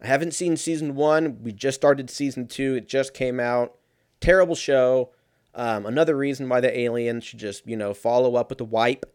I 0.00 0.06
haven't 0.06 0.34
seen 0.34 0.56
season 0.56 0.94
one. 0.94 1.42
We 1.42 1.52
just 1.52 1.76
started 1.76 2.10
season 2.10 2.48
two. 2.48 2.74
It 2.74 2.88
just 2.88 3.14
came 3.14 3.40
out. 3.40 3.76
Terrible 4.20 4.54
show. 4.54 5.10
Um, 5.54 5.86
another 5.86 6.16
reason 6.16 6.48
why 6.48 6.60
the 6.60 6.78
aliens 6.78 7.24
should 7.24 7.38
just, 7.38 7.66
you 7.66 7.76
know, 7.76 7.94
follow 7.94 8.36
up 8.36 8.50
with 8.50 8.58
the 8.58 8.64
wipe 8.64 9.06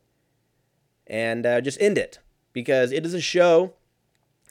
and 1.07 1.45
uh, 1.45 1.61
just 1.61 1.79
end 1.81 1.97
it. 1.97 2.19
Because 2.53 2.91
it 2.91 3.05
is 3.05 3.13
a 3.13 3.21
show, 3.21 3.73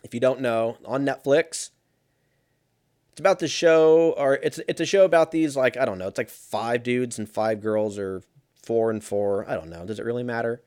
if 0.03 0.14
you 0.14 0.20
don't 0.20 0.40
know, 0.40 0.79
on 0.85 1.05
Netflix. 1.05 1.70
It's 3.21 3.23
about 3.27 3.41
the 3.41 3.49
show, 3.49 4.15
or 4.17 4.37
it's 4.37 4.61
it's 4.67 4.81
a 4.81 4.87
show 4.87 5.05
about 5.05 5.31
these 5.31 5.55
like 5.55 5.77
I 5.77 5.85
don't 5.85 5.99
know. 5.99 6.09
It's 6.09 6.17
like 6.17 6.31
five 6.31 6.83
dudes 6.83 7.19
and 7.19 7.29
five 7.29 7.61
girls, 7.61 7.99
or 7.99 8.23
four 8.63 8.91
and 8.91 9.05
four. 9.05 9.47
I 9.47 9.57
don't 9.57 9.69
know. 9.69 9.85
Does 9.85 9.99
it 9.99 10.07
really 10.07 10.23
matter? 10.23 10.63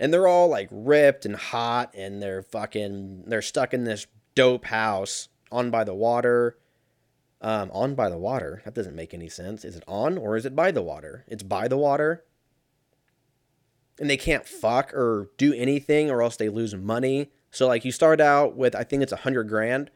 And 0.00 0.12
they're 0.12 0.26
all 0.26 0.48
like 0.48 0.68
ripped 0.72 1.24
and 1.24 1.36
hot, 1.36 1.94
and 1.94 2.20
they're 2.20 2.42
fucking 2.42 3.22
they're 3.28 3.40
stuck 3.40 3.72
in 3.72 3.84
this 3.84 4.08
dope 4.34 4.64
house 4.64 5.28
on 5.52 5.70
by 5.70 5.84
the 5.84 5.94
water. 5.94 6.58
Um, 7.40 7.70
on 7.72 7.94
by 7.94 8.08
the 8.08 8.18
water. 8.18 8.60
That 8.64 8.74
doesn't 8.74 8.96
make 8.96 9.14
any 9.14 9.28
sense. 9.28 9.64
Is 9.64 9.76
it 9.76 9.84
on 9.86 10.18
or 10.18 10.36
is 10.36 10.44
it 10.44 10.56
by 10.56 10.72
the 10.72 10.82
water? 10.82 11.24
It's 11.28 11.44
by 11.44 11.68
the 11.68 11.78
water. 11.78 12.24
And 14.00 14.10
they 14.10 14.16
can't 14.16 14.44
fuck 14.44 14.92
or 14.92 15.30
do 15.36 15.54
anything 15.54 16.10
or 16.10 16.20
else 16.20 16.36
they 16.36 16.48
lose 16.48 16.74
money. 16.74 17.30
So 17.52 17.68
like 17.68 17.84
you 17.84 17.92
start 17.92 18.20
out 18.20 18.56
with 18.56 18.74
I 18.74 18.82
think 18.82 19.04
it's 19.04 19.12
a 19.12 19.18
hundred 19.18 19.44
grand. 19.48 19.92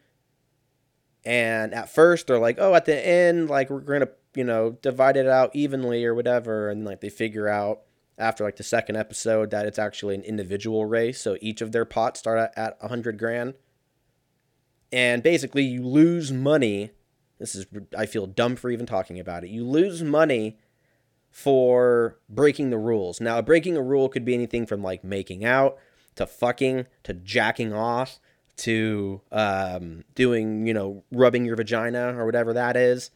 And 1.27 1.75
at 1.75 1.91
first 1.91 2.29
they're 2.29 2.39
like, 2.39 2.57
oh, 2.61 2.75
at 2.75 2.85
the 2.85 3.07
end, 3.07 3.51
like 3.51 3.69
we're 3.69 3.81
gonna, 3.81 4.09
you 4.35 4.45
know, 4.45 4.79
divide 4.81 5.17
it 5.17 5.27
out 5.27 5.55
evenly 5.55 6.05
or 6.05 6.15
whatever. 6.15 6.71
And 6.71 6.85
like 6.85 7.01
they 7.01 7.09
figure 7.09 7.49
out 7.49 7.81
after 8.17 8.45
like 8.45 8.57
the 8.57 8.63
second 8.63 8.97
episode 8.97 9.51
that 9.51 9.67
it's 9.67 9.79
actually 9.79 10.15
an 10.15 10.23
individual 10.23 10.87
race. 10.87 11.21
So 11.21 11.37
each 11.41 11.61
of 11.61 11.73
their 11.73 11.85
pots 11.85 12.21
start 12.21 12.53
at 12.57 12.79
a 12.81 12.89
hundred 12.89 13.19
grand. 13.19 13.55
And 14.93 15.21
basically 15.23 15.65
you 15.65 15.85
lose 15.85 16.33
money. 16.33 16.93
This 17.41 17.57
is 17.57 17.67
I 17.99 18.07
feel 18.07 18.29
dumb 18.29 18.55
for 18.55 18.71
even 18.71 18.87
talking 18.87 19.19
about 19.19 19.43
it. 19.43 19.51
You 19.51 19.67
lose 19.67 20.05
money 20.05 20.59
for 21.29 22.19
breaking 22.31 22.71
the 22.71 22.79
rules. 22.79 23.21
Now, 23.21 23.43
breaking 23.43 23.77
a 23.77 23.83
rule 23.83 24.09
could 24.09 24.25
be 24.25 24.33
anything 24.33 24.65
from 24.65 24.81
like 24.81 25.03
making 25.03 25.45
out 25.45 25.77
to 26.15 26.25
fucking 26.27 26.87
to 27.03 27.13
jacking 27.13 27.73
off 27.73 28.21
to 28.57 29.21
um, 29.33 30.05
doing, 30.15 30.67
you 30.67 30.75
know, 30.75 31.05
rubbing 31.13 31.45
your 31.45 31.57
vagina 31.57 32.19
or 32.19 32.25
whatever 32.25 32.53
that 32.55 32.77
is. 32.77 33.11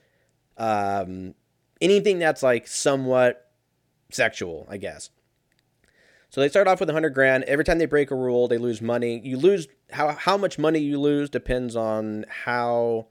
Um, 0.57 1.35
anything 1.81 2.19
that's 2.19 2.43
like 2.43 2.67
somewhat 2.67 3.51
sexual, 4.11 4.67
I 4.71 4.77
guess. 4.77 5.11
So 6.29 6.41
they 6.41 6.49
start 6.49 6.69
off 6.69 6.79
with 6.79 6.89
a 6.89 6.93
hundred 6.93 7.11
grand. 7.11 7.45
Every 7.45 7.65
time 7.65 7.79
they 7.79 7.87
break 7.87 8.11
a 8.11 8.15
rule, 8.15 8.47
they 8.47 8.59
lose 8.59 8.81
money. 8.81 9.21
You 9.25 9.37
lose 9.37 9.67
how 9.91 10.13
how 10.13 10.37
much 10.37 10.59
money 10.59 10.79
you 10.79 11.01
lose 11.01 11.29
depends 11.29 11.75
on 11.75 12.25
how 12.29 13.09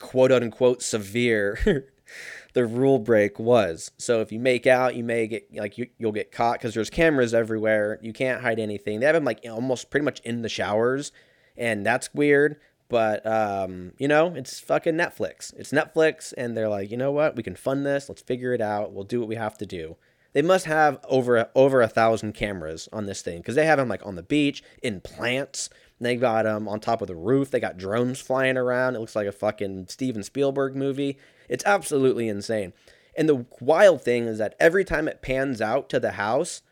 quote 0.00 0.32
unquote 0.32 0.82
severe 0.82 1.88
the 2.54 2.64
rule 2.64 2.98
break 2.98 3.38
was. 3.38 3.90
So 3.98 4.20
if 4.20 4.32
you 4.32 4.38
make 4.38 4.66
out, 4.66 4.94
you 4.94 5.04
may 5.04 5.26
get 5.26 5.54
like 5.54 5.76
you, 5.76 5.88
you'll 5.98 6.12
get 6.12 6.32
caught 6.32 6.54
because 6.54 6.74
there's 6.74 6.90
cameras 6.90 7.34
everywhere. 7.34 7.98
You 8.00 8.12
can't 8.12 8.40
hide 8.40 8.58
anything. 8.58 9.00
They 9.00 9.06
have 9.06 9.14
them 9.14 9.24
like 9.24 9.40
almost 9.48 9.90
pretty 9.90 10.04
much 10.04 10.20
in 10.20 10.42
the 10.42 10.48
showers, 10.48 11.12
and 11.56 11.84
that's 11.84 12.14
weird. 12.14 12.56
But 12.88 13.26
um, 13.26 13.92
you 13.98 14.06
know, 14.06 14.32
it's 14.34 14.60
fucking 14.60 14.94
Netflix. 14.94 15.52
It's 15.56 15.72
Netflix, 15.72 16.32
and 16.36 16.56
they're 16.56 16.68
like, 16.68 16.90
you 16.90 16.96
know 16.96 17.10
what? 17.10 17.34
We 17.36 17.42
can 17.42 17.56
fund 17.56 17.84
this. 17.84 18.08
Let's 18.08 18.22
figure 18.22 18.54
it 18.54 18.60
out. 18.60 18.92
We'll 18.92 19.04
do 19.04 19.18
what 19.18 19.28
we 19.28 19.34
have 19.34 19.58
to 19.58 19.66
do. 19.66 19.96
They 20.32 20.42
must 20.42 20.66
have 20.66 20.98
over 21.08 21.48
over 21.54 21.80
a 21.80 21.88
thousand 21.88 22.34
cameras 22.34 22.88
on 22.92 23.06
this 23.06 23.22
thing 23.22 23.38
because 23.38 23.56
they 23.56 23.66
have 23.66 23.78
them 23.78 23.88
like 23.88 24.06
on 24.06 24.14
the 24.14 24.22
beach, 24.22 24.62
in 24.82 25.00
plants. 25.00 25.70
They 26.00 26.16
got 26.16 26.42
them 26.44 26.68
on 26.68 26.80
top 26.80 27.02
of 27.02 27.08
the 27.08 27.14
roof. 27.14 27.50
They 27.50 27.60
got 27.60 27.78
drones 27.78 28.20
flying 28.20 28.56
around. 28.56 28.96
It 28.96 28.98
looks 28.98 29.16
like 29.16 29.26
a 29.26 29.32
fucking 29.32 29.86
Steven 29.88 30.22
Spielberg 30.22 30.74
movie. 30.74 31.18
It's 31.48 31.64
absolutely 31.64 32.28
insane. 32.28 32.72
And 33.16 33.28
the 33.28 33.46
wild 33.60 34.02
thing 34.02 34.26
is 34.26 34.38
that 34.38 34.56
every 34.58 34.84
time 34.84 35.06
it 35.06 35.22
pans 35.22 35.60
out 35.60 35.88
to 35.90 36.00
the 36.00 36.12
house 36.12 36.62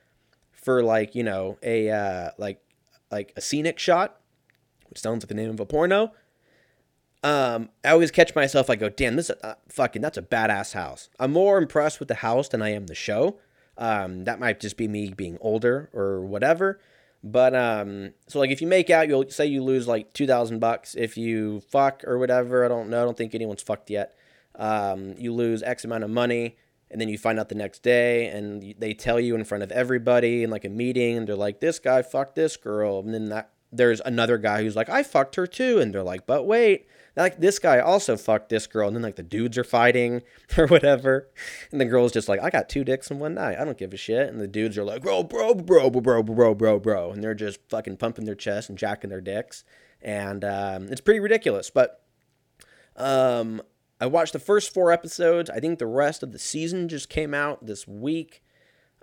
for 0.53 0.83
like, 0.83 1.15
you 1.15 1.23
know, 1.23 1.59
a 1.63 1.91
uh, 1.91 2.31
like 2.37 2.61
like 3.11 3.33
a 3.37 3.41
scenic 3.41 3.79
shot, 3.79 4.21
which 4.89 4.99
sounds 4.99 5.23
like 5.23 5.29
the 5.29 5.35
name 5.35 5.51
of 5.51 5.61
a 5.61 5.67
porno, 5.67 6.13
um, 7.23 7.71
I 7.85 7.91
always 7.91 8.11
catch 8.11 8.35
myself. 8.35 8.69
I 8.69 8.77
go, 8.77 8.89
damn, 8.89 9.17
this 9.17 9.31
is 9.31 9.37
uh, 9.43 9.55
fucking 9.69 10.03
that's 10.03 10.19
a 10.19 10.23
badass 10.23 10.73
house. 10.73 11.09
I'm 11.21 11.33
more 11.33 11.59
impressed 11.59 12.01
with 12.01 12.09
the 12.09 12.17
house 12.17 12.49
than 12.49 12.63
I 12.63 12.71
am 12.71 12.87
the 12.87 12.95
show. 12.95 13.39
Um, 13.79 14.25
that 14.25 14.41
might 14.41 14.61
just 14.61 14.77
be 14.77 14.89
me 14.89 15.13
being 15.13 15.39
older 15.41 15.89
or 15.93 16.21
whatever. 16.21 16.81
But 17.25 17.55
um, 17.55 18.15
so 18.27 18.41
like 18.41 18.51
if 18.51 18.61
you 18.61 18.67
make 18.67 18.91
out, 18.91 19.09
you'll 19.09 19.29
say 19.31 19.47
you 19.47 19.63
lose 19.63 19.87
like 19.87 20.13
two 20.13 20.27
thousand 20.27 20.59
bucks. 20.59 20.95
If 20.95 21.17
you 21.17 21.61
fuck 21.61 22.03
or 22.05 22.19
whatever, 22.19 22.65
I 22.65 22.69
don't 22.69 22.91
know. 22.91 23.01
I 23.01 23.05
don't 23.05 23.17
think 23.17 23.35
anyone's 23.35 23.63
fucked 23.63 23.91
yet. 23.91 24.17
Um, 24.57 25.15
you 25.17 25.33
lose 25.33 25.63
X 25.63 25.85
amount 25.85 26.05
of 26.05 26.11
money, 26.11 26.57
and 26.91 27.01
then 27.01 27.09
you 27.09 27.17
find 27.17 27.39
out 27.39 27.49
the 27.49 27.55
next 27.55 27.83
day, 27.83 28.27
and 28.27 28.75
they 28.79 28.93
tell 28.93 29.21
you 29.21 29.35
in 29.37 29.45
front 29.45 29.63
of 29.63 29.71
everybody 29.71 30.43
in 30.43 30.51
like 30.51 30.65
a 30.65 30.69
meeting, 30.69 31.17
and 31.17 31.29
they're 31.29 31.37
like, 31.37 31.61
"This 31.61 31.79
guy 31.79 32.03
fucked 32.03 32.35
this 32.35 32.57
girl," 32.57 32.99
and 32.99 33.15
then 33.15 33.27
that 33.27 33.51
there's 33.71 34.01
another 34.01 34.37
guy 34.37 34.63
who's 34.63 34.77
like, 34.77 34.89
"I 34.89 35.05
fucked 35.05 35.37
her 35.37 35.47
too," 35.47 35.79
and 35.79 35.95
they're 35.95 36.03
like, 36.03 36.27
"But 36.27 36.45
wait." 36.45 36.87
Like 37.15 37.39
this 37.39 37.59
guy 37.59 37.79
also 37.79 38.17
fucked 38.17 38.49
this 38.49 38.67
girl, 38.67 38.87
and 38.87 38.97
then 38.97 39.03
like 39.03 39.17
the 39.17 39.23
dudes 39.23 39.59
are 39.59 39.65
fighting 39.65 40.23
or 40.59 40.67
whatever, 40.67 41.29
and 41.71 41.81
the 41.81 41.85
girl's 41.85 42.13
just 42.13 42.29
like, 42.29 42.43
"I 42.43 42.49
got 42.49 42.69
two 42.69 42.85
dicks 42.85 43.11
in 43.11 43.19
one 43.19 43.35
night. 43.35 43.59
I 43.59 43.65
don't 43.65 43.77
give 43.77 43.93
a 43.93 43.99
shit." 43.99 44.29
And 44.29 44.41
the 44.41 44.49
dudes 44.49 44.79
are 44.79 44.85
like, 44.85 45.03
"Bro, 45.03 45.25
bro, 45.25 45.55
bro, 45.55 45.91
bro, 45.91 46.01
bro, 46.01 46.23
bro, 46.23 46.55
bro, 46.55 46.79
bro," 46.79 47.11
and 47.11 47.23
they're 47.23 47.35
just 47.35 47.61
fucking 47.69 47.99
pumping 47.99 48.25
their 48.25 48.35
chest 48.35 48.71
and 48.71 48.79
jacking 48.79 49.11
their 49.11 49.21
dicks, 49.21 49.65
and 50.01 50.43
um, 50.45 50.89
it's 50.89 51.03
pretty 51.03 51.21
ridiculous. 51.21 51.69
But 51.69 52.03
um, 52.97 53.61
I 54.01 54.07
watched 54.07 54.33
the 54.33 54.39
first 54.39 54.73
four 54.73 54.91
episodes. 54.91 55.51
I 55.51 55.61
think 55.61 55.79
the 55.79 55.87
rest 55.87 56.23
of 56.23 56.33
the 56.33 56.39
season 56.39 56.89
just 56.89 57.09
came 57.09 57.35
out 57.35 57.67
this 57.67 57.87
week. 57.87 58.43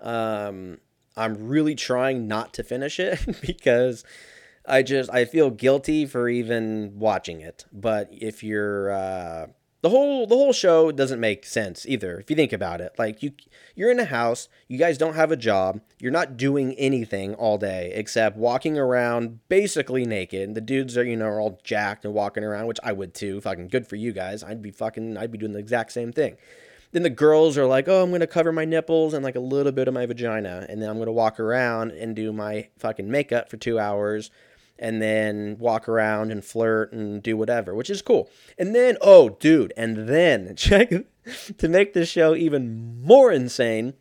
Um, 0.02 0.80
I'm 1.16 1.48
really 1.48 1.76
trying 1.76 2.28
not 2.28 2.54
to 2.56 2.64
finish 2.64 3.00
it 3.00 3.42
because 3.42 4.04
I 4.70 4.84
just 4.84 5.10
I 5.12 5.26
feel 5.26 5.50
guilty 5.50 6.06
for 6.06 6.30
even 6.30 7.00
watching 7.00 7.42
it. 7.42 7.66
But 7.72 8.10
if 8.12 8.44
you're 8.44 8.92
uh, 8.92 9.48
the 9.82 9.90
whole 9.90 10.28
the 10.28 10.36
whole 10.36 10.52
show 10.52 10.92
doesn't 10.92 11.20
make 11.20 11.46
sense 11.46 11.86
either 11.88 12.20
if 12.20 12.30
you 12.30 12.36
think 12.36 12.52
about 12.52 12.82
it. 12.82 12.94
Like 12.98 13.24
you 13.24 13.32
you're 13.76 13.92
in 13.92 14.00
a 14.00 14.06
house, 14.06 14.50
you 14.68 14.78
guys 14.78 14.98
don't 14.98 15.16
have 15.16 15.32
a 15.32 15.38
job, 15.38 15.80
you're 16.00 16.12
not 16.12 16.36
doing 16.36 16.74
anything 16.74 17.34
all 17.36 17.58
day 17.58 17.92
except 17.96 18.36
walking 18.36 18.78
around 18.78 19.40
basically 19.48 20.06
naked. 20.06 20.54
The 20.54 20.62
dudes 20.62 20.98
are 20.98 21.04
you 21.04 21.16
know 21.16 21.28
are 21.28 21.40
all 21.40 21.60
jacked 21.64 22.04
and 22.04 22.14
walking 22.14 22.44
around, 22.44 22.68
which 22.68 22.80
I 22.84 22.92
would 22.92 23.14
too. 23.14 23.40
Fucking 23.42 23.70
good 23.70 23.88
for 23.88 23.96
you 23.96 24.12
guys. 24.12 24.44
I'd 24.44 24.62
be 24.62 24.72
fucking 24.72 25.18
I'd 25.18 25.32
be 25.32 25.38
doing 25.38 25.54
the 25.54 25.60
exact 25.60 25.92
same 25.94 26.12
thing. 26.12 26.38
Then 26.92 27.04
the 27.04 27.10
girls 27.10 27.58
are 27.58 27.68
like, 27.68 27.88
"Oh, 27.88 28.02
I'm 28.02 28.10
going 28.10 28.22
to 28.22 28.28
cover 28.28 28.52
my 28.52 28.66
nipples 28.66 29.14
and 29.14 29.24
like 29.24 29.36
a 29.36 29.40
little 29.40 29.72
bit 29.72 29.88
of 29.88 29.94
my 29.94 30.08
vagina, 30.08 30.66
and 30.68 30.82
then 30.82 30.90
I'm 30.90 30.98
going 30.98 31.06
to 31.06 31.12
walk 31.12 31.40
around 31.40 31.92
and 31.92 32.16
do 32.16 32.34
my 32.34 32.70
fucking 32.80 33.10
makeup 33.10 33.50
for 33.50 33.58
2 33.58 33.78
hours." 33.80 34.32
And 34.80 35.02
then 35.02 35.58
walk 35.60 35.88
around 35.88 36.32
and 36.32 36.44
flirt 36.44 36.94
and 36.94 37.22
do 37.22 37.36
whatever, 37.36 37.76
which 37.76 37.90
is 37.90 38.02
cool. 38.02 38.30
And 38.58 38.74
then, 38.74 38.98
oh, 39.02 39.30
dude, 39.30 39.74
and 39.78 40.08
then 40.08 40.56
check 40.58 40.90
to 41.58 41.68
make 41.68 41.94
the 41.94 42.06
show 42.06 42.34
even 42.34 43.02
more 43.02 43.32
insane. 43.32 43.94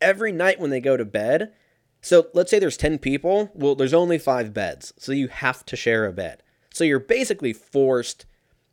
Every 0.00 0.32
night 0.32 0.58
when 0.58 0.70
they 0.70 0.80
go 0.80 0.96
to 0.96 1.04
bed, 1.04 1.52
so 2.00 2.26
let's 2.32 2.50
say 2.50 2.58
there's 2.58 2.76
10 2.76 2.98
people, 2.98 3.50
well, 3.54 3.74
there's 3.74 3.94
only 3.94 4.18
five 4.18 4.52
beds, 4.52 4.92
so 4.98 5.12
you 5.12 5.28
have 5.28 5.64
to 5.66 5.76
share 5.76 6.06
a 6.06 6.12
bed. 6.12 6.42
So 6.74 6.84
you're 6.84 6.98
basically 6.98 7.52
forced, 7.52 8.26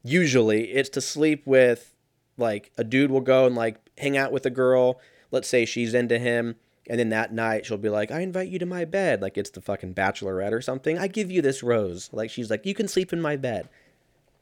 usually, 0.03 0.71
it's 0.71 0.89
to 0.89 1.01
sleep 1.01 1.45
with 1.45 1.93
Like 2.37 2.71
a 2.77 2.83
dude 2.83 3.11
will 3.11 3.21
go 3.21 3.45
and 3.45 3.55
like 3.55 3.77
hang 3.97 4.15
out 4.15 4.31
with 4.31 4.45
a 4.45 4.49
girl. 4.49 4.99
Let's 5.29 5.47
say 5.47 5.65
she's 5.65 5.93
into 5.93 6.17
him. 6.17 6.55
And 6.89 6.99
then 6.99 7.09
that 7.09 7.31
night 7.31 7.67
she'll 7.67 7.77
be 7.77 7.87
like, 7.87 8.09
I 8.09 8.21
invite 8.21 8.49
you 8.49 8.57
to 8.59 8.65
my 8.65 8.83
bed. 8.83 9.21
Like 9.21 9.37
it's 9.37 9.51
the 9.51 9.61
fucking 9.61 9.93
bachelorette 9.93 10.51
or 10.51 10.61
something. 10.61 10.97
I 10.97 11.07
give 11.07 11.29
you 11.29 11.41
this 11.41 11.61
rose. 11.61 12.09
Like 12.11 12.31
she's 12.31 12.49
like, 12.49 12.65
you 12.65 12.73
can 12.73 12.87
sleep 12.87 13.13
in 13.13 13.21
my 13.21 13.35
bed. 13.35 13.69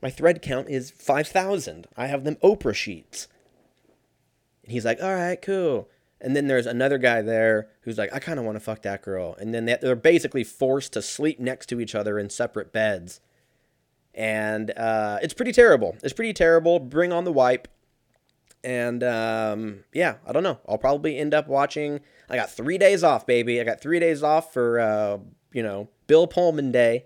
My 0.01 0.09
thread 0.09 0.41
count 0.41 0.69
is 0.69 0.91
5,000. 0.91 1.87
I 1.97 2.07
have 2.07 2.23
them 2.23 2.37
Oprah 2.37 2.73
sheets. 2.73 3.27
And 4.63 4.71
he's 4.71 4.85
like, 4.85 5.01
all 5.03 5.13
right, 5.13 5.41
cool. 5.41 5.89
And 6.21 6.35
then 6.35 6.47
there's 6.47 6.65
another 6.65 6.97
guy 6.97 7.21
there 7.21 7.69
who's 7.81 7.97
like, 7.97 8.13
I 8.13 8.19
kind 8.19 8.39
of 8.39 8.45
want 8.45 8.55
to 8.55 8.63
fuck 8.63 8.81
that 8.83 9.01
girl. 9.01 9.35
And 9.39 9.53
then 9.53 9.65
they're 9.65 9.95
basically 9.95 10.43
forced 10.43 10.93
to 10.93 11.01
sleep 11.01 11.39
next 11.39 11.67
to 11.67 11.81
each 11.81 11.95
other 11.95 12.17
in 12.17 12.29
separate 12.29 12.71
beds. 12.71 13.19
And 14.13 14.71
uh, 14.71 15.19
it's 15.21 15.33
pretty 15.33 15.51
terrible. 15.51 15.95
It's 16.01 16.13
pretty 16.13 16.33
terrible. 16.33 16.79
Bring 16.79 17.11
on 17.11 17.23
the 17.23 17.31
wipe. 17.31 17.67
And 18.67 19.01
um, 19.01 19.85
yeah, 19.93 20.15
I 20.27 20.33
don't 20.33 20.43
know. 20.43 20.59
I'll 20.67 20.77
probably 20.77 21.17
end 21.17 21.33
up 21.33 21.47
watching. 21.47 22.01
I 22.29 22.35
got 22.35 22.51
three 22.51 22.77
days 22.77 23.01
off, 23.01 23.25
baby. 23.25 23.61
I 23.61 23.63
got 23.63 23.79
three 23.79 23.97
days 23.97 24.23
off 24.23 24.51
for, 24.51 24.77
uh, 24.77 25.19
you 25.53 25.63
know, 25.63 25.87
Bill 26.07 26.27
Pullman 26.27 26.73
Day. 26.73 27.05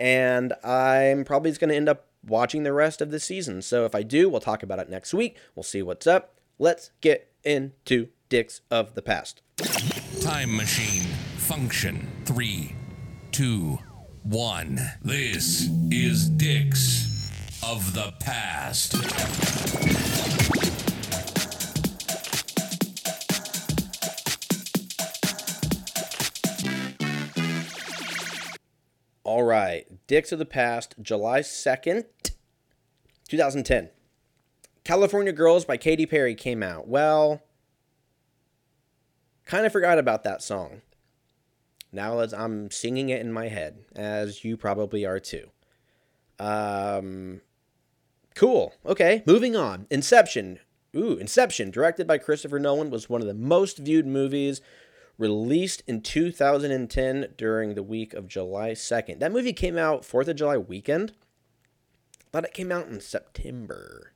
And 0.00 0.52
I'm 0.64 1.24
probably 1.24 1.52
just 1.52 1.60
going 1.60 1.70
to 1.70 1.76
end 1.76 1.88
up 1.88 2.06
watching 2.26 2.64
the 2.64 2.72
rest 2.72 3.00
of 3.00 3.12
the 3.12 3.20
season. 3.20 3.62
So 3.62 3.84
if 3.84 3.94
I 3.94 4.02
do, 4.02 4.28
we'll 4.28 4.40
talk 4.40 4.64
about 4.64 4.80
it 4.80 4.88
next 4.88 5.14
week. 5.14 5.36
We'll 5.54 5.62
see 5.62 5.80
what's 5.80 6.08
up. 6.08 6.34
Let's 6.58 6.90
get 7.00 7.30
into 7.44 8.08
dicks 8.28 8.60
of 8.68 8.96
the 8.96 9.02
past. 9.02 9.42
Time 10.20 10.56
machine 10.56 11.02
function. 11.36 12.10
Three, 12.24 12.74
two, 13.30 13.78
one. 14.24 14.80
This 15.02 15.68
is 15.92 16.28
dicks 16.28 17.06
of 17.62 17.94
the 17.94 18.12
past. 18.18 18.96
All 29.30 29.44
right, 29.44 29.86
Dicks 30.08 30.32
of 30.32 30.40
the 30.40 30.44
Past, 30.44 30.96
July 31.00 31.38
2nd, 31.38 32.04
2010. 33.28 33.90
California 34.82 35.32
Girls 35.32 35.64
by 35.64 35.76
Katy 35.76 36.04
Perry 36.04 36.34
came 36.34 36.64
out. 36.64 36.88
Well, 36.88 37.40
kind 39.46 39.64
of 39.64 39.70
forgot 39.70 40.00
about 40.00 40.24
that 40.24 40.42
song. 40.42 40.82
Now 41.92 42.18
as 42.18 42.34
I'm 42.34 42.72
singing 42.72 43.08
it 43.08 43.20
in 43.20 43.32
my 43.32 43.46
head, 43.46 43.84
as 43.94 44.44
you 44.44 44.56
probably 44.56 45.06
are 45.06 45.20
too. 45.20 45.50
Um, 46.40 47.40
cool. 48.34 48.74
Okay, 48.84 49.22
moving 49.26 49.54
on. 49.54 49.86
Inception. 49.90 50.58
Ooh, 50.96 51.18
Inception, 51.18 51.70
directed 51.70 52.08
by 52.08 52.18
Christopher 52.18 52.58
Nolan, 52.58 52.90
was 52.90 53.08
one 53.08 53.20
of 53.20 53.28
the 53.28 53.34
most 53.34 53.78
viewed 53.78 54.08
movies 54.08 54.60
released 55.20 55.82
in 55.86 56.00
2010 56.00 57.34
during 57.36 57.74
the 57.74 57.82
week 57.82 58.14
of 58.14 58.26
July 58.26 58.70
2nd. 58.70 59.20
That 59.20 59.30
movie 59.30 59.52
came 59.52 59.76
out 59.76 60.02
4th 60.02 60.28
of 60.28 60.36
July 60.36 60.56
weekend. 60.56 61.12
Thought 62.32 62.46
it 62.46 62.54
came 62.54 62.72
out 62.72 62.88
in 62.88 63.00
September, 63.00 64.14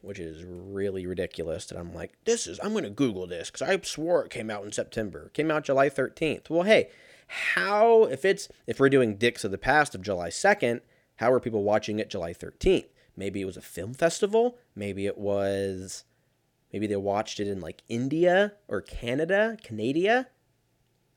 which 0.00 0.18
is 0.18 0.42
really 0.42 1.06
ridiculous. 1.06 1.66
That 1.66 1.78
I'm 1.78 1.92
like, 1.94 2.14
this 2.24 2.46
is, 2.46 2.58
I'm 2.62 2.72
going 2.72 2.84
to 2.84 2.90
Google 2.90 3.26
this 3.26 3.50
because 3.50 3.68
I 3.68 3.78
swore 3.82 4.24
it 4.24 4.30
came 4.30 4.50
out 4.50 4.64
in 4.64 4.72
September. 4.72 5.26
It 5.26 5.34
came 5.34 5.50
out 5.50 5.64
July 5.64 5.90
13th. 5.90 6.48
Well, 6.48 6.62
hey, 6.62 6.88
how, 7.26 8.04
if 8.04 8.24
it's, 8.24 8.48
if 8.66 8.80
we're 8.80 8.88
doing 8.88 9.16
Dicks 9.16 9.44
of 9.44 9.50
the 9.50 9.58
Past 9.58 9.94
of 9.94 10.00
July 10.00 10.30
2nd, 10.30 10.80
how 11.16 11.30
are 11.30 11.40
people 11.40 11.62
watching 11.62 11.98
it 11.98 12.08
July 12.08 12.32
13th? 12.32 12.86
Maybe 13.16 13.42
it 13.42 13.46
was 13.46 13.58
a 13.58 13.62
film 13.62 13.92
festival. 13.92 14.56
Maybe 14.74 15.04
it 15.04 15.18
was 15.18 16.04
Maybe 16.72 16.86
they 16.86 16.96
watched 16.96 17.40
it 17.40 17.48
in 17.48 17.60
like 17.60 17.82
India 17.88 18.54
or 18.68 18.80
Canada, 18.80 19.56
Canada, 19.62 20.28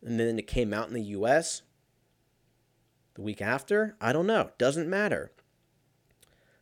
and 0.02 0.20
then 0.20 0.40
it 0.40 0.48
came 0.48 0.74
out 0.74 0.88
in 0.88 0.94
the 0.94 1.02
US 1.02 1.62
the 3.16 3.22
week 3.22 3.42
after. 3.42 3.96
I 4.00 4.14
don't 4.14 4.28
know. 4.28 4.52
Doesn't 4.58 4.90
matter. 4.90 5.32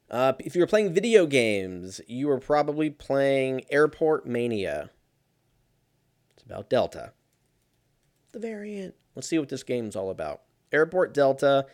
Uh, 0.09 0.33
if 0.39 0.55
you 0.55 0.61
were 0.61 0.67
playing 0.67 0.93
video 0.93 1.27
games, 1.27 2.01
you 2.07 2.27
were 2.27 2.39
probably 2.39 2.89
playing 2.89 3.61
Airport 3.69 4.25
Mania. 4.25 4.89
It's 6.33 6.43
about 6.43 6.69
Delta. 6.69 7.13
The 8.31 8.39
variant. 8.39 8.95
Let's 9.15 9.27
see 9.27 9.37
what 9.37 9.49
this 9.49 9.63
game's 9.63 9.95
all 9.95 10.09
about. 10.09 10.41
Airport 10.71 11.13
Delta. 11.13 11.67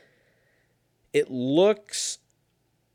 It 1.14 1.32
looks 1.32 2.20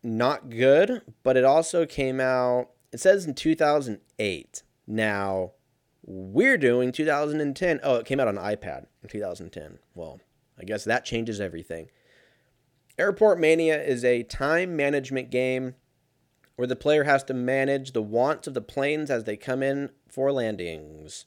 not 0.02 0.50
good, 0.50 1.02
but 1.22 1.38
it 1.38 1.44
also 1.44 1.87
came 1.87 2.20
out 2.20 2.70
it 2.92 3.00
says 3.00 3.26
in 3.26 3.35
2008. 3.35 4.62
Now, 4.87 5.53
we're 6.03 6.59
doing 6.59 6.92
2010. 6.92 7.81
Oh, 7.83 7.96
it 7.96 8.07
came 8.07 8.20
out 8.20 8.29
on 8.29 8.37
iPad 8.37 8.87
in 9.03 9.09
2010. 9.09 9.79
Well, 9.94 10.20
I 10.59 10.64
guess 10.64 10.85
that 10.85 11.05
changes 11.05 11.40
everything. 11.40 11.88
Airport 12.98 13.38
Mania 13.38 13.83
is 13.83 14.05
a 14.05 14.24
time 14.24 14.76
management 14.76 15.31
game 15.31 15.74
where 16.57 16.66
the 16.66 16.76
player 16.76 17.05
has 17.05 17.24
to 17.24 17.35
manage 17.35 17.92
the 17.92 18.03
wants 18.03 18.46
of 18.46 18.55
the 18.55 18.61
planes 18.61 19.11
as 19.11 19.24
they 19.24 19.37
come 19.37 19.62
in 19.62 19.90
for 20.09 20.33
landings. 20.33 21.24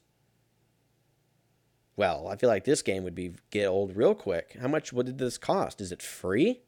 Well, 1.96 2.28
I 2.28 2.36
feel 2.36 2.50
like 2.50 2.66
this 2.66 2.82
game 2.82 3.04
would 3.04 3.16
be 3.16 3.36
get 3.50 3.68
old 3.68 3.96
real 3.96 4.16
quick. 4.16 4.58
How 4.60 4.68
much 4.68 4.94
would 4.94 5.18
this 5.18 5.38
cost? 5.38 5.80
Is 5.82 5.92
it 5.92 6.02
free? 6.02 6.62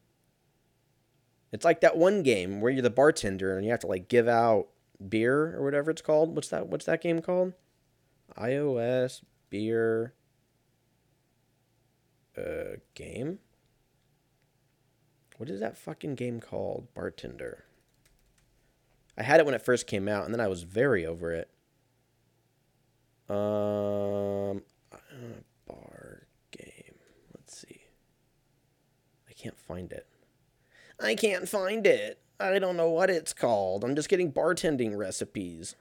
It's 1.52 1.64
like 1.64 1.80
that 1.80 1.96
one 1.96 2.22
game 2.22 2.60
where 2.60 2.72
you're 2.72 2.82
the 2.82 2.90
bartender 2.90 3.56
and 3.56 3.64
you 3.64 3.70
have 3.70 3.80
to 3.80 3.86
like 3.86 4.08
give 4.08 4.28
out 4.28 4.68
beer 5.08 5.56
or 5.56 5.64
whatever 5.64 5.90
it's 5.90 6.02
called. 6.02 6.34
What's 6.34 6.48
that? 6.48 6.68
What's 6.68 6.86
that 6.86 7.02
game 7.02 7.20
called? 7.22 7.52
iOS 8.36 9.22
beer 9.50 10.14
uh, 12.36 12.76
game. 12.94 13.38
What 15.36 15.48
is 15.48 15.60
that 15.60 15.76
fucking 15.76 16.14
game 16.14 16.40
called? 16.40 16.92
Bartender. 16.94 17.64
I 19.18 19.22
had 19.22 19.40
it 19.40 19.46
when 19.46 19.54
it 19.54 19.62
first 19.62 19.86
came 19.86 20.08
out, 20.08 20.24
and 20.24 20.34
then 20.34 20.40
I 20.40 20.48
was 20.48 20.62
very 20.62 21.06
over 21.06 21.32
it. 21.32 21.50
Um, 23.28 24.62
bar 25.66 26.26
game. 26.50 26.96
Let's 27.34 27.58
see. 27.58 27.82
I 29.28 29.32
can't 29.32 29.58
find 29.58 29.92
it. 29.92 30.06
I 31.00 31.14
can't 31.14 31.48
find 31.48 31.86
it. 31.86 32.20
I 32.38 32.58
don't 32.58 32.76
know 32.76 32.90
what 32.90 33.10
it's 33.10 33.32
called. 33.32 33.82
I'm 33.84 33.96
just 33.96 34.08
getting 34.08 34.32
bartending 34.32 34.96
recipes. 34.96 35.74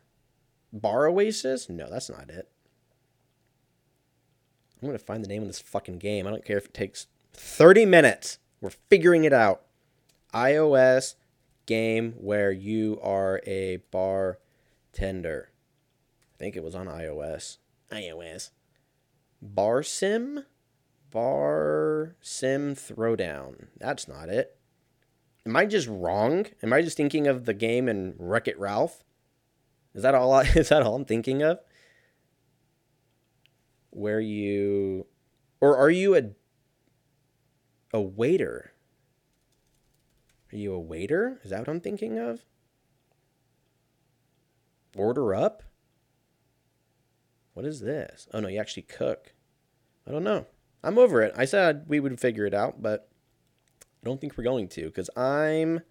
Bar 0.72 1.08
Oasis? 1.08 1.70
No, 1.70 1.90
that's 1.90 2.10
not 2.10 2.30
it. 2.30 2.50
I'm 4.82 4.88
going 4.88 4.98
to 4.98 5.04
find 5.04 5.24
the 5.24 5.28
name 5.28 5.42
of 5.42 5.48
this 5.48 5.62
fucking 5.62 6.00
game. 6.00 6.28
I 6.28 6.30
don't 6.30 6.46
care 6.46 6.58
if 6.58 6.66
it 6.66 6.74
takes 6.74 7.08
30 7.34 7.86
minutes. 7.86 8.40
We're 8.62 8.72
figuring 8.90 9.24
it 9.26 9.34
out. 9.34 9.64
iOS 10.34 11.16
game 11.66 12.14
where 12.18 12.52
you 12.52 13.00
are 13.02 13.42
a 13.46 13.78
bartender. 13.92 15.50
I 16.34 16.38
think 16.38 16.56
it 16.56 16.64
was 16.64 16.76
on 16.76 16.88
iOS. 16.88 17.58
iOS. 17.92 18.52
Bar 19.42 19.84
Sim? 19.84 20.46
Bar 21.12 22.16
Sim 22.22 22.76
Throwdown. 22.76 23.68
That's 23.78 24.08
not 24.08 24.30
it. 24.30 24.58
Am 25.46 25.56
I 25.56 25.66
just 25.66 25.88
wrong? 25.88 26.48
Am 26.64 26.74
I 26.74 26.82
just 26.82 26.98
thinking 26.98 27.28
of 27.28 27.46
the 27.46 27.54
game 27.54 27.88
and 27.88 28.16
Wreck 28.18 28.48
It 28.48 28.60
Ralph? 28.60 29.04
Is 29.94 30.02
that 30.02 30.16
all? 30.16 30.34
I, 30.34 30.42
is 30.56 30.70
that 30.70 30.82
all 30.82 30.96
I'm 30.96 31.06
thinking 31.06 31.44
of? 31.44 31.60
Where 33.92 34.20
you, 34.20 35.06
or 35.62 35.78
are 35.78 35.90
you 35.90 36.16
a 36.16 36.24
a 37.94 38.02
waiter? 38.02 38.74
Are 40.52 40.58
you 40.58 40.74
a 40.74 40.80
waiter? 40.80 41.40
Is 41.44 41.52
that 41.52 41.60
what 41.60 41.70
I'm 41.70 41.80
thinking 41.80 42.20
of? 42.20 42.44
Order 44.98 45.34
up? 45.34 45.64
What 47.54 47.66
is 47.66 47.80
this? 47.80 48.28
Oh 48.34 48.42
no, 48.42 48.50
you 48.50 48.60
actually 48.60 48.84
cook. 48.84 49.34
I 50.06 50.12
don't 50.12 50.24
know. 50.24 50.46
I'm 50.84 50.98
over 50.98 51.22
it. 51.22 51.34
I 51.38 51.46
said 51.46 51.86
we 51.88 52.00
would 52.00 52.20
figure 52.20 52.46
it 52.46 52.54
out, 52.54 52.82
but 52.82 53.10
I 54.06 54.08
don't 54.08 54.22
think 54.22 54.38
we're 54.38 54.44
going 54.44 54.68
to 54.68 54.86
because 54.86 55.10
I'm 55.18 55.82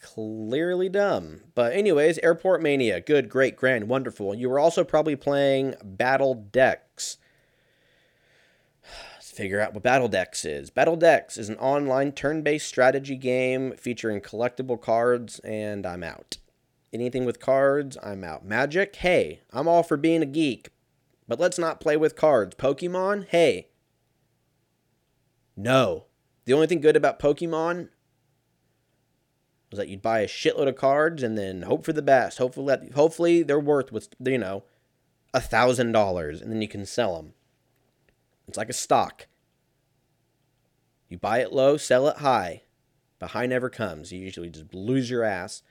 clearly 0.00 0.88
dumb. 0.88 1.42
But, 1.54 1.74
anyways, 1.74 2.16
Airport 2.18 2.62
Mania. 2.62 3.02
Good, 3.02 3.28
great, 3.28 3.54
grand, 3.54 3.86
wonderful. 3.86 4.34
You 4.34 4.48
were 4.48 4.58
also 4.58 4.82
probably 4.82 5.14
playing 5.14 5.74
Battle 5.84 6.34
Decks. 6.34 7.18
Let's 9.14 9.30
figure 9.30 9.60
out 9.60 9.74
what 9.74 9.82
Battle 9.82 10.08
Decks 10.08 10.46
is. 10.46 10.70
Battle 10.70 10.96
Decks 10.96 11.36
is 11.36 11.50
an 11.50 11.56
online 11.56 12.12
turn 12.12 12.40
based 12.40 12.66
strategy 12.66 13.16
game 13.16 13.74
featuring 13.76 14.22
collectible 14.22 14.80
cards, 14.80 15.38
and 15.40 15.84
I'm 15.84 16.02
out. 16.02 16.38
Anything 16.94 17.26
with 17.26 17.40
cards, 17.40 17.98
I'm 18.02 18.24
out. 18.24 18.46
Magic, 18.46 18.96
hey, 18.96 19.40
I'm 19.52 19.68
all 19.68 19.82
for 19.82 19.98
being 19.98 20.22
a 20.22 20.26
geek, 20.26 20.70
but 21.28 21.38
let's 21.38 21.58
not 21.58 21.78
play 21.78 21.98
with 21.98 22.16
cards. 22.16 22.54
Pokemon, 22.54 23.26
hey. 23.28 23.68
No. 25.58 26.05
The 26.46 26.52
only 26.52 26.66
thing 26.66 26.80
good 26.80 26.96
about 26.96 27.18
Pokemon 27.18 27.88
was 29.70 29.78
that 29.78 29.88
you'd 29.88 30.02
buy 30.02 30.20
a 30.20 30.26
shitload 30.26 30.68
of 30.68 30.76
cards 30.76 31.22
and 31.22 31.36
then 31.36 31.62
hope 31.62 31.84
for 31.84 31.92
the 31.92 32.02
best. 32.02 32.38
Hopefully, 32.38 32.66
that, 32.68 32.92
hopefully 32.94 33.42
they're 33.42 33.60
worth 33.60 33.92
what's 33.92 34.08
you 34.24 34.38
know, 34.38 34.62
a 35.34 35.40
thousand 35.40 35.92
dollars, 35.92 36.40
and 36.40 36.50
then 36.50 36.62
you 36.62 36.68
can 36.68 36.86
sell 36.86 37.16
them. 37.16 37.34
It's 38.48 38.56
like 38.56 38.70
a 38.70 38.74
stock. 38.74 39.26
You 41.08 41.18
buy 41.18 41.40
it 41.40 41.52
low, 41.52 41.76
sell 41.76 42.08
it 42.08 42.18
high. 42.18 42.62
But 43.18 43.30
high 43.30 43.46
never 43.46 43.70
comes. 43.70 44.12
You 44.12 44.20
usually 44.20 44.50
just 44.50 44.74
lose 44.74 45.10
your 45.10 45.24
ass. 45.24 45.62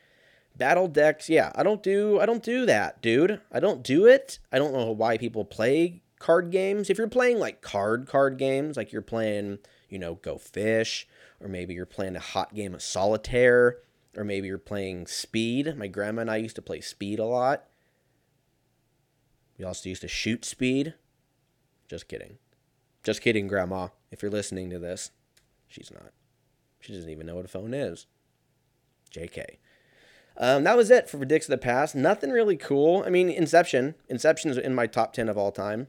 Battle 0.58 0.88
decks, 0.88 1.30
yeah, 1.30 1.52
I 1.56 1.64
don't 1.64 1.84
do 1.84 2.20
I 2.20 2.26
don't 2.26 2.44
do 2.44 2.66
that, 2.66 3.02
dude. 3.02 3.42
I 3.52 3.60
don't 3.60 3.84
do 3.84 4.06
it. 4.06 4.40
I 4.52 4.58
don't 4.58 4.74
know 4.74 4.92
why 4.92 5.18
people 5.18 5.46
play 5.46 6.02
card 6.20 6.50
games. 6.50 6.90
If 6.90 6.98
you're 6.98 7.08
playing 7.08 7.40
like 7.40 7.62
card 7.62 8.08
card 8.08 8.38
games, 8.38 8.78
like 8.78 8.92
you're 8.92 9.02
playing, 9.02 9.60
you 9.90 10.00
know, 10.00 10.16
Go 10.16 10.38
Fish, 10.38 11.08
or 11.40 11.48
maybe 11.48 11.74
you're 11.74 11.86
playing 11.86 12.16
a 12.16 12.20
hot 12.20 12.54
game 12.54 12.74
of 12.74 12.82
solitaire, 12.82 13.78
or 14.16 14.24
maybe 14.24 14.48
you're 14.48 14.58
playing 14.58 15.08
Speed. 15.08 15.78
My 15.78 15.88
grandma 15.88 16.22
and 16.22 16.32
I 16.32 16.38
used 16.38 16.56
to 16.56 16.62
play 16.62 16.82
Speed 16.82 17.20
a 17.20 17.26
lot. 17.26 17.66
We 19.58 19.66
also 19.66 19.90
used 19.90 20.02
to 20.02 20.08
shoot 20.08 20.46
Speed. 20.46 20.96
Just 21.88 22.08
kidding. 22.08 22.38
Just 23.04 23.22
kidding, 23.22 23.48
Grandma. 23.48 23.90
If 24.12 24.22
you're 24.22 24.32
listening 24.32 24.70
to 24.72 24.80
this, 24.80 25.12
she's 25.68 25.92
not. 25.92 26.12
She 26.80 26.94
doesn't 26.94 27.10
even 27.10 27.26
know 27.26 27.36
what 27.36 27.46
a 27.46 27.50
phone 27.50 27.74
is. 27.74 28.08
JK. 29.12 29.58
Um, 30.38 30.64
that 30.64 30.76
was 30.76 30.92
it 30.92 31.10
for 31.10 31.24
Dicks 31.24 31.46
of 31.46 31.52
the 31.52 31.58
Past. 31.58 31.96
Nothing 31.96 32.32
really 32.32 32.58
cool. 32.58 33.04
I 33.06 33.10
mean, 33.10 33.30
Inception. 33.30 33.96
Inception 34.10 34.52
is 34.52 34.58
in 34.58 34.76
my 34.76 34.88
top 34.88 35.14
ten 35.14 35.30
of 35.30 35.38
all 35.38 35.52
time. 35.52 35.88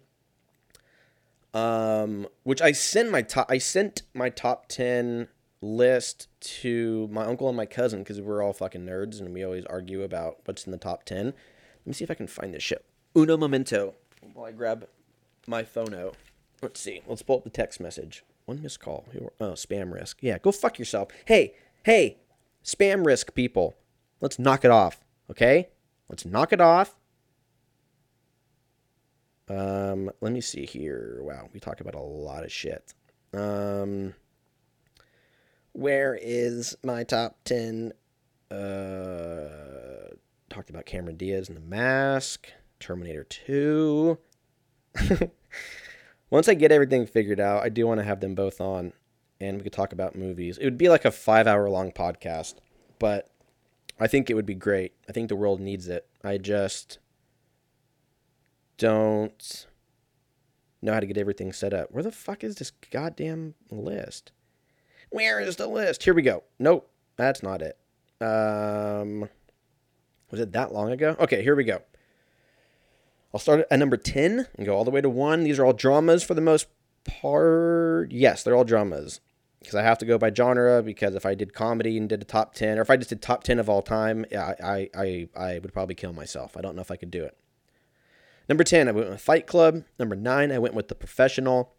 Um, 1.57 2.29
which 2.43 2.61
I 2.61 2.73
sent 2.73 3.11
my 3.11 3.23
top. 3.23 3.47
I 3.49 3.57
sent 3.57 4.03
my 4.13 4.29
top 4.29 4.69
ten 4.69 5.29
list 5.63 6.29
to 6.61 7.09
my 7.11 7.25
uncle 7.25 7.49
and 7.49 7.57
my 7.57 7.65
cousin 7.65 8.01
because 8.01 8.21
we're 8.21 8.43
all 8.43 8.53
fucking 8.53 8.85
nerds 8.85 9.21
and 9.21 9.33
we 9.33 9.43
always 9.43 9.65
argue 9.65 10.03
about 10.03 10.41
what's 10.45 10.67
in 10.67 10.73
the 10.73 10.77
top 10.77 11.05
ten. 11.05 11.27
Let 11.27 11.87
me 11.87 11.93
see 11.95 12.05
if 12.05 12.11
I 12.11 12.15
can 12.15 12.27
find 12.27 12.53
this 12.53 12.63
shit. 12.63 12.85
Uno 13.17 13.39
momento. 13.39 13.95
While 14.35 14.47
I 14.47 14.53
grab 14.53 14.87
my 15.47 15.65
phone 15.65 15.95
out. 15.95 16.17
Let's 16.61 16.81
see. 16.81 17.01
Let's 17.07 17.23
pull 17.23 17.39
up 17.39 17.45
the 17.45 17.51
text 17.51 17.81
message. 17.81 18.23
One 18.45 18.61
missed 18.61 18.81
call. 18.81 19.07
Oh, 19.41 19.53
spam 19.53 19.95
risk. 19.95 20.19
Yeah, 20.21 20.37
go 20.37 20.53
fuck 20.53 20.79
yourself. 20.79 21.09
Hey, 21.25 21.55
hey, 21.85 22.19
spam 22.65 23.07
risk 23.07 23.35
people. 23.35 23.77
Let's 24.21 24.39
knock 24.39 24.65
it 24.65 24.71
off, 24.71 25.01
okay? 25.31 25.69
Let's 26.09 26.27
knock 26.27 26.53
it 26.53 26.61
off. 26.61 26.97
Um, 29.49 30.11
let 30.21 30.33
me 30.33 30.41
see 30.41 30.67
here. 30.67 31.19
Wow, 31.23 31.49
we 31.53 31.61
talk 31.61 31.81
about 31.81 31.95
a 31.95 32.01
lot 32.01 32.45
of 32.45 32.53
shit. 32.53 32.95
Um, 33.33 34.15
where 35.73 36.19
is 36.21 36.77
my 36.83 37.05
top 37.05 37.37
10? 37.45 37.93
Uh, 38.51 40.15
talked 40.49 40.71
about 40.71 40.87
Cameron 40.87 41.17
Diaz 41.17 41.49
and 41.49 41.57
the 41.57 41.63
mask, 41.63 42.49
Terminator 42.81 43.25
2. 43.25 44.19
Once 46.31 46.49
I 46.49 46.55
get 46.55 46.73
everything 46.73 47.07
figured 47.07 47.41
out, 47.41 47.63
I 47.63 47.69
do 47.69 47.87
want 47.87 48.01
to 48.01 48.05
have 48.05 48.21
them 48.21 48.35
both 48.35 48.61
on 48.61 48.93
and 49.41 49.59
we 49.59 49.63
could 49.63 49.73
talk 49.73 49.93
about 49.93 50.17
movies. 50.17 50.59
It 50.59 50.65
would 50.65 50.79
be 50.79 50.89
like 50.89 51.05
a 51.05 51.11
five 51.11 51.47
hour 51.47 51.69
long 51.69 51.93
podcast, 51.93 52.55
but 52.99 53.29
I 54.01 54.07
think 54.07 54.31
it 54.31 54.35
would 54.35 54.47
be 54.47 54.55
great. 54.55 54.95
I 55.09 55.13
think 55.13 55.29
the 55.29 55.37
world 55.37 55.61
needs 55.61 55.89
it. 55.89 56.07
I 56.25 56.39
just 56.39 56.99
don't 58.79 59.67
know 60.83 60.93
how 60.93 61.01
to 61.01 61.07
get 61.07 61.19
everything 61.19 61.53
set 61.53 61.73
up. 61.73 61.91
Where 61.91 62.03
the 62.03 62.13
fuck 62.13 62.45
is 62.45 62.57
this 62.57 62.71
goddamn 62.91 63.55
list? 63.71 64.33
Where 65.11 65.41
is 65.41 65.57
the 65.57 65.67
list? 65.67 66.03
Here 66.03 66.15
we 66.15 66.23
go. 66.23 66.45
Nope, 66.59 66.91
that's 67.17 67.43
not 67.43 67.63
it. 67.63 67.79
Um, 68.21 69.29
was 70.31 70.41
it 70.41 70.53
that 70.53 70.73
long 70.73 70.91
ago? 70.91 71.17
Okay, 71.21 71.43
here 71.43 71.57
we 71.57 71.65
go. 71.65 71.81
I'll 73.33 73.41
start 73.41 73.67
at 73.71 73.79
number 73.79 73.97
10 73.97 74.49
and 74.57 74.67
go 74.67 74.75
all 74.75 74.85
the 74.85 74.91
way 74.91 75.01
to 75.01 75.11
1. 75.11 75.45
These 75.45 75.59
are 75.59 75.65
all 75.65 75.73
dramas 75.73 76.23
for 76.23 76.35
the 76.35 76.41
most 76.41 76.69
part. 77.05 78.11
Yes, 78.11 78.43
they're 78.43 78.57
all 78.57 78.65
dramas 78.65 79.21
because 79.61 79.75
I 79.75 79.83
have 79.83 79.99
to 79.99 80.07
go 80.07 80.17
by 80.17 80.33
genre. 80.33 80.83
Because 80.83 81.15
if 81.15 81.27
I 81.27 81.35
did 81.35 81.53
comedy 81.53 81.97
and 81.99 82.09
did 82.09 82.23
a 82.23 82.25
top 82.25 82.55
ten, 82.55 82.79
or 82.79 82.83
if 82.83 82.91
I 82.91 82.97
just 82.97 83.11
did 83.11 83.23
top 83.23 83.45
ten 83.45 83.59
of 83.59 83.69
all 83.69 83.83
time, 83.83 84.25
yeah, 84.31 84.55
I, 84.63 84.89
I, 84.97 85.29
I 85.37 85.59
would 85.59 85.73
probably 85.73 85.95
kill 85.95 86.13
myself. 86.13 86.57
I 86.57 86.61
don't 86.61 86.77
know 86.77 86.83
if 86.83 86.91
I 86.91 86.97
could 86.97 87.11
do 87.11 87.25
it. 87.25 87.37
Number 88.49 88.65
ten, 88.65 88.89
I 88.89 88.93
went 88.93 89.11
with 89.11 89.21
Fight 89.21 89.47
Club. 89.47 89.85
Number 89.99 90.17
nine, 90.17 90.53
I 90.53 90.59
went 90.59 90.75
with 90.75 90.89
The 90.89 90.95
Professional. 90.95 91.75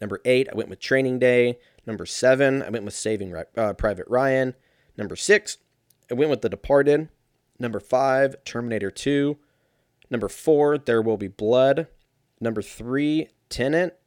Number 0.00 0.20
eight, 0.24 0.48
I 0.50 0.56
went 0.56 0.70
with 0.70 0.80
Training 0.80 1.18
Day. 1.18 1.58
Number 1.86 2.06
seven, 2.06 2.62
I 2.62 2.70
went 2.70 2.84
with 2.84 2.94
Saving 2.94 3.34
uh, 3.56 3.74
Private 3.74 4.06
Ryan. 4.08 4.54
Number 4.96 5.16
six, 5.16 5.58
I 6.10 6.14
went 6.14 6.30
with 6.30 6.40
The 6.40 6.48
Departed. 6.48 7.08
Number 7.58 7.80
five, 7.80 8.42
Terminator 8.44 8.90
2. 8.90 9.36
Number 10.10 10.28
four, 10.28 10.78
There 10.78 11.02
Will 11.02 11.18
Be 11.18 11.28
Blood. 11.28 11.86
Number 12.40 12.62
three, 12.62 13.28
Tenet. 13.50 13.98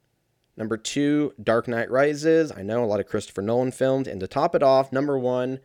Number 0.57 0.77
two, 0.77 1.33
Dark 1.41 1.67
Knight 1.67 1.89
Rises. 1.89 2.51
I 2.51 2.63
know 2.63 2.83
a 2.83 2.85
lot 2.85 2.99
of 2.99 3.07
Christopher 3.07 3.41
Nolan 3.41 3.71
films. 3.71 4.07
And 4.07 4.19
to 4.19 4.27
top 4.27 4.55
it 4.55 4.63
off, 4.63 4.91
number 4.91 5.17
one, 5.17 5.59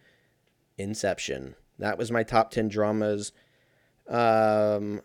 Inception. 0.77 1.55
That 1.79 1.99
was 1.99 2.11
my 2.11 2.23
top 2.23 2.51
10 2.51 2.69
dramas. 2.69 3.33
Um, 4.09 5.03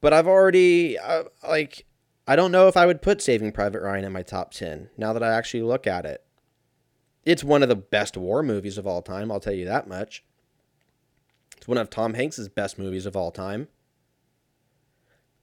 but 0.00 0.12
I've 0.12 0.26
already, 0.26 0.98
uh, 0.98 1.24
like, 1.46 1.86
I 2.26 2.36
don't 2.36 2.52
know 2.52 2.68
if 2.68 2.76
I 2.76 2.86
would 2.86 3.02
put 3.02 3.22
Saving 3.22 3.52
Private 3.52 3.82
Ryan 3.82 4.04
in 4.04 4.12
my 4.12 4.22
top 4.22 4.52
10 4.52 4.90
now 4.96 5.12
that 5.12 5.22
I 5.22 5.32
actually 5.32 5.62
look 5.62 5.86
at 5.86 6.04
it. 6.04 6.22
It's 7.24 7.44
one 7.44 7.62
of 7.62 7.68
the 7.68 7.76
best 7.76 8.16
war 8.16 8.42
movies 8.42 8.78
of 8.78 8.86
all 8.86 9.02
time, 9.02 9.30
I'll 9.30 9.40
tell 9.40 9.52
you 9.52 9.64
that 9.66 9.88
much. 9.88 10.24
It's 11.56 11.68
one 11.68 11.78
of 11.78 11.90
Tom 11.90 12.14
Hanks' 12.14 12.48
best 12.48 12.78
movies 12.78 13.06
of 13.06 13.16
all 13.16 13.30
time. 13.30 13.68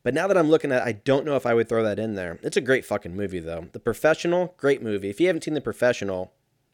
But 0.05 0.13
now 0.13 0.27
that 0.27 0.37
I'm 0.37 0.49
looking 0.49 0.71
at 0.71 0.83
it, 0.83 0.87
I 0.87 0.91
don't 0.91 1.25
know 1.25 1.35
if 1.35 1.47
I 1.47 1.55
would 1.55 1.67
throw 1.67 1.83
that 1.83 1.97
in 1.97 2.13
there. 2.13 2.39
It's 2.43 2.57
a 2.57 2.61
great 2.61 2.85
fucking 2.85 3.15
movie, 3.15 3.39
though. 3.39 3.69
The 3.71 3.79
Professional, 3.79 4.53
great 4.55 4.83
movie. 4.83 5.09
If 5.09 5.19
you 5.19 5.27
haven't 5.27 5.43
seen 5.43 5.55
The 5.55 5.61
Professional, 5.61 6.31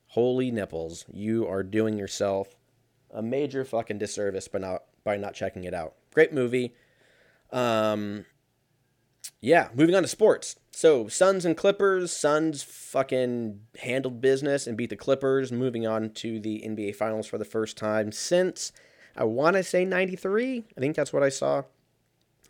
holy 0.08 0.52
nipples, 0.52 1.06
you 1.12 1.48
are 1.48 1.64
doing 1.64 1.98
yourself 1.98 2.58
a 3.14 3.22
major 3.22 3.64
fucking 3.64 4.00
disservice 4.00 4.50
by 4.50 4.60
not 4.60 4.84
by 5.04 5.16
not 5.16 5.34
checking 5.34 5.64
it 5.64 5.74
out. 5.74 5.96
Great 6.14 6.34
movie. 6.34 6.74
Um, 7.52 8.26
yeah, 9.42 9.70
moving 9.74 9.96
on 9.96 10.04
to 10.04 10.08
sports. 10.08 10.56
So 10.72 11.08
Suns 11.08 11.46
and 11.46 11.58
Clippers. 11.58 12.12
Suns 12.12 12.64
fucking 12.64 13.60
handled 13.80 14.22
business 14.22 14.68
and 14.68 14.78
beat 14.78 14.90
the 14.90 14.96
Clippers. 14.96 15.52
Moving 15.52 15.86
on 15.88 16.12
to 16.12 16.40
the 16.40 16.64
NBA 16.66 16.96
Finals 16.96 17.28
for 17.28 17.38
the 17.38 17.46
first 17.46 17.78
time 17.78 18.12
since 18.12 18.72
I 19.16 19.24
want 19.26 19.56
to 19.56 19.64
say 19.64 19.84
'93. 19.84 20.66
I 20.78 20.80
think 20.80 20.96
that's 20.96 21.12
what 21.12 21.24
I 21.24 21.30
saw. 21.30 21.64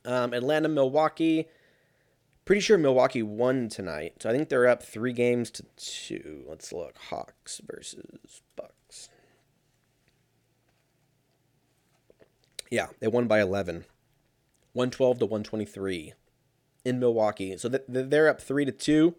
Um, 0.06 0.34
Atlanta, 0.34 0.68
Milwaukee. 0.68 1.48
Pretty 2.44 2.62
sure 2.62 2.78
Milwaukee 2.78 3.24
won 3.24 3.70
tonight. 3.70 4.16
So 4.20 4.30
I 4.30 4.34
think 4.34 4.50
they're 4.50 4.68
up 4.68 4.84
three 4.84 5.14
games 5.14 5.52
to 5.52 5.64
two. 5.78 6.44
Let's 6.48 6.74
look. 6.74 6.98
Hawks 6.98 7.62
versus 7.66 8.42
Bucks. 8.56 9.10
Yeah, 12.72 12.88
they 13.00 13.08
won 13.08 13.28
by 13.28 13.42
11. 13.42 13.86
112 14.74 15.20
to 15.20 15.26
123 15.26 16.14
in 16.86 17.00
Milwaukee. 17.00 17.58
So 17.58 17.70
they're 17.70 18.30
up 18.30 18.42
3 18.42 18.66
to 18.66 18.72
2. 18.72 19.16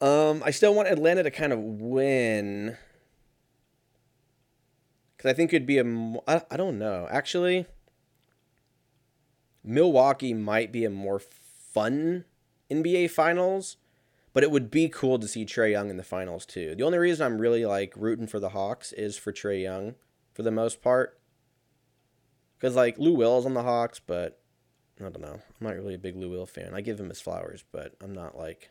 Um, 0.00 0.42
I 0.44 0.50
still 0.50 0.74
want 0.74 0.88
Atlanta 0.88 1.22
to 1.22 1.30
kind 1.30 1.52
of 1.52 1.60
win. 1.60 2.76
Because 5.16 5.30
I 5.30 5.34
think 5.34 5.52
it'd 5.52 5.66
be 5.66 5.78
a. 5.78 5.84
I, 6.26 6.42
I 6.50 6.56
don't 6.56 6.78
know. 6.78 7.06
Actually, 7.10 7.66
Milwaukee 9.62 10.34
might 10.34 10.72
be 10.72 10.84
a 10.84 10.90
more 10.90 11.20
fun 11.20 12.24
NBA 12.70 13.10
Finals, 13.10 13.76
but 14.32 14.42
it 14.42 14.50
would 14.50 14.70
be 14.70 14.88
cool 14.88 15.18
to 15.20 15.28
see 15.28 15.44
Trae 15.44 15.70
Young 15.70 15.90
in 15.90 15.96
the 15.96 16.02
finals 16.02 16.44
too. 16.44 16.74
The 16.74 16.82
only 16.82 16.98
reason 16.98 17.24
I'm 17.24 17.40
really 17.40 17.64
like 17.64 17.92
rooting 17.96 18.26
for 18.26 18.40
the 18.40 18.50
Hawks 18.50 18.92
is 18.92 19.16
for 19.16 19.32
Trae 19.32 19.62
Young 19.62 19.94
for 20.34 20.42
the 20.42 20.50
most 20.50 20.82
part. 20.82 21.18
Because 22.62 22.76
like 22.76 22.96
Lou 22.96 23.14
Will's 23.14 23.44
on 23.44 23.54
the 23.54 23.64
Hawks, 23.64 23.98
but 23.98 24.38
I 25.00 25.02
don't 25.02 25.20
know. 25.20 25.40
I'm 25.60 25.66
not 25.66 25.74
really 25.74 25.94
a 25.94 25.98
big 25.98 26.14
Lou 26.14 26.30
Will 26.30 26.46
fan. 26.46 26.74
I 26.74 26.80
give 26.80 27.00
him 27.00 27.08
his 27.08 27.20
flowers, 27.20 27.64
but 27.72 27.96
I'm 28.00 28.12
not 28.12 28.38
like 28.38 28.70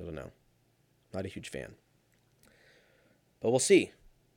I 0.00 0.02
don't 0.02 0.14
know. 0.14 0.30
Not 1.12 1.26
a 1.26 1.28
huge 1.28 1.50
fan. 1.50 1.74
But 3.42 3.50
we'll 3.50 3.58
see 3.58 3.92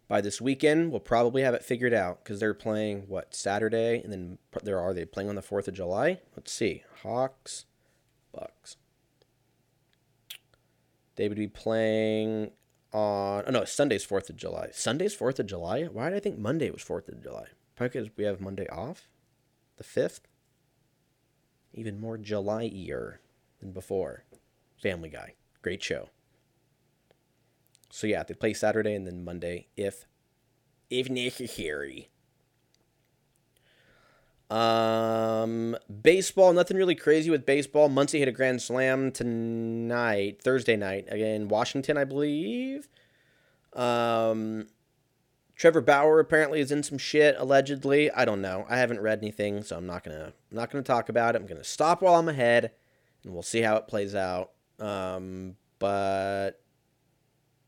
by 0.10 0.20
this 0.20 0.42
weekend, 0.42 0.92
we'll 0.92 1.00
probably 1.00 1.42
have 1.44 1.54
it 1.54 1.64
figured 1.64 1.94
out 1.94 2.22
because 2.22 2.42
they're 2.42 2.54
playing 2.54 3.04
what 3.08 3.34
Saturday, 3.34 4.02
and 4.04 4.12
then 4.12 4.40
there 4.62 4.78
are 4.78 4.94
they 4.94 5.06
playing 5.06 5.30
on 5.30 5.36
the 5.36 5.42
Fourth 5.42 5.70
of 5.70 5.74
July? 5.74 6.20
Let's 6.36 6.52
see, 6.52 6.84
Hawks, 7.02 7.64
Bucks. 8.34 8.76
They 11.16 11.30
would 11.30 11.38
be 11.38 11.48
playing 11.48 12.52
on 12.92 13.46
oh 13.48 13.52
no 13.52 13.64
Sunday's 13.64 14.04
Fourth 14.04 14.30
of 14.30 14.36
July. 14.36 14.68
Sunday's 14.74 15.16
Fourth 15.16 15.40
of 15.40 15.48
July. 15.48 15.86
Why 15.86 16.10
did 16.10 16.18
I 16.18 16.20
think 16.20 16.38
Monday 16.38 16.70
was 16.72 16.82
Fourth 16.82 17.08
of 17.08 17.24
July? 17.24 17.46
Because 17.80 18.10
we 18.18 18.26
have 18.26 18.42
Monday 18.42 18.68
off, 18.68 19.08
the 19.78 19.84
fifth. 19.84 20.28
Even 21.74 22.00
more 22.00 22.18
July-ier 22.18 23.20
than 23.60 23.72
before. 23.72 24.26
Family 24.82 25.10
Guy, 25.10 25.36
great 25.62 25.82
show. 25.82 26.10
So 27.90 28.08
yeah, 28.08 28.24
they 28.24 28.34
play 28.34 28.54
Saturday 28.54 28.94
and 28.94 29.08
then 29.08 29.24
Monday 29.24 29.68
if 29.76 30.06
if 30.90 31.10
necessary. 31.10 32.10
Um, 34.50 35.78
baseball, 36.02 36.54
nothing 36.54 36.76
really 36.76 36.96
crazy 36.96 37.30
with 37.30 37.46
baseball. 37.46 37.88
Muncy 37.88 38.18
hit 38.18 38.28
a 38.28 38.32
grand 38.32 38.62
slam 38.62 39.12
tonight, 39.12 40.42
Thursday 40.42 40.76
night, 40.76 41.06
again, 41.10 41.48
Washington, 41.50 41.98
I 41.98 42.04
believe. 42.04 42.90
Um, 43.74 44.68
Trevor 45.60 45.82
Bauer 45.82 46.22
apparently 46.22 46.62
is 46.62 46.72
in 46.72 46.84
some 46.84 46.98
shit 46.98 47.36
allegedly. 47.38 48.10
I 48.12 48.24
don't 48.24 48.42
know. 48.42 48.66
I 48.70 48.78
haven't 48.78 49.02
read 49.02 49.20
anything, 49.20 49.62
so 49.62 49.76
I'm 49.76 49.86
not 49.86 50.06
gonna 50.06 50.32
I'm 50.50 50.58
not 50.58 50.72
gonna 50.72 50.86
talk 50.86 51.10
about 51.10 51.36
it. 51.36 51.42
I'm 51.42 51.48
gonna 51.48 51.66
stop 51.66 52.02
while 52.02 52.16
I'm 52.16 52.30
ahead, 52.30 52.72
and 53.26 53.34
we'll 53.34 53.44
see 53.44 53.60
how 53.60 53.76
it 53.76 53.86
plays 53.90 54.16
out. 54.16 54.52
Um, 54.80 55.58
but 55.78 56.62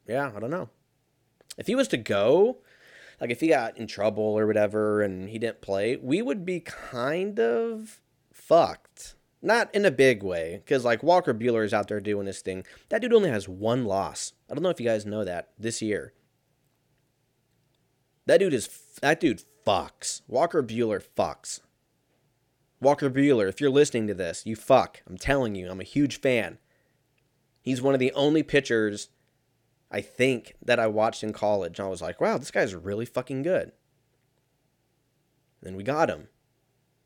yeah, 0.07 0.31
I 0.33 0.39
don't 0.39 0.51
know. 0.51 0.69
If 1.57 1.67
he 1.67 1.75
was 1.75 1.89
to 1.89 1.97
go, 1.97 2.59
like 3.19 3.29
if 3.29 3.41
he 3.41 3.49
got 3.49 3.77
in 3.77 3.87
trouble 3.87 4.23
or 4.23 4.47
whatever 4.47 5.01
and 5.01 5.27
he 5.27 5.37
didn't 5.37 5.59
play, 5.59 5.97
we 5.97 6.21
would 6.21 6.45
be 6.45 6.61
kind 6.61 7.41
of 7.41 7.99
fucked. 8.31 9.15
Not 9.41 9.73
in 9.75 9.83
a 9.83 9.91
big 9.91 10.23
way, 10.23 10.61
because 10.63 10.85
like 10.85 11.03
Walker 11.03 11.33
Buehler 11.33 11.65
is 11.65 11.73
out 11.73 11.89
there 11.89 11.99
doing 11.99 12.27
his 12.27 12.39
thing. 12.39 12.63
That 12.87 13.01
dude 13.01 13.11
only 13.11 13.31
has 13.31 13.49
one 13.49 13.83
loss. 13.83 14.31
I 14.49 14.53
don't 14.53 14.63
know 14.63 14.69
if 14.69 14.79
you 14.79 14.85
guys 14.85 15.05
know 15.05 15.25
that 15.25 15.49
this 15.59 15.81
year. 15.81 16.13
That 18.31 18.39
dude 18.39 18.53
is 18.53 18.69
that 19.01 19.19
dude 19.19 19.43
fucks. 19.67 20.21
Walker 20.25 20.63
Buehler 20.63 21.03
fucks. 21.03 21.59
Walker 22.79 23.09
Buehler, 23.09 23.49
if 23.49 23.59
you're 23.59 23.69
listening 23.69 24.07
to 24.07 24.13
this, 24.13 24.45
you 24.45 24.55
fuck. 24.55 25.01
I'm 25.05 25.17
telling 25.17 25.53
you, 25.53 25.69
I'm 25.69 25.81
a 25.81 25.83
huge 25.83 26.21
fan. 26.21 26.57
He's 27.61 27.81
one 27.81 27.93
of 27.93 27.99
the 27.99 28.13
only 28.13 28.41
pitchers 28.41 29.09
I 29.91 29.99
think 29.99 30.55
that 30.61 30.79
I 30.79 30.87
watched 30.87 31.25
in 31.25 31.33
college. 31.33 31.77
And 31.77 31.85
I 31.85 31.89
was 31.89 32.01
like, 32.01 32.21
wow, 32.21 32.37
this 32.37 32.51
guy's 32.51 32.73
really 32.73 33.03
fucking 33.05 33.41
good. 33.41 33.73
And 35.61 35.75
we 35.75 35.83
got 35.83 36.09
him. 36.09 36.29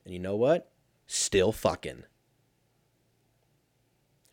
And 0.03 0.13
you 0.13 0.19
know 0.19 0.35
what? 0.35 0.71
Still 1.07 1.51
fucking. 1.51 2.03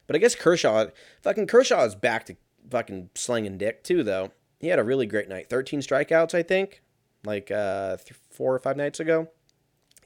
But 0.06 0.16
I 0.16 0.18
guess 0.18 0.34
Kershaw, 0.34 0.88
fucking 1.22 1.46
Kershaw 1.46 1.86
is 1.86 1.94
back 1.94 2.26
to 2.26 2.36
fucking 2.68 3.08
slinging 3.14 3.56
dick 3.56 3.82
too, 3.82 4.02
though. 4.02 4.32
He 4.62 4.68
had 4.68 4.78
a 4.78 4.84
really 4.84 5.06
great 5.06 5.28
night. 5.28 5.50
13 5.50 5.80
strikeouts, 5.80 6.34
I 6.34 6.44
think, 6.44 6.81
like 7.24 7.50
uh, 7.50 7.96
th- 7.96 8.18
four 8.30 8.54
or 8.54 8.58
five 8.58 8.76
nights 8.76 9.00
ago. 9.00 9.28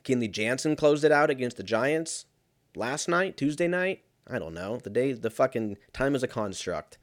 Kenley 0.04 0.30
Jansen 0.30 0.76
closed 0.76 1.04
it 1.04 1.12
out 1.12 1.30
against 1.30 1.56
the 1.56 1.62
Giants 1.62 2.26
last 2.74 3.08
night, 3.08 3.36
Tuesday 3.36 3.66
night. 3.66 4.04
I 4.28 4.38
don't 4.38 4.54
know. 4.54 4.78
The 4.78 4.90
day, 4.90 5.12
the 5.12 5.30
fucking 5.30 5.76
time 5.92 6.14
is 6.14 6.22
a 6.22 6.28
construct. 6.28 6.98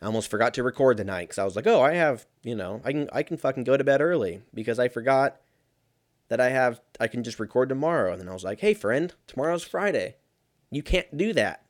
I 0.00 0.06
almost 0.06 0.30
forgot 0.30 0.52
to 0.54 0.62
record 0.62 0.96
tonight 0.96 1.24
because 1.28 1.38
I 1.38 1.44
was 1.44 1.56
like, 1.56 1.66
oh, 1.66 1.80
I 1.80 1.94
have, 1.94 2.26
you 2.42 2.54
know, 2.54 2.80
I 2.84 2.92
can, 2.92 3.08
I 3.12 3.22
can 3.22 3.36
fucking 3.36 3.64
go 3.64 3.76
to 3.76 3.84
bed 3.84 4.00
early 4.00 4.42
because 4.52 4.78
I 4.78 4.88
forgot 4.88 5.40
that 6.28 6.40
I 6.40 6.50
have, 6.50 6.80
I 7.00 7.06
can 7.06 7.22
just 7.22 7.40
record 7.40 7.68
tomorrow. 7.68 8.12
And 8.12 8.20
then 8.20 8.28
I 8.28 8.34
was 8.34 8.44
like, 8.44 8.60
hey, 8.60 8.74
friend, 8.74 9.14
tomorrow's 9.26 9.64
Friday. 9.64 10.16
You 10.70 10.82
can't 10.82 11.16
do 11.16 11.32
that. 11.32 11.64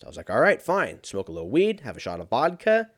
So 0.00 0.06
I 0.06 0.10
was 0.10 0.16
like, 0.16 0.30
all 0.30 0.40
right, 0.40 0.62
fine. 0.62 1.02
Smoke 1.02 1.28
a 1.28 1.32
little 1.32 1.50
weed, 1.50 1.80
have 1.80 1.96
a 1.96 2.00
shot 2.00 2.20
of 2.20 2.28
vodka. 2.28 2.90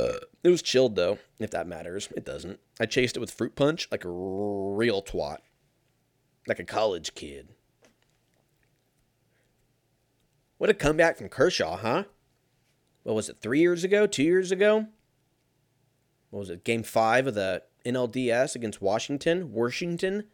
Uh, 0.00 0.18
it 0.42 0.48
was 0.48 0.62
chilled 0.62 0.96
though, 0.96 1.18
if 1.38 1.50
that 1.50 1.66
matters. 1.66 2.08
It 2.16 2.24
doesn't. 2.24 2.58
I 2.80 2.86
chased 2.86 3.16
it 3.16 3.20
with 3.20 3.30
fruit 3.30 3.54
punch 3.54 3.86
like 3.90 4.04
a 4.04 4.08
real 4.08 5.02
twat, 5.02 5.38
like 6.46 6.58
a 6.58 6.64
college 6.64 7.14
kid. 7.14 7.50
What 10.56 10.70
a 10.70 10.74
comeback 10.74 11.18
from 11.18 11.28
Kershaw, 11.28 11.76
huh? 11.76 12.04
What 13.02 13.14
was 13.14 13.28
it, 13.28 13.38
three 13.40 13.60
years 13.60 13.84
ago? 13.84 14.06
Two 14.06 14.22
years 14.22 14.50
ago? 14.50 14.86
What 16.30 16.40
was 16.40 16.50
it, 16.50 16.64
game 16.64 16.82
five 16.82 17.26
of 17.26 17.34
the 17.34 17.62
NLDS 17.84 18.54
against 18.54 18.80
Washington? 18.80 19.52
Washington? 19.52 20.24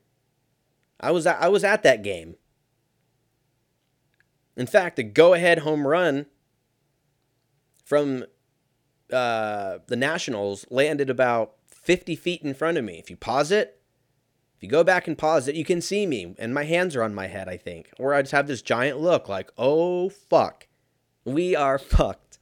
I 1.01 1.11
was 1.11 1.27
at, 1.27 1.41
I 1.41 1.49
was 1.49 1.65
at 1.65 1.83
that 1.83 2.03
game. 2.03 2.37
In 4.57 4.67
fact, 4.67 4.97
the 4.97 5.03
go 5.03 5.35
ahead 5.35 5.61
home 5.61 5.87
run 5.87 6.27
from 7.85 8.25
uh, 9.13 9.79
the 9.87 9.97
Nationals 9.97 10.67
landed 10.71 11.11
about 11.11 11.55
50 11.69 12.17
feet 12.17 12.43
in 12.43 12.55
front 12.55 12.79
of 12.79 12.85
me. 12.85 12.99
If 12.99 13.11
you 13.11 13.17
pause 13.17 13.51
it, 13.51 13.81
if 14.57 14.63
you 14.63 14.69
go 14.69 14.83
back 14.83 15.07
and 15.07 15.19
pause 15.19 15.49
it, 15.49 15.55
you 15.55 15.65
can 15.65 15.81
see 15.81 16.07
me, 16.07 16.35
and 16.39 16.55
my 16.55 16.65
hands 16.65 16.97
are 16.97 17.03
on 17.03 17.15
my 17.15 17.27
head, 17.27 17.49
I 17.49 17.57
think. 17.59 17.91
Or 17.99 18.15
I 18.15 18.23
just 18.23 18.33
have 18.33 18.47
this 18.47 18.63
giant 18.63 18.99
look 18.99 19.29
like, 19.29 19.51
oh, 19.59 20.09
fuck. 20.09 20.67
We 21.25 21.55
are 21.55 21.79
fucked. 21.79 22.39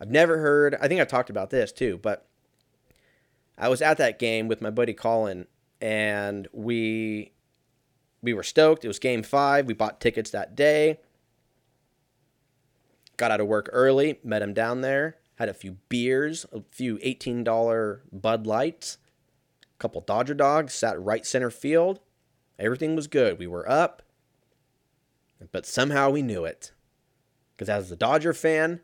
I've 0.00 0.10
never 0.10 0.38
heard, 0.38 0.76
I 0.80 0.88
think 0.88 1.00
I've 1.00 1.08
talked 1.08 1.30
about 1.30 1.50
this 1.50 1.72
too, 1.72 1.98
but 2.02 2.26
I 3.58 3.68
was 3.68 3.82
at 3.82 3.98
that 3.98 4.18
game 4.18 4.48
with 4.48 4.62
my 4.62 4.70
buddy 4.70 4.94
Colin, 4.94 5.46
and 5.80 6.48
we 6.52 7.32
we 8.22 8.32
were 8.34 8.42
stoked. 8.42 8.84
It 8.84 8.88
was 8.88 8.98
game 8.98 9.22
five. 9.22 9.66
We 9.66 9.74
bought 9.74 10.00
tickets 10.00 10.30
that 10.30 10.56
day. 10.56 10.98
Got 13.16 13.30
out 13.30 13.40
of 13.40 13.46
work 13.46 13.68
early, 13.72 14.18
met 14.24 14.42
him 14.42 14.54
down 14.54 14.80
there, 14.80 15.16
had 15.40 15.48
a 15.48 15.54
few 15.54 15.78
beers, 15.88 16.44
a 16.52 16.60
few 16.70 16.98
$18 16.98 18.00
Bud 18.12 18.46
Lights 18.46 18.98
a 19.62 19.78
couple 19.78 20.02
Dodger 20.02 20.34
dogs, 20.34 20.74
sat 20.74 21.00
right 21.00 21.24
center 21.24 21.50
field. 21.50 22.00
Everything 22.58 22.94
was 22.94 23.06
good. 23.06 23.38
We 23.38 23.46
were 23.46 23.68
up, 23.68 24.02
but 25.50 25.64
somehow 25.64 26.10
we 26.10 26.20
knew 26.20 26.44
it. 26.44 26.72
Because 27.56 27.70
as 27.70 27.90
a 27.90 27.96
Dodger 27.96 28.34
fan, 28.34 28.80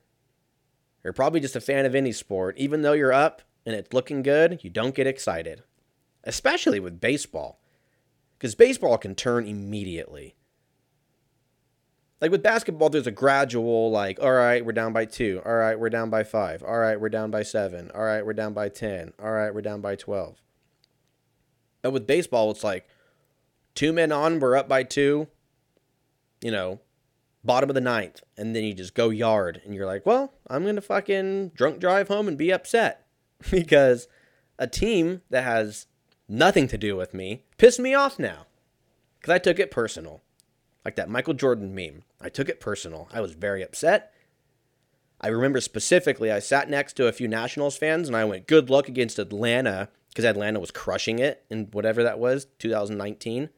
you're 1.04 1.12
probably 1.12 1.40
just 1.40 1.56
a 1.56 1.60
fan 1.60 1.84
of 1.84 1.94
any 1.94 2.12
sport. 2.12 2.56
Even 2.56 2.80
though 2.80 2.94
you're 2.94 3.12
up 3.12 3.42
and 3.66 3.74
it's 3.74 3.92
looking 3.92 4.22
good, 4.22 4.60
you 4.62 4.70
don't 4.70 4.94
get 4.94 5.06
excited. 5.06 5.62
Especially 6.24 6.80
with 6.80 7.00
baseball. 7.00 7.60
Because 8.38 8.54
baseball 8.54 8.96
can 8.96 9.14
turn 9.14 9.46
immediately. 9.46 10.36
Like 12.20 12.30
with 12.30 12.42
basketball, 12.42 12.88
there's 12.88 13.06
a 13.06 13.12
gradual, 13.12 13.90
like, 13.90 14.18
all 14.22 14.32
right, 14.32 14.64
we're 14.64 14.72
down 14.72 14.92
by 14.92 15.04
two. 15.04 15.42
All 15.44 15.54
right, 15.54 15.78
we're 15.78 15.90
down 15.90 16.08
by 16.08 16.24
five. 16.24 16.62
All 16.62 16.78
right, 16.78 16.98
we're 16.98 17.10
down 17.10 17.30
by 17.30 17.42
seven. 17.42 17.90
All 17.94 18.02
right, 18.02 18.24
we're 18.24 18.32
down 18.32 18.54
by 18.54 18.68
10. 18.70 19.12
All 19.22 19.32
right, 19.32 19.54
we're 19.54 19.60
down 19.60 19.82
by 19.82 19.96
12. 19.96 20.40
And 21.84 21.92
with 21.92 22.06
baseball, 22.06 22.50
it's 22.50 22.64
like 22.64 22.88
two 23.74 23.92
men 23.92 24.12
on, 24.12 24.40
we're 24.40 24.56
up 24.56 24.68
by 24.68 24.82
two, 24.82 25.28
you 26.40 26.50
know, 26.50 26.80
bottom 27.44 27.70
of 27.70 27.74
the 27.74 27.80
ninth. 27.80 28.22
And 28.36 28.56
then 28.56 28.64
you 28.64 28.74
just 28.74 28.94
go 28.94 29.10
yard. 29.10 29.60
And 29.64 29.74
you're 29.74 29.86
like, 29.86 30.04
well, 30.06 30.32
I'm 30.48 30.64
going 30.64 30.76
to 30.76 30.82
fucking 30.82 31.50
drunk 31.50 31.78
drive 31.78 32.08
home 32.08 32.28
and 32.28 32.36
be 32.36 32.50
upset 32.50 33.06
because 33.50 34.08
a 34.58 34.66
team 34.66 35.22
that 35.30 35.44
has 35.44 35.86
nothing 36.28 36.66
to 36.68 36.78
do 36.78 36.96
with 36.96 37.14
me 37.14 37.44
pissed 37.58 37.78
me 37.78 37.94
off 37.94 38.18
now 38.18 38.46
because 39.20 39.34
I 39.34 39.38
took 39.38 39.58
it 39.58 39.70
personal. 39.70 40.22
Like 40.84 40.96
that 40.96 41.10
Michael 41.10 41.34
Jordan 41.34 41.74
meme. 41.74 42.02
I 42.20 42.28
took 42.28 42.48
it 42.48 42.60
personal. 42.60 43.08
I 43.12 43.20
was 43.20 43.32
very 43.32 43.62
upset. 43.62 44.12
I 45.20 45.28
remember 45.28 45.60
specifically, 45.60 46.30
I 46.30 46.38
sat 46.38 46.68
next 46.68 46.94
to 46.94 47.06
a 47.06 47.12
few 47.12 47.28
Nationals 47.28 47.76
fans 47.76 48.08
and 48.08 48.16
I 48.16 48.24
went, 48.24 48.46
good 48.46 48.68
luck 48.68 48.88
against 48.88 49.18
Atlanta 49.18 49.88
because 50.08 50.24
Atlanta 50.24 50.60
was 50.60 50.70
crushing 50.70 51.18
it 51.18 51.44
in 51.50 51.66
whatever 51.72 52.02
that 52.02 52.18
was, 52.18 52.46
2019. 52.58 53.50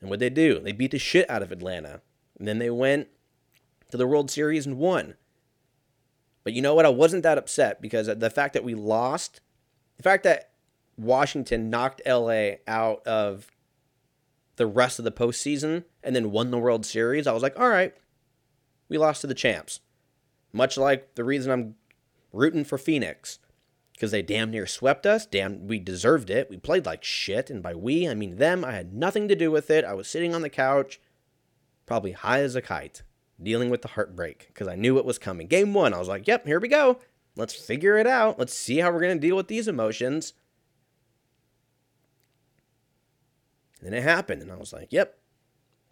And 0.00 0.10
what 0.10 0.18
they 0.18 0.30
do? 0.30 0.60
They 0.60 0.72
beat 0.72 0.92
the 0.92 0.98
shit 0.98 1.28
out 1.28 1.42
of 1.42 1.52
Atlanta. 1.52 2.02
And 2.38 2.46
then 2.46 2.58
they 2.58 2.70
went 2.70 3.08
to 3.90 3.96
the 3.96 4.06
World 4.06 4.30
Series 4.30 4.66
and 4.66 4.78
won. 4.78 5.14
But 6.44 6.52
you 6.52 6.62
know 6.62 6.74
what? 6.74 6.86
I 6.86 6.90
wasn't 6.90 7.22
that 7.24 7.38
upset 7.38 7.82
because 7.82 8.06
the 8.06 8.30
fact 8.30 8.54
that 8.54 8.64
we 8.64 8.74
lost, 8.74 9.40
the 9.96 10.02
fact 10.02 10.24
that 10.24 10.52
Washington 10.96 11.68
knocked 11.68 12.00
LA 12.06 12.52
out 12.66 13.06
of 13.06 13.50
the 14.58 14.66
rest 14.66 14.98
of 14.98 15.04
the 15.04 15.10
postseason 15.10 15.84
and 16.02 16.14
then 16.14 16.30
won 16.30 16.50
the 16.50 16.58
World 16.58 16.84
Series, 16.84 17.26
I 17.26 17.32
was 17.32 17.42
like, 17.42 17.58
all 17.58 17.68
right, 17.70 17.94
we 18.88 18.98
lost 18.98 19.22
to 19.22 19.26
the 19.26 19.34
champs. 19.34 19.80
Much 20.52 20.76
like 20.76 21.14
the 21.14 21.24
reason 21.24 21.50
I'm 21.50 21.74
rooting 22.32 22.64
for 22.64 22.78
Phoenix 22.78 23.38
because 23.92 24.10
they 24.12 24.22
damn 24.22 24.50
near 24.50 24.66
swept 24.66 25.06
us. 25.06 25.26
Damn, 25.26 25.66
we 25.66 25.78
deserved 25.78 26.30
it. 26.30 26.48
We 26.48 26.56
played 26.56 26.86
like 26.86 27.02
shit, 27.02 27.50
and 27.50 27.62
by 27.62 27.74
we, 27.74 28.08
I 28.08 28.14
mean 28.14 28.36
them. 28.36 28.64
I 28.64 28.72
had 28.72 28.94
nothing 28.94 29.26
to 29.28 29.34
do 29.34 29.50
with 29.50 29.70
it. 29.70 29.84
I 29.84 29.94
was 29.94 30.06
sitting 30.06 30.34
on 30.34 30.42
the 30.42 30.48
couch, 30.48 31.00
probably 31.84 32.12
high 32.12 32.40
as 32.40 32.54
a 32.54 32.62
kite, 32.62 33.02
dealing 33.42 33.70
with 33.70 33.82
the 33.82 33.88
heartbreak 33.88 34.46
because 34.48 34.68
I 34.68 34.76
knew 34.76 34.98
it 34.98 35.04
was 35.04 35.18
coming. 35.18 35.48
Game 35.48 35.74
one, 35.74 35.92
I 35.92 35.98
was 35.98 36.08
like, 36.08 36.28
yep, 36.28 36.46
here 36.46 36.60
we 36.60 36.68
go. 36.68 37.00
Let's 37.36 37.54
figure 37.54 37.96
it 37.96 38.06
out. 38.06 38.38
Let's 38.38 38.54
see 38.54 38.78
how 38.78 38.90
we're 38.90 39.00
going 39.00 39.16
to 39.16 39.26
deal 39.26 39.36
with 39.36 39.48
these 39.48 39.68
emotions. 39.68 40.32
And 43.84 43.94
it 43.94 44.02
happened, 44.02 44.42
and 44.42 44.50
I 44.50 44.56
was 44.56 44.72
like, 44.72 44.92
yep, 44.92 45.18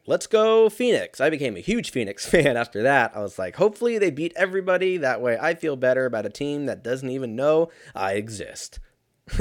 let's 0.07 0.27
go 0.27 0.69
Phoenix. 0.69 1.21
I 1.21 1.31
became 1.31 1.57
a 1.57 1.61
huge 1.61 1.91
Phoenix 1.91 2.27
fan 2.31 2.57
after 2.57 2.83
that. 2.83 3.17
I 3.17 3.21
was 3.21 3.39
like, 3.39 3.57
hopefully 3.57 3.99
they 3.99 4.11
beat 4.11 4.33
everybody. 4.37 4.97
That 4.97 5.21
way 5.21 5.39
I 5.41 5.55
feel 5.55 5.77
better 5.77 6.07
about 6.07 6.27
a 6.27 6.31
team 6.31 6.67
that 6.67 6.83
doesn't 6.83 7.11
even 7.11 7.37
know 7.37 7.71
I 7.95 8.15
exist. 8.15 8.81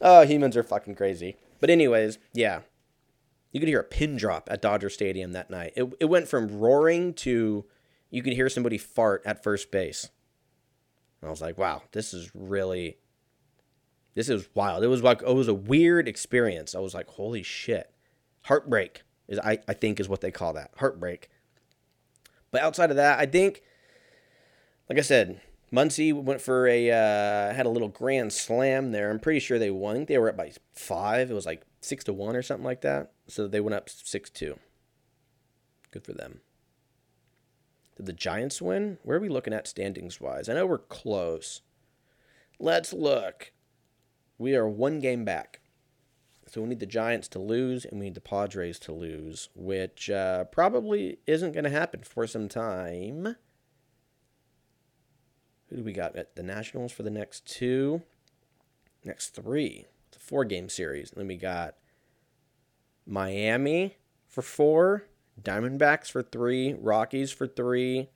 oh, 0.00 0.26
humans 0.26 0.56
are 0.56 0.62
fucking 0.62 0.94
crazy. 0.94 1.36
But, 1.60 1.70
anyways, 1.70 2.18
yeah. 2.32 2.60
You 3.52 3.60
could 3.60 3.68
hear 3.68 3.80
a 3.80 3.84
pin 3.84 4.16
drop 4.16 4.48
at 4.50 4.60
Dodger 4.60 4.90
Stadium 4.90 5.32
that 5.32 5.50
night. 5.50 5.72
It, 5.76 5.90
it 5.98 6.04
went 6.06 6.28
from 6.28 6.58
roaring 6.58 7.14
to 7.14 7.64
you 8.10 8.22
could 8.22 8.34
hear 8.34 8.48
somebody 8.48 8.78
fart 8.78 9.22
at 9.24 9.42
first 9.42 9.70
base. 9.70 10.10
And 11.20 11.28
I 11.28 11.30
was 11.30 11.40
like, 11.40 11.56
wow, 11.56 11.82
this 11.92 12.12
is 12.12 12.30
really, 12.34 12.98
this 14.16 14.28
is 14.28 14.48
wild. 14.54 14.82
It 14.82 14.88
was 14.88 15.02
like, 15.02 15.22
it 15.22 15.34
was 15.34 15.46
a 15.46 15.54
weird 15.54 16.08
experience. 16.08 16.74
I 16.74 16.80
was 16.80 16.94
like, 16.94 17.06
holy 17.06 17.44
shit. 17.44 17.92
Heartbreak 18.44 19.02
is, 19.28 19.38
I, 19.38 19.58
I 19.68 19.74
think, 19.74 20.00
is 20.00 20.08
what 20.08 20.22
they 20.22 20.30
call 20.30 20.54
that. 20.54 20.70
Heartbreak. 20.78 21.28
But 22.50 22.62
outside 22.62 22.90
of 22.90 22.96
that, 22.96 23.18
I 23.18 23.26
think, 23.26 23.62
like 24.88 24.98
I 24.98 25.02
said, 25.02 25.40
Muncy 25.72 26.14
went 26.14 26.40
for 26.40 26.66
a 26.66 26.90
uh, 26.90 27.52
had 27.52 27.66
a 27.66 27.70
little 27.70 27.88
grand 27.88 28.32
slam 28.32 28.92
there. 28.92 29.10
I'm 29.10 29.20
pretty 29.20 29.40
sure 29.40 29.58
they 29.58 29.70
won. 29.70 30.06
They 30.06 30.16
were 30.16 30.30
up 30.30 30.36
by 30.36 30.52
five. 30.72 31.30
It 31.30 31.34
was 31.34 31.44
like 31.44 31.66
six 31.80 32.04
to 32.04 32.12
one 32.12 32.36
or 32.36 32.42
something 32.42 32.64
like 32.64 32.80
that. 32.82 33.12
So 33.26 33.46
they 33.46 33.60
went 33.60 33.74
up 33.74 33.90
six 33.90 34.30
two. 34.30 34.58
Good 35.90 36.04
for 36.04 36.12
them. 36.12 36.40
Did 37.96 38.06
the 38.06 38.12
Giants 38.12 38.62
win? 38.62 38.98
Where 39.02 39.18
are 39.18 39.20
we 39.20 39.28
looking 39.28 39.52
at 39.52 39.66
standings 39.66 40.20
wise? 40.20 40.48
I 40.48 40.54
know 40.54 40.66
we're 40.66 40.78
close. 40.78 41.62
Let's 42.58 42.92
look. 42.92 43.52
We 44.38 44.54
are 44.54 44.68
one 44.68 45.00
game 45.00 45.24
back. 45.24 45.60
So 46.48 46.62
we 46.62 46.68
need 46.68 46.80
the 46.80 46.86
Giants 46.86 47.28
to 47.28 47.38
lose 47.38 47.84
and 47.84 47.98
we 47.98 48.06
need 48.06 48.14
the 48.14 48.20
Padres 48.20 48.78
to 48.80 48.92
lose, 48.92 49.48
which 49.54 50.08
uh, 50.10 50.44
probably 50.44 51.18
isn't 51.26 51.52
going 51.52 51.64
to 51.64 51.70
happen 51.70 52.02
for 52.02 52.26
some 52.26 52.48
time. 52.48 53.36
Who 55.68 55.76
do 55.76 55.82
we 55.82 55.92
got 55.92 56.14
at 56.14 56.36
the 56.36 56.44
Nationals 56.44 56.92
for 56.92 57.02
the 57.02 57.10
next 57.10 57.46
two? 57.46 58.02
Next 59.04 59.30
three. 59.30 59.86
It's 60.08 60.16
a 60.16 60.20
four 60.20 60.44
game 60.44 60.68
series. 60.68 61.10
then 61.10 61.26
we 61.26 61.36
got 61.36 61.74
Miami 63.06 63.96
for 64.26 64.42
four, 64.42 65.04
Diamondbacks 65.40 66.10
for 66.10 66.22
three, 66.22 66.74
Rockies 66.74 67.32
for 67.32 67.46
three, 67.46 68.10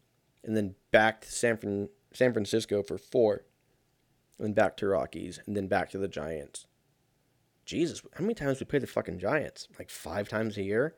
and 0.45 0.57
then 0.57 0.75
back 0.91 1.23
to 1.23 1.31
San, 1.31 1.57
Fran- 1.57 1.89
San 2.12 2.33
Francisco 2.33 2.83
for 2.83 2.99
four, 2.99 3.43
and 4.41 4.47
then 4.47 4.55
back 4.55 4.76
to 4.78 4.88
Rockies, 4.88 5.38
and 5.47 5.55
then 5.55 5.68
back 5.68 5.91
to 5.91 5.99
the 5.99 6.09
Giants. 6.09 6.66
Jesus, 7.66 8.01
how 8.14 8.22
many 8.22 8.34
times 8.34 8.59
we 8.59 8.64
play 8.64 8.78
the 8.78 8.86
fucking 8.86 9.18
Giants? 9.18 9.68
Like 9.78 9.91
five 9.91 10.30
times 10.30 10.57
a 10.57 10.62
year? 10.62 10.95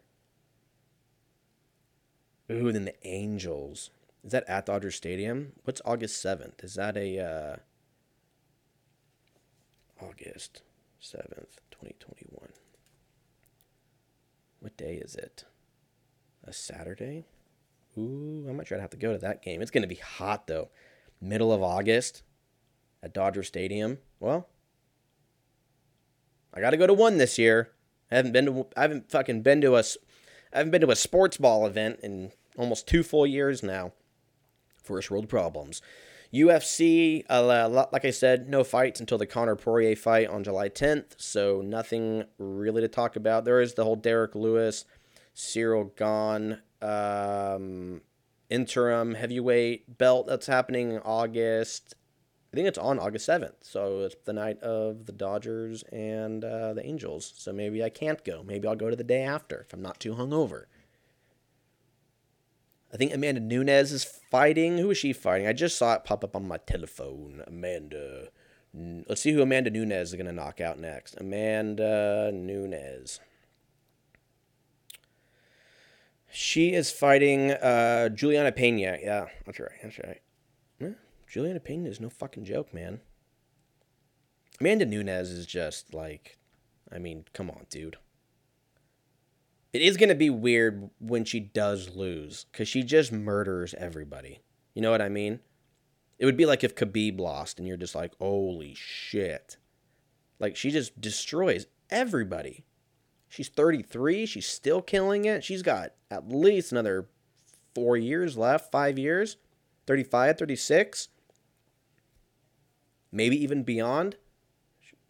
Ooh, 2.51 2.69
and 2.69 2.75
then 2.77 2.85
the 2.85 3.07
Angels. 3.07 3.91
Is 4.25 4.31
that 4.31 4.49
at 4.49 4.67
Dodger 4.67 4.93
Stadium? 4.93 5.55
What's 5.65 5.83
August 5.85 6.25
7th? 6.25 6.63
Is 6.63 6.75
that 6.75 6.97
a 6.97 7.19
uh 7.19 7.57
August 10.01 10.63
7th, 11.01 11.59
2021. 11.73 12.49
What 14.61 14.77
day 14.77 14.95
is 14.95 15.17
it? 15.17 15.45
A 16.45 16.53
Saturday? 16.53 17.27
Ooh, 17.99 18.47
I 18.49 18.53
might 18.53 18.67
try 18.67 18.77
to 18.77 18.83
have 18.83 18.91
to 18.91 18.97
go 18.97 19.13
to 19.13 19.19
that 19.19 19.43
game. 19.43 19.61
It's 19.61 19.71
going 19.71 19.83
to 19.83 19.89
be 19.89 19.97
hot 19.97 20.47
though. 20.47 20.71
Middle 21.21 21.53
of 21.53 21.63
August 21.63 22.23
at 23.03 23.15
Dodger 23.15 23.43
Stadium. 23.43 23.99
Well, 24.21 24.49
I 26.55 26.61
got 26.61 26.71
to 26.71 26.77
go 26.77 26.87
to 26.87 26.95
one 26.95 27.19
this 27.19 27.39
year. 27.39 27.71
I 28.11 28.17
haven't 28.17 28.33
been 28.33 28.47
to 28.47 28.67
I 28.77 28.83
haven't 28.83 29.11
fucking 29.11 29.43
been 29.43 29.61
to 29.63 29.77
a 29.77 29.85
I 30.53 30.59
haven't 30.59 30.71
been 30.71 30.83
to 30.83 30.91
a 30.91 30.97
sports 30.97 31.37
ball 31.37 31.67
event 31.67 32.01
in 32.03 32.33
almost 32.57 32.87
two 32.87 33.03
full 33.03 33.27
years 33.27 33.63
now. 33.63 33.93
First 34.83 35.11
world 35.11 35.29
problems. 35.29 35.81
UFC, 36.33 37.25
uh, 37.29 37.87
like 37.93 38.07
I 38.07 38.11
said, 38.11 38.49
no 38.49 38.65
fights 38.65 39.01
until 39.01 39.19
the 39.19 39.27
Conor 39.27 39.55
Poirier 39.55 39.95
fight 39.95 40.29
on 40.29 40.43
July 40.43 40.71
10th, 40.71 41.15
so 41.19 41.61
nothing 41.61 42.25
really 42.39 42.81
to 42.81 42.89
talk 42.89 43.17
about. 43.17 43.45
There 43.45 43.61
is 43.61 43.75
the 43.75 43.85
whole 43.85 43.97
Derrick 43.97 44.35
Lewis, 44.35 44.87
Ciryl 45.37 45.95
Gane 45.95 46.59
um, 46.81 48.01
interim 48.49 49.15
heavyweight 49.15 49.99
belt 49.99 50.27
that's 50.27 50.47
happening 50.47 50.93
in 50.93 51.01
August. 51.05 51.95
I 52.53 52.57
think 52.57 52.69
it's 52.69 52.79
on 52.79 52.99
August 52.99 53.27
7th, 53.27 53.55
so 53.63 54.01
it's 54.01 54.17
the 54.27 54.35
night 54.35 54.61
of 54.61 55.07
the 55.07 55.13
Dodgers 55.13 55.85
and 55.85 56.45
uh, 56.45 56.75
the 56.75 56.85
Angels. 56.85 57.33
So 57.37 57.51
maybe 57.51 57.83
I 57.83 57.89
can't 57.89 58.23
go. 58.25 58.43
Maybe 58.43 58.69
I'll 58.69 58.77
go 58.77 58.91
to 58.91 58.97
the 58.97 59.03
day 59.03 59.23
after 59.23 59.61
if 59.61 59.73
I'm 59.73 59.81
not 59.81 59.99
too 59.99 60.15
hungover. 60.15 60.65
I 62.93 62.99
think 62.99 63.15
Amanda 63.15 63.41
Nunes 63.41 63.91
is 63.91 64.05
fighting. 64.05 64.77
Who 64.77 64.91
is 64.91 64.99
she 64.99 65.15
fighting? 65.15 65.47
I 65.47 65.55
just 65.55 65.79
saw 65.79 65.95
it 65.95 66.05
pop 66.05 66.23
up 66.23 66.37
on 66.37 66.47
my 66.47 66.59
telephone. 66.59 67.43
Amanda. 67.47 68.29
Let's 68.75 69.23
see 69.23 69.33
who 69.33 69.41
Amanda 69.41 69.71
Nunes 69.71 70.09
is 70.09 70.15
going 70.15 70.27
to 70.27 70.33
knock 70.33 70.61
out 70.61 70.79
next. 70.79 71.17
Amanda 71.19 72.31
Nunes. 72.35 73.19
She 76.31 76.75
is 76.75 76.91
fighting 76.91 77.53
uh, 77.53 78.11
Julianna 78.11 78.53
Pena. 78.53 78.99
Yeah, 79.03 79.27
that's 79.47 79.59
right. 79.59 79.71
That's 79.83 79.99
right. 79.99 80.21
Julianna 81.33 81.61
Pena 81.61 81.89
is 81.89 81.99
no 81.99 82.11
fucking 82.11 82.45
joke, 82.45 82.75
man. 82.75 83.01
Amanda 84.61 84.85
Nunes 84.85 85.31
is 85.31 85.47
just 85.47 85.95
like, 85.95 86.37
I 86.95 86.99
mean, 86.99 87.25
come 87.33 87.49
on, 87.49 87.65
dude. 87.71 87.97
It 89.73 89.81
is 89.81 89.97
going 89.97 90.11
to 90.11 90.15
be 90.15 90.29
weird 90.29 90.91
when 90.99 91.25
she 91.25 91.41
does 91.41 91.97
lose 91.97 92.45
because 92.53 92.69
she 92.69 92.83
just 92.83 93.13
murders 93.13 93.75
everybody. 93.79 94.41
You 94.75 94.83
know 94.83 94.91
what 94.91 95.01
I 95.01 95.09
mean? 95.09 95.41
It 96.19 96.27
would 96.27 96.37
be 96.37 96.45
like 96.45 96.63
if 96.63 96.75
Khabib 96.75 97.19
lost 97.19 97.59
and 97.59 97.67
you're 97.67 97.79
just 97.79 97.95
like, 97.95 98.13
holy 98.19 98.75
shit. 98.75 99.57
Like 100.39 100.55
she 100.55 100.71
just 100.71 101.01
destroys 101.01 101.65
everybody. 101.89 102.67
She's 103.31 103.49
33. 103.49 104.27
She's 104.27 104.47
still 104.47 104.83
killing 104.83 105.25
it. 105.25 105.43
She's 105.43 105.63
got 105.63 105.95
at 106.11 106.29
least 106.29 106.73
another 106.73 107.09
four 107.75 107.97
years 107.97 108.37
left, 108.37 108.71
five 108.71 108.99
years, 108.99 109.39
35, 109.87 110.37
36, 110.37 111.09
maybe 113.13 113.41
even 113.41 113.63
beyond. 113.63 114.17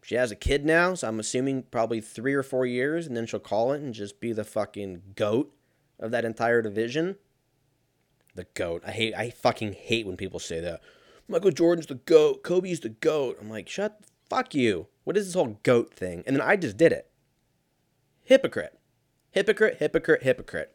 She 0.02 0.16
has 0.16 0.32
a 0.32 0.36
kid 0.36 0.66
now, 0.66 0.94
so 0.94 1.08
I'm 1.08 1.20
assuming 1.20 1.62
probably 1.62 2.00
three 2.00 2.34
or 2.34 2.42
four 2.42 2.66
years, 2.66 3.06
and 3.06 3.16
then 3.16 3.24
she'll 3.24 3.40
call 3.40 3.72
it 3.72 3.80
and 3.80 3.94
just 3.94 4.20
be 4.20 4.32
the 4.32 4.44
fucking 4.44 5.02
goat 5.14 5.54
of 6.00 6.10
that 6.10 6.24
entire 6.24 6.60
division. 6.60 7.16
The 8.34 8.46
goat. 8.54 8.82
I 8.84 8.90
hate. 8.90 9.14
I 9.14 9.30
fucking 9.30 9.74
hate 9.74 10.06
when 10.06 10.16
people 10.16 10.40
say 10.40 10.58
that. 10.60 10.80
Michael 11.28 11.52
Jordan's 11.52 11.86
the 11.86 11.94
goat. 11.94 12.42
Kobe's 12.42 12.80
the 12.80 12.88
goat. 12.88 13.38
I'm 13.40 13.48
like, 13.48 13.68
shut. 13.68 14.00
Fuck 14.28 14.54
you. 14.54 14.88
What 15.04 15.16
is 15.16 15.26
this 15.26 15.34
whole 15.34 15.58
goat 15.62 15.94
thing? 15.94 16.24
And 16.26 16.34
then 16.34 16.40
I 16.40 16.56
just 16.56 16.76
did 16.76 16.92
it. 16.92 17.10
Hypocrite. 18.24 18.78
Hypocrite. 19.30 19.76
Hypocrite. 19.78 20.22
Hypocrite. 20.22 20.74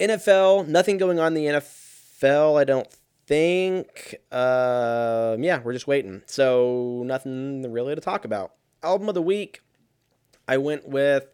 NFL. 0.00 0.66
Nothing 0.66 0.98
going 0.98 1.20
on 1.20 1.36
in 1.36 1.44
the 1.44 1.60
NFL. 1.60 2.58
I 2.58 2.64
don't 2.64 2.88
think, 3.26 4.16
uh, 4.30 5.36
yeah, 5.38 5.60
we're 5.62 5.72
just 5.72 5.86
waiting. 5.86 6.22
So 6.26 7.02
nothing 7.04 7.70
really 7.70 7.94
to 7.94 8.00
talk 8.00 8.24
about. 8.24 8.52
Album 8.82 9.08
of 9.08 9.14
the 9.14 9.22
week, 9.22 9.60
I 10.48 10.58
went 10.58 10.88
with 10.88 11.26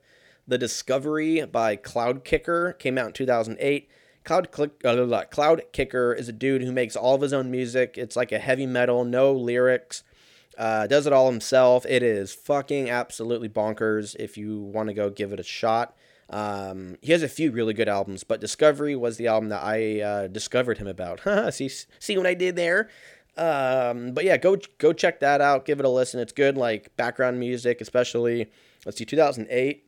The 0.47 0.59
Discovery 0.59 1.45
by 1.47 1.77
Cloudkicker. 1.77 2.79
Came 2.79 2.99
out 2.99 3.09
in 3.09 3.13
2008. 3.13 3.89
Cloud, 4.25 4.51
Click, 4.51 4.73
uh, 4.85 4.95
Cloudkicker 4.95 6.17
is 6.17 6.29
a 6.29 6.33
dude 6.33 6.63
who 6.63 6.73
makes 6.73 6.97
all 6.97 7.15
of 7.15 7.23
his 7.23 7.33
own 7.33 7.51
music. 7.51 7.97
It's 7.97 8.17
like 8.17 8.31
a 8.31 8.39
heavy 8.39 8.67
metal, 8.67 9.05
no 9.05 9.33
lyrics. 9.33 10.03
Uh, 10.59 10.87
does 10.87 11.07
it 11.07 11.13
all 11.13 11.31
himself. 11.31 11.87
It 11.87 12.03
is 12.03 12.35
fucking 12.35 12.91
absolutely 12.91 13.49
bonkers. 13.49 14.15
If 14.19 14.37
you 14.37 14.61
want 14.61 14.89
to 14.89 14.95
go 14.95 15.09
give 15.09 15.33
it 15.33 15.41
a 15.41 15.45
shot, 15.45 15.97
um, 16.31 16.97
he 17.01 17.13
has 17.13 17.23
a 17.23 17.29
few 17.29 17.51
really 17.51 17.73
good 17.73 17.89
albums, 17.89 18.23
but 18.25 18.41
Discovery 18.41 18.95
was 18.95 19.17
the 19.17 19.29
album 19.29 19.49
that 19.49 19.63
I 19.63 20.01
uh, 20.01 20.27
discovered 20.27 20.79
him 20.79 20.87
about. 20.87 21.21
see, 21.55 21.69
see 21.69 22.17
what 22.17 22.27
I 22.27 22.35
did 22.35 22.57
there? 22.57 22.89
Um, 23.37 24.13
but 24.13 24.25
yeah, 24.25 24.37
go 24.37 24.57
go 24.79 24.93
check 24.93 25.21
that 25.21 25.41
out. 25.41 25.65
Give 25.65 25.79
it 25.79 25.87
a 25.87 25.89
listen. 25.89 26.21
It's 26.21 26.33
good, 26.33 26.57
like 26.57 26.95
background 26.97 27.39
music, 27.39 27.81
especially. 27.81 28.51
Let's 28.85 28.99
see, 28.99 29.05
2008. 29.05 29.85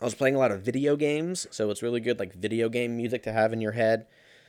I 0.00 0.04
was 0.04 0.14
playing 0.14 0.36
a 0.36 0.38
lot 0.38 0.52
of 0.52 0.62
video 0.62 0.94
games, 0.94 1.46
so 1.50 1.70
it's 1.70 1.82
really 1.82 2.00
good, 2.00 2.18
like 2.18 2.34
video 2.34 2.68
game 2.68 2.96
music 2.96 3.22
to 3.24 3.32
have 3.32 3.52
in 3.52 3.60
your 3.60 3.72
head 3.72 4.06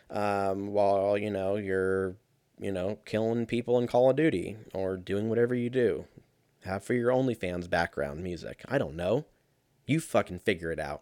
um, 0.09 0.67
while 0.67 1.17
you 1.17 1.31
know 1.31 1.55
you're, 1.55 2.15
you 2.59 2.71
know, 2.71 2.99
killing 3.05 3.45
people 3.45 3.79
in 3.79 3.87
Call 3.87 4.09
of 4.09 4.15
Duty 4.15 4.57
or 4.73 4.97
doing 4.97 5.29
whatever 5.29 5.55
you 5.55 5.69
do. 5.69 6.05
Have 6.63 6.83
for 6.83 6.93
your 6.93 7.11
OnlyFans 7.11 7.69
background 7.69 8.21
music. 8.23 8.63
I 8.67 8.77
don't 8.77 8.95
know. 8.95 9.25
You 9.85 9.99
fucking 9.99 10.39
figure 10.39 10.71
it 10.71 10.79
out. 10.79 11.01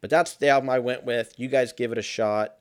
But 0.00 0.10
that's 0.10 0.34
the 0.34 0.48
album 0.48 0.70
I 0.70 0.78
went 0.78 1.04
with. 1.04 1.34
You 1.36 1.48
guys 1.48 1.72
give 1.72 1.92
it 1.92 1.98
a 1.98 2.02
shot 2.02 2.56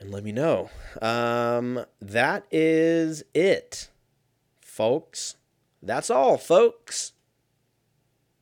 and 0.00 0.10
let 0.10 0.24
me 0.24 0.32
know. 0.32 0.70
Um, 1.00 1.84
that 2.00 2.46
is 2.50 3.22
it, 3.34 3.88
folks. 4.60 5.36
That's 5.82 6.10
all, 6.10 6.38
folks. 6.38 7.12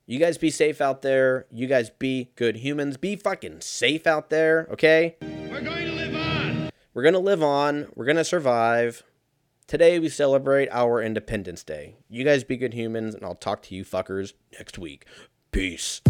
You 0.07 0.19
guys 0.19 0.39
be 0.39 0.51
safe 0.51 0.81
out 0.81 1.03
there. 1.03 1.47
You 1.51 1.67
guys 1.67 1.91
be 1.91 2.31
good 2.37 2.57
humans. 2.57 2.97
Be 2.97 3.17
fucking 3.17 3.61
safe 3.61 4.07
out 4.07 4.31
there, 4.31 4.67
okay? 4.71 5.17
We're 5.21 5.61
going 5.61 5.87
to 5.87 5.93
live 5.93 6.15
on. 6.15 6.71
We're 6.95 7.03
going 7.03 7.15
to 7.15 7.21
live 7.21 7.43
on. 7.43 7.89
We're 7.95 8.07
going 8.07 8.17
to 8.17 8.25
survive. 8.25 9.03
Today 9.67 9.99
we 9.99 10.09
celebrate 10.09 10.71
our 10.71 11.03
Independence 11.03 11.63
Day. 11.63 11.97
You 12.09 12.25
guys 12.25 12.43
be 12.43 12.57
good 12.57 12.73
humans, 12.73 13.15
and 13.15 13.23
I'll 13.23 13.35
talk 13.35 13.61
to 13.65 13.75
you 13.75 13.85
fuckers 13.85 14.33
next 14.55 14.79
week. 14.79 15.05
Peace. 15.51 16.03